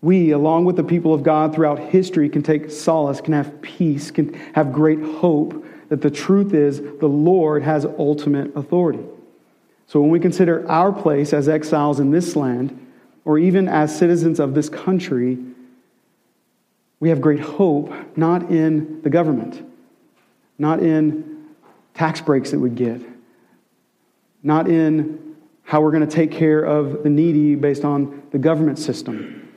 we, 0.00 0.30
along 0.30 0.64
with 0.64 0.76
the 0.76 0.84
people 0.84 1.12
of 1.12 1.22
God 1.22 1.54
throughout 1.54 1.78
history, 1.78 2.28
can 2.28 2.42
take 2.42 2.70
solace, 2.70 3.20
can 3.20 3.32
have 3.32 3.60
peace, 3.62 4.10
can 4.10 4.34
have 4.54 4.72
great 4.72 5.00
hope 5.00 5.64
that 5.88 6.02
the 6.02 6.10
truth 6.10 6.54
is 6.54 6.80
the 6.80 7.08
Lord 7.08 7.62
has 7.62 7.84
ultimate 7.84 8.54
authority. 8.54 9.02
So 9.86 10.00
when 10.00 10.10
we 10.10 10.20
consider 10.20 10.68
our 10.70 10.92
place 10.92 11.32
as 11.32 11.48
exiles 11.48 11.98
in 11.98 12.10
this 12.10 12.36
land, 12.36 12.86
or 13.24 13.38
even 13.38 13.68
as 13.68 13.96
citizens 13.96 14.38
of 14.38 14.54
this 14.54 14.68
country, 14.68 15.38
we 17.00 17.08
have 17.08 17.20
great 17.20 17.40
hope 17.40 17.92
not 18.16 18.50
in 18.50 19.02
the 19.02 19.10
government, 19.10 19.66
not 20.58 20.80
in 20.80 21.46
tax 21.94 22.20
breaks 22.20 22.50
that 22.52 22.60
we 22.60 22.70
get, 22.70 23.00
not 24.42 24.68
in 24.68 25.36
how 25.64 25.80
we're 25.80 25.90
going 25.90 26.06
to 26.06 26.14
take 26.14 26.30
care 26.30 26.62
of 26.62 27.02
the 27.02 27.10
needy 27.10 27.54
based 27.54 27.84
on 27.84 28.22
the 28.30 28.38
government 28.38 28.78
system 28.78 29.47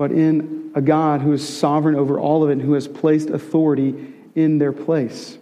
but 0.00 0.12
in 0.12 0.70
a 0.74 0.80
God 0.80 1.20
who 1.20 1.30
is 1.34 1.46
sovereign 1.46 1.94
over 1.94 2.18
all 2.18 2.42
of 2.42 2.48
it 2.48 2.54
and 2.54 2.62
who 2.62 2.72
has 2.72 2.88
placed 2.88 3.28
authority 3.28 4.14
in 4.34 4.56
their 4.56 4.72
place. 4.72 5.36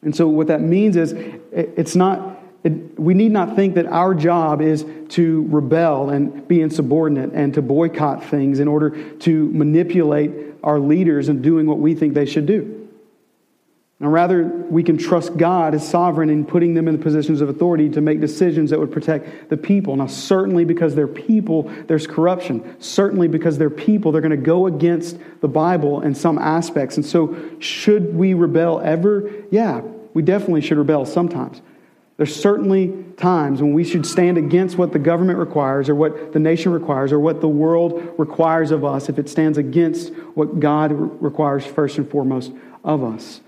And 0.00 0.16
so, 0.16 0.28
what 0.28 0.46
that 0.46 0.62
means 0.62 0.96
is, 0.96 1.12
it's 1.52 1.94
not, 1.94 2.42
it, 2.62 2.98
we 2.98 3.12
need 3.12 3.32
not 3.32 3.54
think 3.54 3.74
that 3.74 3.84
our 3.84 4.14
job 4.14 4.62
is 4.62 4.86
to 5.10 5.46
rebel 5.50 6.08
and 6.08 6.48
be 6.48 6.62
insubordinate 6.62 7.32
and 7.34 7.52
to 7.52 7.60
boycott 7.60 8.24
things 8.24 8.60
in 8.60 8.66
order 8.66 9.12
to 9.16 9.50
manipulate 9.50 10.32
our 10.62 10.80
leaders 10.80 11.28
and 11.28 11.42
doing 11.42 11.66
what 11.66 11.78
we 11.78 11.94
think 11.94 12.14
they 12.14 12.24
should 12.24 12.46
do. 12.46 12.83
And 14.00 14.12
rather, 14.12 14.44
we 14.44 14.82
can 14.82 14.98
trust 14.98 15.36
God 15.36 15.72
as 15.72 15.88
sovereign 15.88 16.28
in 16.28 16.44
putting 16.44 16.74
them 16.74 16.88
in 16.88 16.96
the 16.96 17.02
positions 17.02 17.40
of 17.40 17.48
authority 17.48 17.88
to 17.90 18.00
make 18.00 18.20
decisions 18.20 18.70
that 18.70 18.80
would 18.80 18.90
protect 18.90 19.48
the 19.50 19.56
people. 19.56 19.94
Now, 19.94 20.08
certainly 20.08 20.64
because 20.64 20.96
they're 20.96 21.06
people, 21.06 21.70
there's 21.86 22.06
corruption. 22.06 22.76
Certainly 22.80 23.28
because 23.28 23.56
they're 23.56 23.70
people, 23.70 24.10
they're 24.10 24.20
going 24.20 24.30
to 24.32 24.36
go 24.36 24.66
against 24.66 25.16
the 25.40 25.48
Bible 25.48 26.00
in 26.00 26.14
some 26.14 26.38
aspects. 26.38 26.96
And 26.96 27.06
so, 27.06 27.36
should 27.60 28.14
we 28.14 28.34
rebel 28.34 28.80
ever? 28.80 29.30
Yeah, 29.50 29.80
we 30.12 30.22
definitely 30.22 30.62
should 30.62 30.78
rebel 30.78 31.06
sometimes. 31.06 31.62
There's 32.16 32.34
certainly 32.34 33.04
times 33.16 33.60
when 33.60 33.74
we 33.74 33.84
should 33.84 34.06
stand 34.06 34.38
against 34.38 34.76
what 34.76 34.92
the 34.92 34.98
government 35.00 35.38
requires 35.38 35.88
or 35.88 35.94
what 35.94 36.32
the 36.32 36.38
nation 36.38 36.72
requires 36.72 37.12
or 37.12 37.18
what 37.18 37.40
the 37.40 37.48
world 37.48 38.14
requires 38.18 38.70
of 38.70 38.84
us 38.84 39.08
if 39.08 39.18
it 39.18 39.28
stands 39.28 39.58
against 39.58 40.12
what 40.34 40.60
God 40.60 40.92
requires 40.92 41.64
first 41.64 41.98
and 41.98 42.08
foremost 42.08 42.52
of 42.84 43.02
us. 43.02 43.40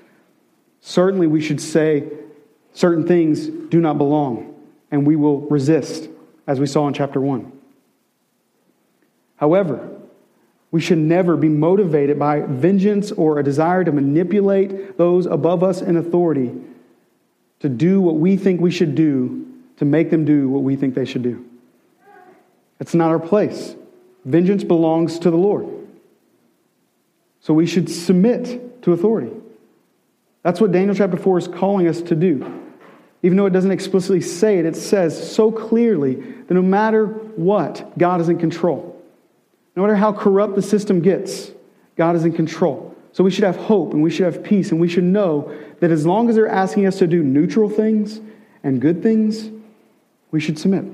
Certainly, 0.81 1.27
we 1.27 1.41
should 1.41 1.61
say 1.61 2.05
certain 2.72 3.07
things 3.07 3.47
do 3.47 3.81
not 3.81 3.99
belong, 3.99 4.55
and 4.91 5.07
we 5.07 5.16
will 5.16 5.41
resist, 5.43 6.09
as 6.47 6.61
we 6.61 6.66
saw 6.66 6.87
in 6.87 6.95
chapter 6.95 7.20
1. 7.20 7.53
However, 9.37 9.89
we 10.70 10.81
should 10.81 10.99
never 10.99 11.37
be 11.37 11.49
motivated 11.49 12.18
by 12.18 12.41
vengeance 12.41 13.12
or 13.12 13.39
a 13.39 13.43
desire 13.43 13.85
to 13.85 13.93
manipulate 13.93 14.99
those 14.99 15.27
above 15.27 15.62
us 15.62 15.81
in 15.81 15.97
authority 15.97 16.53
to 17.61 17.68
do 17.68 18.01
what 18.01 18.16
we 18.16 18.37
think 18.37 18.61
we 18.61 18.70
should 18.70 18.95
do 18.95 19.47
to 19.79 19.85
make 19.85 20.11
them 20.11 20.24
do 20.24 20.49
what 20.49 20.62
we 20.62 20.77
think 20.77 20.95
they 20.95 21.05
should 21.05 21.22
do. 21.22 21.45
It's 22.81 22.95
not 22.95 23.11
our 23.11 23.18
place. 23.18 23.74
Vengeance 24.24 24.64
belongs 24.64 25.18
to 25.20 25.31
the 25.31 25.37
Lord. 25.37 25.66
So 27.41 27.55
we 27.55 27.66
should 27.66 27.89
submit 27.89 28.83
to 28.83 28.93
authority. 28.93 29.33
That's 30.47 30.61
what 30.61 30.70
Daniel 30.70 30.94
chapter 30.94 31.16
4 31.16 31.38
is 31.38 31.49
calling 31.49 31.88
us 31.88 32.01
to 32.03 32.14
do. 32.14 32.62
Even 33.24 33.36
though 33.36 33.47
it 33.47 33.53
doesn't 33.53 33.72
explicitly 33.72 34.20
say 34.20 34.61
it, 34.61 34.64
it 34.64 34.76
says 34.76 35.34
so 35.34 35.51
clearly 35.51 36.14
that 36.14 36.55
no 36.55 36.62
matter 36.62 37.07
what, 37.07 37.99
God 37.99 38.20
is 38.20 38.28
in 38.28 38.38
control. 38.38 38.97
No 39.74 39.82
matter 39.82 39.97
how 39.97 40.12
corrupt 40.12 40.55
the 40.55 40.62
system 40.62 41.01
gets, 41.01 41.51
God 41.97 42.14
is 42.14 42.24
in 42.24 42.32
control. 42.32 42.94
So 43.11 43.24
we 43.24 43.32
should 43.32 43.42
have 43.42 43.57
hope 43.57 43.92
and 43.92 44.05
we 44.05 44.09
should 44.09 44.32
have 44.32 44.44
peace 44.44 44.70
and 44.70 44.80
we 44.80 44.86
should 44.86 45.03
know 45.03 45.53
that 45.80 45.90
as 45.90 46.07
long 46.07 46.28
as 46.28 46.36
they're 46.36 46.47
asking 46.47 46.86
us 46.86 47.01
to 47.01 47.09
do 47.09 47.24
neutral 47.24 47.68
things 47.68 48.20
and 48.62 48.80
good 48.80 49.03
things, 49.03 49.51
we 50.30 50.38
should 50.38 50.61
submit 50.61 50.84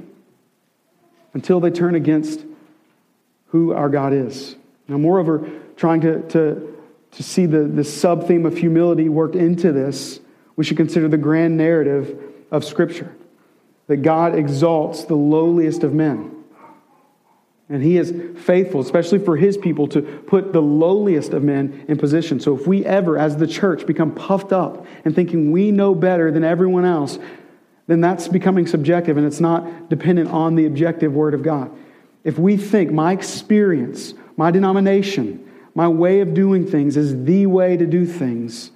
until 1.35 1.61
they 1.61 1.71
turn 1.71 1.95
against 1.95 2.43
who 3.49 3.75
our 3.75 3.91
God 3.91 4.15
is. 4.15 4.57
Now, 4.89 4.97
moreover, 4.97 5.47
trying 5.77 6.01
to, 6.01 6.27
to 6.31 6.72
to 7.13 7.23
see 7.23 7.47
the, 7.47 7.65
the 7.65 7.85
sub 7.85 8.27
theme 8.27 8.47
of 8.47 8.57
humility 8.57 9.09
worked 9.09 9.37
into 9.37 9.73
this, 9.73 10.21
we 10.57 10.65
should 10.65 10.77
consider 10.77 11.09
the 11.09 11.19
grand 11.19 11.57
narrative 11.57 12.19
of 12.51 12.65
Scripture 12.65 13.15
that 13.87 13.99
God 13.99 14.35
exalts 14.35 15.05
the 15.05 15.15
lowliest 15.15 15.83
of 15.83 15.93
men. 15.93 16.31
And 17.69 17.83
he 17.83 17.97
is 17.97 18.13
faithful, 18.43 18.81
especially 18.81 19.19
for 19.19 19.37
his 19.37 19.57
people, 19.57 19.89
to 19.89 20.03
put 20.03 20.53
the 20.53 20.61
lowliest 20.61 21.33
of 21.33 21.43
men 21.43 21.87
in 21.89 21.97
position. 21.97 22.39
So 22.39 22.57
if 22.57 22.67
we 22.67 22.85
ever, 22.85 23.19
as 23.19 23.37
the 23.37 23.47
church, 23.47 23.87
become 23.87 24.15
puffed 24.15 24.53
up 24.53 24.87
and 25.05 25.15
thinking 25.15 25.53
we 25.53 25.71
know 25.71 25.95
better 25.95 26.31
than 26.31 26.45
everyone 26.45 26.85
else, 26.85 27.19
then 27.87 28.01
that's 28.01 28.29
becoming 28.29 28.67
subjective 28.67 29.17
and 29.17 29.27
it's 29.27 29.41
not 29.41 29.89
dependent 29.89 30.31
on 30.31 30.55
the 30.55 30.67
objective 30.67 31.15
word 31.15 31.35
of 31.35 31.43
God. 31.43 31.71
If 32.25 32.39
we 32.39 32.57
think 32.57 32.93
my 32.93 33.13
experience, 33.13 34.15
my 34.37 34.51
denomination, 34.51 35.42
my 35.75 35.89
way 35.89 36.21
of 36.21 36.35
doing 36.35 36.67
things 36.67 36.97
is 36.97 37.25
the 37.25 37.47
way 37.47 37.77
to 37.77 37.87
do 37.87 38.05
things, 38.07 38.71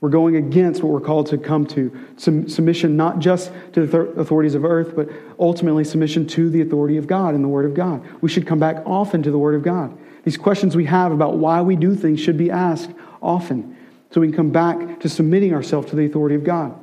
we're 0.00 0.10
going 0.10 0.36
against 0.36 0.82
what 0.82 0.92
we're 0.92 1.00
called 1.00 1.26
to 1.26 1.38
come 1.38 1.66
to 1.66 1.92
submission 2.16 2.96
not 2.96 3.18
just 3.18 3.50
to 3.72 3.84
the 3.84 3.98
authorities 4.20 4.54
of 4.54 4.64
earth, 4.64 4.94
but 4.94 5.08
ultimately 5.40 5.82
submission 5.82 6.26
to 6.28 6.48
the 6.50 6.60
authority 6.60 6.96
of 6.96 7.08
God 7.08 7.34
and 7.34 7.42
the 7.42 7.48
Word 7.48 7.64
of 7.64 7.74
God. 7.74 8.04
We 8.20 8.28
should 8.28 8.46
come 8.46 8.60
back 8.60 8.76
often 8.86 9.24
to 9.24 9.30
the 9.32 9.38
Word 9.38 9.56
of 9.56 9.62
God. 9.62 9.96
These 10.22 10.36
questions 10.36 10.76
we 10.76 10.84
have 10.84 11.10
about 11.10 11.38
why 11.38 11.62
we 11.62 11.74
do 11.74 11.96
things 11.96 12.20
should 12.20 12.38
be 12.38 12.50
asked 12.50 12.90
often 13.20 13.76
so 14.10 14.20
we 14.20 14.28
can 14.28 14.36
come 14.36 14.50
back 14.50 15.00
to 15.00 15.08
submitting 15.08 15.52
ourselves 15.52 15.90
to 15.90 15.96
the 15.96 16.04
authority 16.04 16.36
of 16.36 16.44
God. 16.44 16.78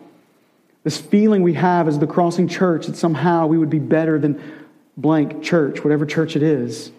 This 0.83 0.97
feeling 0.99 1.41
we 1.41 1.53
have 1.53 1.87
as 1.87 1.97
the 1.97 2.07
crossing 2.07 2.47
church 2.47 2.85
that 2.87 2.97
somehow 2.97 3.47
we 3.47 3.57
would 3.57 3.69
be 3.69 3.79
better 3.79 4.19
than 4.19 4.41
blank 4.97 5.41
church, 5.41 5.83
whatever 5.83 6.05
church 6.05 6.35
it 6.35 6.43
is, 6.43 6.91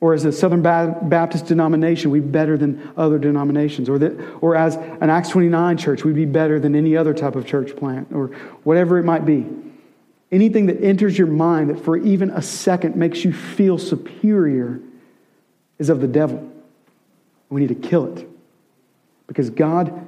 Or 0.00 0.12
as 0.12 0.24
a 0.26 0.32
Southern 0.32 0.62
Baptist 0.62 1.46
denomination, 1.46 2.10
we'd 2.10 2.20
be 2.20 2.28
better 2.28 2.58
than 2.58 2.92
other 2.96 3.18
denominations. 3.18 3.88
Or, 3.88 3.98
that, 3.98 4.12
or 4.42 4.54
as 4.54 4.76
an 4.76 5.08
Acts 5.08 5.30
29 5.30 5.78
church, 5.78 6.04
we'd 6.04 6.14
be 6.14 6.26
better 6.26 6.60
than 6.60 6.74
any 6.74 6.96
other 6.96 7.14
type 7.14 7.34
of 7.34 7.46
church 7.46 7.74
plant, 7.76 8.08
or 8.12 8.28
whatever 8.64 8.98
it 8.98 9.04
might 9.04 9.24
be. 9.24 9.46
Anything 10.30 10.66
that 10.66 10.82
enters 10.82 11.16
your 11.16 11.28
mind 11.28 11.70
that 11.70 11.82
for 11.82 11.96
even 11.96 12.30
a 12.30 12.42
second 12.42 12.96
makes 12.96 13.24
you 13.24 13.32
feel 13.32 13.78
superior 13.78 14.80
is 15.78 15.88
of 15.88 16.00
the 16.00 16.08
devil. 16.08 16.52
We 17.48 17.60
need 17.60 17.68
to 17.68 17.88
kill 17.88 18.16
it. 18.16 18.28
Because 19.28 19.50
God 19.50 20.06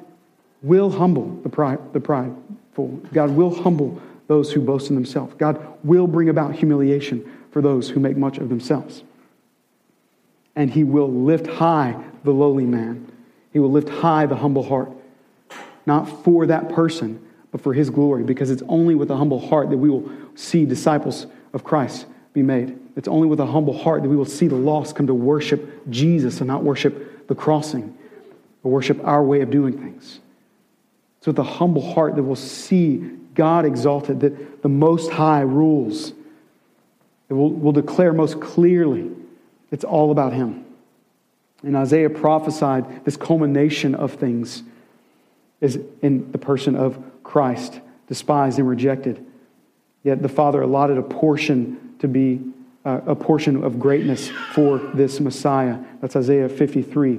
will 0.63 0.91
humble 0.91 1.31
the, 1.43 1.49
pride, 1.49 1.93
the 1.93 2.01
prideful. 2.01 2.89
God 3.13 3.31
will 3.31 3.55
humble 3.55 4.01
those 4.27 4.53
who 4.53 4.61
boast 4.61 4.91
in 4.91 4.97
themselves. 4.97 5.35
God 5.39 5.65
will 5.83 6.07
bring 6.07 6.29
about 6.29 6.55
humiliation 6.55 7.25
for 7.51 7.63
those 7.63 7.89
who 7.89 8.01
make 8.01 8.17
much 8.17 8.39
of 8.39 8.49
themselves. 8.49 9.03
And 10.59 10.69
he 10.69 10.83
will 10.83 11.11
lift 11.11 11.47
high 11.47 11.95
the 12.25 12.33
lowly 12.33 12.65
man. 12.65 13.11
He 13.53 13.61
will 13.61 13.71
lift 13.71 13.89
high 13.89 14.27
the 14.27 14.35
humble 14.35 14.65
heart. 14.65 14.91
Not 15.87 16.25
for 16.25 16.47
that 16.47 16.69
person, 16.71 17.25
but 17.53 17.61
for 17.61 17.73
his 17.73 17.91
glory, 17.91 18.25
because 18.25 18.51
it's 18.51 18.65
only 18.69 18.97
with 18.97 19.09
a 19.13 19.17
humble 19.17 19.39
heart 19.39 19.71
that 19.71 19.79
we 19.79 19.89
will 19.89 20.11
see 20.35 20.67
disciples 20.67 21.29
of 21.53 21.63
Christ 21.63 22.07
be 22.33 22.43
made. 22.43 22.77
It's 22.97 23.07
only 23.07 23.29
with 23.29 23.39
a 23.39 23.47
humble 23.47 23.79
heart 23.79 24.03
that 24.03 24.09
we 24.09 24.17
will 24.17 24.25
see 24.25 24.49
the 24.49 24.57
lost 24.57 24.97
come 24.97 25.07
to 25.07 25.15
worship 25.15 25.89
Jesus 25.89 26.41
and 26.41 26.49
not 26.49 26.65
worship 26.65 27.29
the 27.29 27.37
crossing 27.37 27.97
or 28.65 28.73
worship 28.73 28.99
our 29.07 29.23
way 29.23 29.41
of 29.43 29.51
doing 29.51 29.79
things. 29.79 30.19
It's 31.19 31.29
with 31.29 31.39
a 31.39 31.45
humble 31.45 31.93
heart 31.93 32.17
that 32.17 32.25
we'll 32.25 32.35
see 32.35 32.97
God 33.35 33.65
exalted, 33.65 34.19
that 34.21 34.63
the 34.63 34.69
Most 34.69 35.13
High 35.13 35.43
rules. 35.43 36.13
That 37.29 37.37
we'll, 37.37 37.51
we'll 37.51 37.73
declare 37.73 38.13
most 38.13 38.41
clearly 38.41 39.13
it's 39.71 39.85
all 39.85 40.11
about 40.11 40.33
Him. 40.33 40.65
And 41.63 41.77
Isaiah 41.77 42.11
prophesied 42.11 43.05
this 43.05 43.17
culmination 43.17 43.95
of 43.95 44.15
things 44.15 44.63
is 45.61 45.81
in 46.03 46.31
the 46.31 46.39
person 46.39 46.77
of 46.77 47.03
Christ, 47.25 47.81
despised 48.07 48.59
and 48.59 48.69
rejected. 48.69 49.25
Yet 50.05 50.23
the 50.23 50.29
Father 50.29 50.63
allotted 50.63 50.99
a 50.99 51.03
portion 51.03 51.97
to 51.99 52.09
be 52.09 52.41
uh, 52.85 53.01
a 53.07 53.15
portion 53.15 53.65
of 53.65 53.81
greatness 53.81 54.29
for 54.55 54.79
this 54.79 55.21
Messiah. 55.21 55.79
That's 56.01 56.15
Isaiah 56.15 56.49
53. 56.49 57.19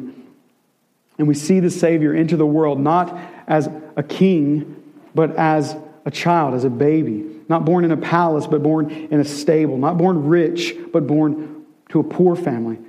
And 1.17 1.27
we 1.27 1.33
see 1.33 1.59
the 1.59 1.69
Savior 1.69 2.15
enter 2.15 2.37
the 2.37 2.45
world 2.45 2.79
not 2.79 3.15
as 3.45 3.69
a 3.97 4.03
king, 4.03 4.81
but 5.13 5.35
as 5.35 5.75
a 6.05 6.11
child, 6.11 6.53
as 6.53 6.63
a 6.63 6.69
baby. 6.69 7.25
Not 7.49 7.65
born 7.65 7.83
in 7.83 7.91
a 7.91 7.97
palace, 7.97 8.47
but 8.47 8.63
born 8.63 8.89
in 8.89 9.19
a 9.19 9.25
stable. 9.25 9.77
Not 9.77 9.97
born 9.97 10.27
rich, 10.27 10.75
but 10.93 11.05
born 11.05 11.58
to 11.89 11.99
a 11.99 12.03
poor 12.03 12.35
family. 12.35 12.79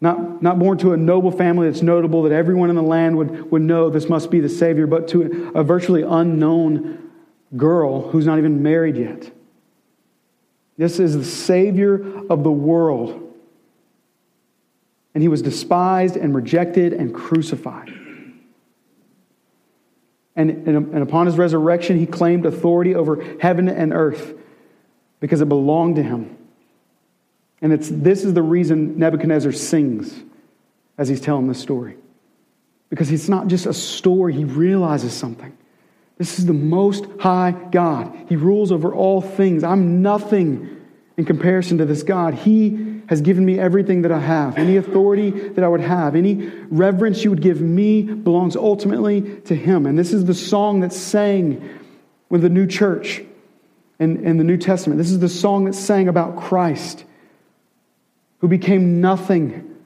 Not, 0.00 0.42
not 0.42 0.58
born 0.58 0.78
to 0.78 0.92
a 0.92 0.96
noble 0.96 1.30
family 1.30 1.68
that's 1.68 1.82
notable 1.82 2.22
that 2.22 2.32
everyone 2.32 2.70
in 2.70 2.76
the 2.76 2.82
land 2.82 3.16
would, 3.18 3.50
would 3.50 3.62
know 3.62 3.90
this 3.90 4.08
must 4.08 4.30
be 4.30 4.40
the 4.40 4.48
Savior, 4.48 4.86
but 4.86 5.08
to 5.08 5.52
a, 5.54 5.62
virtually 5.62 6.02
unknown 6.02 7.10
girl 7.56 8.08
who's 8.08 8.24
not 8.24 8.38
even 8.38 8.62
married 8.62 8.96
yet. 8.96 9.30
This 10.78 10.98
is 10.98 11.14
the 11.16 11.24
Savior 11.24 12.24
of 12.30 12.42
the 12.42 12.50
world. 12.50 13.26
And 15.14 15.22
he 15.22 15.28
was 15.28 15.42
despised 15.42 16.16
and 16.16 16.34
rejected 16.34 16.94
and 16.94 17.14
crucified. 17.14 17.92
And, 20.36 20.50
and, 20.66 20.94
and, 20.94 21.02
upon 21.02 21.26
his 21.26 21.36
resurrection, 21.36 21.98
he 21.98 22.06
claimed 22.06 22.46
authority 22.46 22.94
over 22.94 23.22
heaven 23.40 23.68
and 23.68 23.92
earth 23.92 24.32
because 25.18 25.42
it 25.42 25.48
belonged 25.50 25.96
to 25.96 26.02
him. 26.02 26.38
And 27.62 27.72
it's, 27.72 27.88
this 27.88 28.24
is 28.24 28.34
the 28.34 28.42
reason 28.42 28.98
Nebuchadnezzar 28.98 29.52
sings 29.52 30.22
as 30.96 31.08
he's 31.08 31.20
telling 31.20 31.48
this 31.48 31.60
story. 31.60 31.96
Because 32.88 33.10
it's 33.10 33.28
not 33.28 33.46
just 33.46 33.66
a 33.66 33.74
story, 33.74 34.32
he 34.32 34.44
realizes 34.44 35.12
something. 35.12 35.56
This 36.18 36.38
is 36.38 36.46
the 36.46 36.52
most 36.52 37.06
high 37.18 37.52
God. 37.70 38.26
He 38.28 38.36
rules 38.36 38.72
over 38.72 38.92
all 38.92 39.20
things. 39.20 39.64
I'm 39.64 40.02
nothing 40.02 40.84
in 41.16 41.24
comparison 41.24 41.78
to 41.78 41.86
this 41.86 42.02
God. 42.02 42.34
He 42.34 43.02
has 43.06 43.20
given 43.20 43.44
me 43.44 43.58
everything 43.58 44.02
that 44.02 44.12
I 44.12 44.20
have. 44.20 44.58
Any 44.58 44.76
authority 44.76 45.30
that 45.30 45.64
I 45.64 45.68
would 45.68 45.80
have, 45.80 46.14
any 46.14 46.50
reverence 46.70 47.24
you 47.24 47.30
would 47.30 47.42
give 47.42 47.60
me 47.60 48.02
belongs 48.02 48.54
ultimately 48.54 49.40
to 49.46 49.54
Him. 49.54 49.86
And 49.86 49.98
this 49.98 50.12
is 50.12 50.24
the 50.24 50.34
song 50.34 50.80
that's 50.80 50.96
sang 50.96 51.78
with 52.28 52.42
the 52.42 52.48
new 52.48 52.66
church 52.66 53.22
in, 53.98 54.24
in 54.24 54.36
the 54.36 54.44
New 54.44 54.56
Testament. 54.56 54.98
This 54.98 55.10
is 55.10 55.18
the 55.18 55.28
song 55.28 55.64
that's 55.64 55.78
sang 55.78 56.08
about 56.08 56.36
Christ 56.36 57.04
who 58.40 58.48
became 58.48 59.00
nothing 59.00 59.76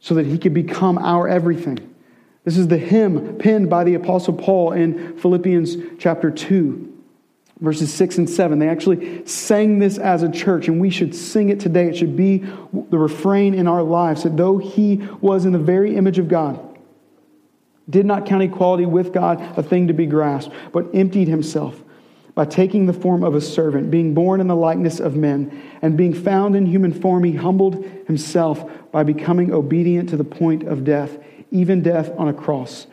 so 0.00 0.14
that 0.14 0.26
he 0.26 0.38
could 0.38 0.54
become 0.54 0.98
our 0.98 1.28
everything. 1.28 1.78
This 2.44 2.56
is 2.56 2.68
the 2.68 2.78
hymn 2.78 3.38
penned 3.38 3.70
by 3.70 3.84
the 3.84 3.94
Apostle 3.94 4.34
Paul 4.34 4.72
in 4.72 5.16
Philippians 5.18 5.76
chapter 5.98 6.30
2, 6.30 6.92
verses 7.60 7.92
6 7.94 8.18
and 8.18 8.28
7. 8.28 8.58
They 8.58 8.68
actually 8.68 9.24
sang 9.26 9.78
this 9.78 9.96
as 9.96 10.22
a 10.24 10.30
church, 10.30 10.66
and 10.66 10.80
we 10.80 10.90
should 10.90 11.14
sing 11.14 11.50
it 11.50 11.60
today. 11.60 11.86
It 11.88 11.96
should 11.96 12.16
be 12.16 12.38
the 12.38 12.98
refrain 12.98 13.54
in 13.54 13.68
our 13.68 13.82
lives 13.82 14.24
that 14.24 14.36
though 14.36 14.58
he 14.58 14.96
was 15.20 15.44
in 15.44 15.52
the 15.52 15.58
very 15.58 15.94
image 15.94 16.18
of 16.18 16.28
God, 16.28 16.68
did 17.88 18.06
not 18.06 18.26
count 18.26 18.42
equality 18.42 18.86
with 18.86 19.12
God 19.12 19.40
a 19.56 19.62
thing 19.62 19.88
to 19.88 19.94
be 19.94 20.06
grasped, 20.06 20.52
but 20.72 20.86
emptied 20.94 21.28
himself 21.28 21.80
by 22.34 22.44
taking 22.44 22.86
the 22.86 22.92
form 22.92 23.22
of 23.22 23.34
a 23.34 23.40
servant, 23.40 23.90
being 23.90 24.14
born 24.14 24.40
in 24.40 24.46
the 24.46 24.56
likeness 24.56 25.00
of 25.00 25.16
men, 25.16 25.62
and 25.82 25.96
being 25.96 26.14
found 26.14 26.56
in 26.56 26.66
human 26.66 26.92
form, 26.92 27.24
he 27.24 27.32
humbled 27.32 27.84
himself 28.06 28.64
by 28.90 29.02
becoming 29.02 29.52
obedient 29.52 30.08
to 30.08 30.16
the 30.16 30.24
point 30.24 30.62
of 30.62 30.84
death, 30.84 31.18
even 31.50 31.82
death 31.82 32.10
on 32.16 32.28
a 32.28 32.32
cross. 32.32 32.86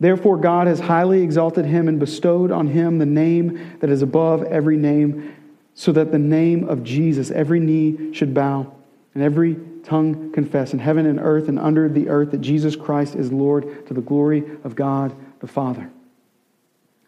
Therefore, 0.00 0.38
God 0.38 0.66
has 0.66 0.80
highly 0.80 1.22
exalted 1.22 1.66
him 1.66 1.86
and 1.86 2.00
bestowed 2.00 2.50
on 2.50 2.66
him 2.68 2.98
the 2.98 3.06
name 3.06 3.78
that 3.80 3.90
is 3.90 4.02
above 4.02 4.42
every 4.44 4.76
name, 4.76 5.36
so 5.74 5.92
that 5.92 6.10
the 6.10 6.18
name 6.18 6.68
of 6.68 6.82
Jesus 6.82 7.30
every 7.30 7.60
knee 7.60 8.12
should 8.12 8.34
bow 8.34 8.72
and 9.14 9.22
every 9.22 9.56
tongue 9.84 10.32
confess 10.32 10.72
in 10.72 10.78
heaven 10.78 11.06
and 11.06 11.18
earth 11.20 11.48
and 11.48 11.58
under 11.58 11.88
the 11.88 12.08
earth 12.08 12.30
that 12.32 12.40
Jesus 12.40 12.76
Christ 12.76 13.14
is 13.14 13.32
Lord 13.32 13.86
to 13.86 13.94
the 13.94 14.00
glory 14.00 14.44
of 14.64 14.74
God 14.74 15.14
the 15.40 15.46
Father. 15.46 15.90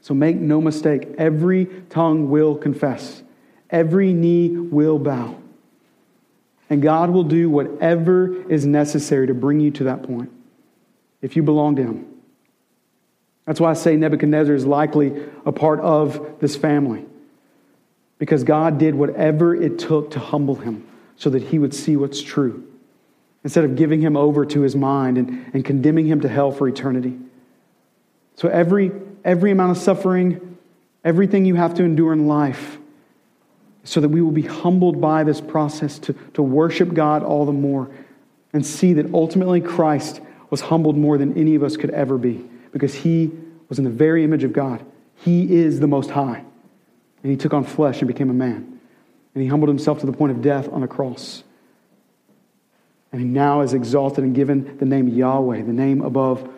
So 0.02 0.14
make 0.14 0.36
no 0.36 0.60
mistake, 0.60 1.08
every 1.16 1.66
tongue 1.88 2.28
will 2.28 2.56
confess, 2.56 3.22
every 3.70 4.12
knee 4.12 4.50
will 4.50 4.98
bow. 4.98 5.38
And 6.68 6.82
God 6.82 7.10
will 7.10 7.24
do 7.24 7.48
whatever 7.48 8.50
is 8.50 8.66
necessary 8.66 9.28
to 9.28 9.34
bring 9.34 9.60
you 9.60 9.70
to 9.72 9.84
that 9.84 10.02
point 10.02 10.30
if 11.20 11.36
you 11.36 11.42
belong 11.42 11.76
to 11.76 11.82
Him. 11.82 12.12
That's 13.46 13.60
why 13.60 13.70
I 13.70 13.74
say 13.74 13.96
Nebuchadnezzar 13.96 14.54
is 14.54 14.66
likely 14.66 15.12
a 15.44 15.52
part 15.52 15.80
of 15.80 16.38
this 16.40 16.56
family. 16.56 17.04
Because 18.18 18.44
God 18.44 18.78
did 18.78 18.94
whatever 18.94 19.54
it 19.54 19.78
took 19.78 20.12
to 20.12 20.20
humble 20.20 20.54
him 20.54 20.86
so 21.16 21.28
that 21.30 21.42
he 21.42 21.58
would 21.58 21.74
see 21.74 21.96
what's 21.96 22.22
true 22.22 22.64
instead 23.42 23.64
of 23.64 23.74
giving 23.74 24.00
him 24.00 24.16
over 24.16 24.46
to 24.46 24.60
his 24.60 24.76
mind 24.76 25.18
and, 25.18 25.50
and 25.52 25.64
condemning 25.64 26.06
him 26.06 26.20
to 26.20 26.28
hell 26.28 26.52
for 26.52 26.68
eternity. 26.68 27.18
So 28.36 28.48
every 28.48 28.92
every 29.24 29.50
amount 29.50 29.76
of 29.76 29.82
suffering, 29.82 30.58
everything 31.04 31.44
you 31.44 31.54
have 31.54 31.74
to 31.74 31.84
endure 31.84 32.12
in 32.12 32.26
life, 32.26 32.78
so 33.84 34.00
that 34.00 34.08
we 34.08 34.20
will 34.20 34.30
be 34.30 34.42
humbled 34.42 35.00
by 35.00 35.24
this 35.24 35.40
process 35.40 35.98
to, 36.00 36.14
to 36.34 36.42
worship 36.42 36.94
God 36.94 37.22
all 37.22 37.44
the 37.44 37.52
more 37.52 37.90
and 38.52 38.64
see 38.64 38.92
that 38.94 39.12
ultimately 39.12 39.60
Christ 39.60 40.20
was 40.50 40.60
humbled 40.60 40.96
more 40.96 41.18
than 41.18 41.36
any 41.36 41.54
of 41.54 41.62
us 41.62 41.76
could 41.76 41.90
ever 41.90 42.18
be 42.18 42.44
because 42.72 42.94
he 42.94 43.30
was 43.68 43.78
in 43.78 43.84
the 43.84 43.90
very 43.90 44.22
image 44.22 44.44
of 44.44 44.52
God. 44.52 44.84
He 45.16 45.54
is 45.54 45.80
the 45.80 45.86
Most 45.86 46.10
High. 46.10 46.44
And 47.22 47.30
he 47.30 47.36
took 47.36 47.54
on 47.54 47.64
flesh 47.64 48.00
and 48.00 48.08
became 48.08 48.30
a 48.30 48.34
man. 48.34 48.80
And 49.34 49.42
he 49.42 49.48
humbled 49.48 49.68
himself 49.68 50.00
to 50.00 50.06
the 50.06 50.12
point 50.12 50.32
of 50.32 50.42
death 50.42 50.68
on 50.70 50.82
a 50.82 50.88
cross. 50.88 51.42
And 53.12 53.20
he 53.20 53.26
now 53.26 53.60
is 53.60 53.72
exalted 53.72 54.24
and 54.24 54.34
given 54.34 54.76
the 54.78 54.84
name 54.84 55.08
Yahweh, 55.08 55.62
the 55.62 55.72
name 55.72 56.02
above 56.02 56.48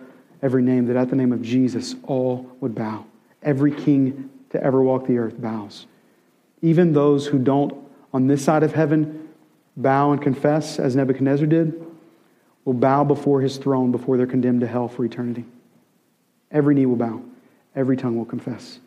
every 0.44 0.62
name, 0.62 0.86
that 0.86 0.96
at 0.96 1.08
the 1.08 1.16
name 1.16 1.32
of 1.32 1.40
Jesus 1.40 1.94
all 2.04 2.46
would 2.60 2.74
bow. 2.74 3.06
Every 3.42 3.72
king 3.72 4.28
to 4.50 4.62
ever 4.62 4.82
walk 4.82 5.06
the 5.06 5.16
earth 5.16 5.40
bows. 5.40 5.86
Even 6.60 6.92
those 6.92 7.26
who 7.26 7.38
don't, 7.38 7.74
on 8.12 8.26
this 8.26 8.44
side 8.44 8.62
of 8.62 8.74
heaven, 8.74 9.30
bow 9.78 10.12
and 10.12 10.20
confess, 10.20 10.78
as 10.78 10.94
Nebuchadnezzar 10.94 11.46
did, 11.46 11.82
will 12.66 12.74
bow 12.74 13.04
before 13.04 13.40
his 13.40 13.56
throne 13.56 13.90
before 13.90 14.18
they're 14.18 14.26
condemned 14.26 14.60
to 14.60 14.66
hell 14.66 14.86
for 14.86 15.04
eternity. 15.04 15.46
Every 16.50 16.74
knee 16.74 16.86
will 16.86 16.96
bow, 16.96 17.22
every 17.74 17.96
tongue 17.96 18.16
will 18.16 18.24
confess. 18.26 18.80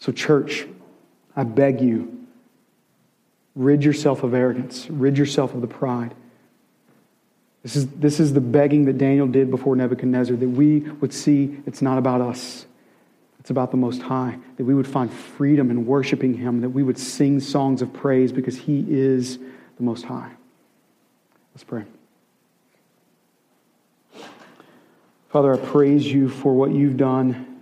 So, 0.00 0.10
church, 0.10 0.66
I 1.36 1.44
beg 1.44 1.80
you, 1.80 2.26
rid 3.54 3.84
yourself 3.84 4.24
of 4.24 4.34
arrogance, 4.34 4.90
rid 4.90 5.16
yourself 5.16 5.54
of 5.54 5.60
the 5.60 5.68
pride. 5.68 6.12
This 7.62 7.76
is, 7.76 7.86
this 7.88 8.18
is 8.18 8.32
the 8.32 8.40
begging 8.40 8.86
that 8.86 8.98
Daniel 8.98 9.26
did 9.28 9.50
before 9.50 9.76
Nebuchadnezzar 9.76 10.36
that 10.36 10.48
we 10.48 10.80
would 10.80 11.12
see 11.12 11.60
it's 11.64 11.80
not 11.80 11.96
about 11.96 12.20
us, 12.20 12.66
it's 13.38 13.50
about 13.50 13.70
the 13.70 13.76
Most 13.76 14.02
High, 14.02 14.36
that 14.56 14.64
we 14.64 14.74
would 14.74 14.86
find 14.86 15.12
freedom 15.12 15.70
in 15.70 15.86
worshiping 15.86 16.34
Him, 16.34 16.60
that 16.62 16.70
we 16.70 16.82
would 16.82 16.98
sing 16.98 17.38
songs 17.38 17.80
of 17.80 17.92
praise 17.92 18.32
because 18.32 18.56
He 18.56 18.84
is 18.88 19.38
the 19.76 19.82
Most 19.82 20.04
High. 20.04 20.32
Let's 21.54 21.64
pray. 21.64 21.84
Father, 25.28 25.54
I 25.54 25.56
praise 25.56 26.04
you 26.04 26.28
for 26.28 26.54
what 26.54 26.72
you've 26.72 26.96
done 26.96 27.60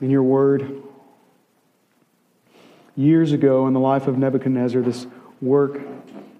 in 0.00 0.10
your 0.10 0.22
word. 0.22 0.82
Years 2.96 3.32
ago 3.32 3.66
in 3.66 3.74
the 3.74 3.80
life 3.80 4.06
of 4.06 4.18
Nebuchadnezzar, 4.18 4.82
this 4.82 5.06
work 5.40 5.80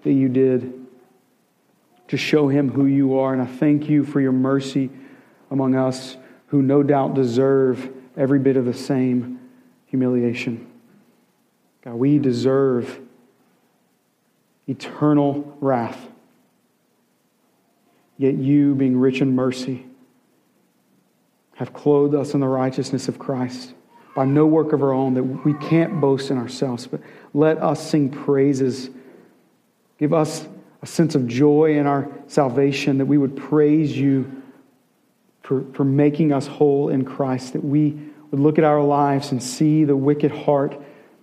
that 0.03 0.11
you 0.11 0.27
did 0.27 0.82
to 2.13 2.17
show 2.17 2.47
him 2.47 2.69
who 2.69 2.85
you 2.85 3.17
are. 3.17 3.33
And 3.33 3.41
I 3.41 3.47
thank 3.47 3.89
you 3.89 4.03
for 4.03 4.21
your 4.21 4.31
mercy 4.31 4.91
among 5.49 5.73
us 5.73 6.15
who 6.45 6.61
no 6.61 6.83
doubt 6.83 7.15
deserve 7.15 7.91
every 8.15 8.37
bit 8.37 8.55
of 8.55 8.65
the 8.65 8.73
same 8.75 9.39
humiliation. 9.87 10.69
God, 11.83 11.95
we 11.95 12.19
deserve 12.19 12.99
eternal 14.67 15.57
wrath. 15.59 16.07
Yet 18.19 18.35
you, 18.35 18.75
being 18.75 18.99
rich 18.99 19.19
in 19.19 19.33
mercy, 19.33 19.87
have 21.55 21.73
clothed 21.73 22.13
us 22.13 22.35
in 22.35 22.41
the 22.41 22.47
righteousness 22.47 23.07
of 23.07 23.17
Christ 23.17 23.73
by 24.15 24.25
no 24.25 24.45
work 24.45 24.71
of 24.71 24.83
our 24.83 24.93
own, 24.93 25.15
that 25.15 25.23
we 25.23 25.55
can't 25.55 25.99
boast 25.99 26.29
in 26.29 26.37
ourselves, 26.37 26.85
but 26.85 27.01
let 27.33 27.57
us 27.57 27.89
sing 27.89 28.11
praises. 28.11 28.91
Give 29.97 30.13
us 30.13 30.47
a 30.83 30.85
sense 30.85 31.15
of 31.15 31.25
joy 31.27 31.77
in 31.77 31.87
our 31.87 32.09
salvation, 32.27 32.97
that 32.97 33.05
we 33.05 33.17
would 33.17 33.37
praise 33.37 33.97
you 33.97 34.43
for, 35.41 35.63
for 35.71 35.85
making 35.85 36.33
us 36.33 36.45
whole 36.45 36.89
in 36.89 37.05
Christ, 37.05 37.53
that 37.53 37.63
we 37.63 37.91
would 38.31 38.41
look 38.41 38.57
at 38.57 38.65
our 38.65 38.83
lives 38.83 39.31
and 39.31 39.41
see 39.41 39.85
the 39.85 39.95
wicked 39.95 40.29
heart 40.29 40.77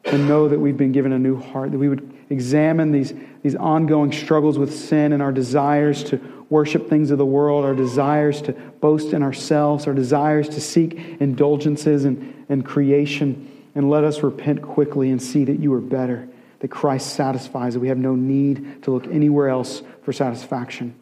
and 0.07 0.27
know 0.27 0.49
that 0.49 0.59
we've 0.59 0.79
been 0.79 0.93
given 0.93 1.13
a 1.13 1.19
new 1.19 1.39
heart, 1.39 1.73
that 1.73 1.79
we 1.79 1.91
would 1.91 2.11
examine 2.31 2.91
these, 2.91 3.13
these 3.43 3.55
ongoing 3.55 4.13
struggles 4.13 4.59
with 4.59 4.75
sin 4.75 5.13
and 5.13 5.23
our 5.23 5.31
desires 5.31 6.03
to 6.05 6.19
worship 6.49 6.89
things 6.89 7.11
of 7.11 7.19
the 7.19 7.27
world, 7.27 7.63
our 7.63 7.75
desires 7.75 8.41
to 8.41 8.53
boast 8.53 9.13
in 9.13 9.23
ourselves, 9.23 9.87
our 9.87 9.93
desires 9.93 10.49
to 10.49 10.61
seek 10.61 10.95
indulgences 11.21 12.07
and, 12.07 12.47
and 12.49 12.65
creation, 12.65 13.47
and 13.75 13.91
let 13.91 14.05
us 14.05 14.23
repent 14.23 14.63
quickly 14.63 15.11
and 15.11 15.23
see 15.23 15.45
that 15.45 15.61
you 15.61 15.71
are 15.75 15.83
better, 15.83 16.27
that 16.61 16.69
Christ 16.69 17.15
satisfies, 17.15 17.75
that 17.75 17.81
we 17.81 17.89
have 17.89 17.99
no 17.99 18.15
need 18.15 18.83
to 18.85 18.91
look 18.91 19.07
anywhere 19.07 19.49
else 19.49 19.83
for 20.03 20.13
satisfaction. 20.13 20.95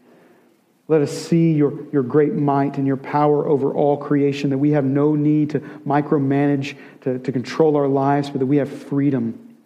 Let 0.87 1.03
us 1.03 1.13
see 1.13 1.53
your, 1.53 1.87
your 1.93 2.03
great 2.03 2.33
might 2.33 2.79
and 2.79 2.87
your 2.87 2.97
power 2.97 3.47
over 3.47 3.75
all 3.75 3.99
creation, 3.99 4.51
that 4.51 4.59
we 4.59 4.71
have 4.71 4.85
no 4.85 5.15
need 5.15 5.51
to 5.51 5.61
micromanage, 5.61 6.77
to, 7.03 7.19
to 7.19 7.33
control 7.33 7.77
our 7.77 7.89
lives, 7.89 8.31
but 8.31 8.39
that 8.39 8.47
we 8.47 8.57
have 8.57 8.71
freedom 8.71 9.57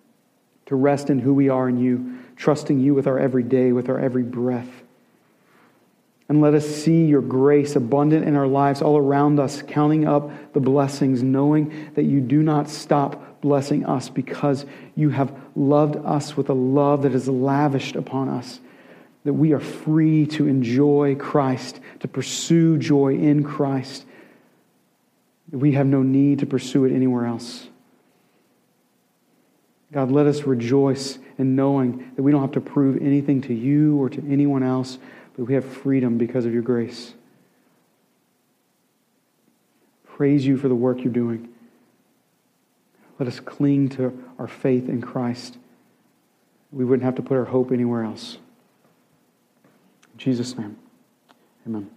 to 0.66 0.74
rest 0.74 1.11
in 1.11 1.20
who 1.20 1.34
we 1.34 1.49
are 1.49 1.68
in 1.68 1.78
you, 1.78 2.18
trusting 2.36 2.80
you 2.80 2.95
with 2.95 3.07
our 3.07 3.18
every 3.18 3.45
day, 3.45 3.72
with 3.72 3.88
our 3.88 4.01
every 4.01 4.24
breath. 4.24 4.68
And 6.28 6.40
let 6.40 6.55
us 6.55 6.66
see 6.66 7.05
your 7.05 7.20
grace 7.20 7.76
abundant 7.76 8.26
in 8.26 8.34
our 8.36 8.47
lives 8.47 8.80
all 8.80 8.97
around 8.97 9.38
us, 9.38 9.62
counting 9.62 10.07
up 10.09 10.53
the 10.55 10.61
blessings, 10.61 11.22
knowing 11.22 11.90
that 11.95 12.05
you 12.05 12.20
do 12.20 12.43
not 12.43 12.70
stop 12.70 13.32
blessing 13.43 13.84
us 13.84 14.09
because 14.09 14.64
you 14.97 15.11
have 15.11 15.38
loved 15.55 15.97
us 15.97 16.34
with 16.34 16.49
a 16.49 16.55
love 16.55 17.03
that 17.03 17.14
is 17.14 17.28
lavished 17.28 17.97
upon 17.97 18.30
us 18.30 18.61
that 19.24 19.32
we 19.32 19.53
are 19.53 19.61
free 19.61 20.26
to 20.26 20.49
enjoy 20.49 21.14
Christ, 21.14 21.80
to 22.01 22.09
pursue 22.09 22.78
joy 22.78 23.14
in 23.14 23.45
Christ. 23.45 24.05
We 25.51 25.72
have 25.72 25.86
no 25.86 26.03
need 26.03 26.40
to 26.40 26.47
pursue 26.47 26.84
it 26.84 26.93
anywhere 26.93 27.26
else. 27.26 27.68
God, 29.93 30.11
let 30.11 30.26
us 30.26 30.43
rejoice 30.43 31.18
in 31.38 31.55
knowing 31.55 32.12
that 32.16 32.22
we 32.22 32.32
don't 32.32 32.40
have 32.40 32.53
to 32.53 32.61
prove 32.61 33.01
anything 33.03 33.43
to 33.43 33.55
you 33.55 34.01
or 34.01 34.09
to 34.09 34.24
anyone 34.28 34.62
else, 34.62 34.99
but 35.36 35.45
we 35.45 35.55
have 35.55 35.64
freedom 35.64 36.16
because 36.18 36.47
of 36.47 36.53
your 36.53 36.62
grace. 36.62 37.12
Praise 40.07 40.47
you 40.47 40.57
for 40.57 40.68
the 40.68 40.74
work 40.74 41.03
you're 41.03 41.12
doing. 41.12 41.51
Let 43.22 43.28
us 43.28 43.38
cling 43.38 43.88
to 43.90 44.20
our 44.36 44.48
faith 44.48 44.88
in 44.88 45.00
Christ. 45.00 45.56
We 46.72 46.84
wouldn't 46.84 47.04
have 47.04 47.14
to 47.14 47.22
put 47.22 47.36
our 47.36 47.44
hope 47.44 47.70
anywhere 47.70 48.02
else. 48.02 48.38
Jesus' 50.16 50.58
name, 50.58 50.76
amen. 51.64 51.88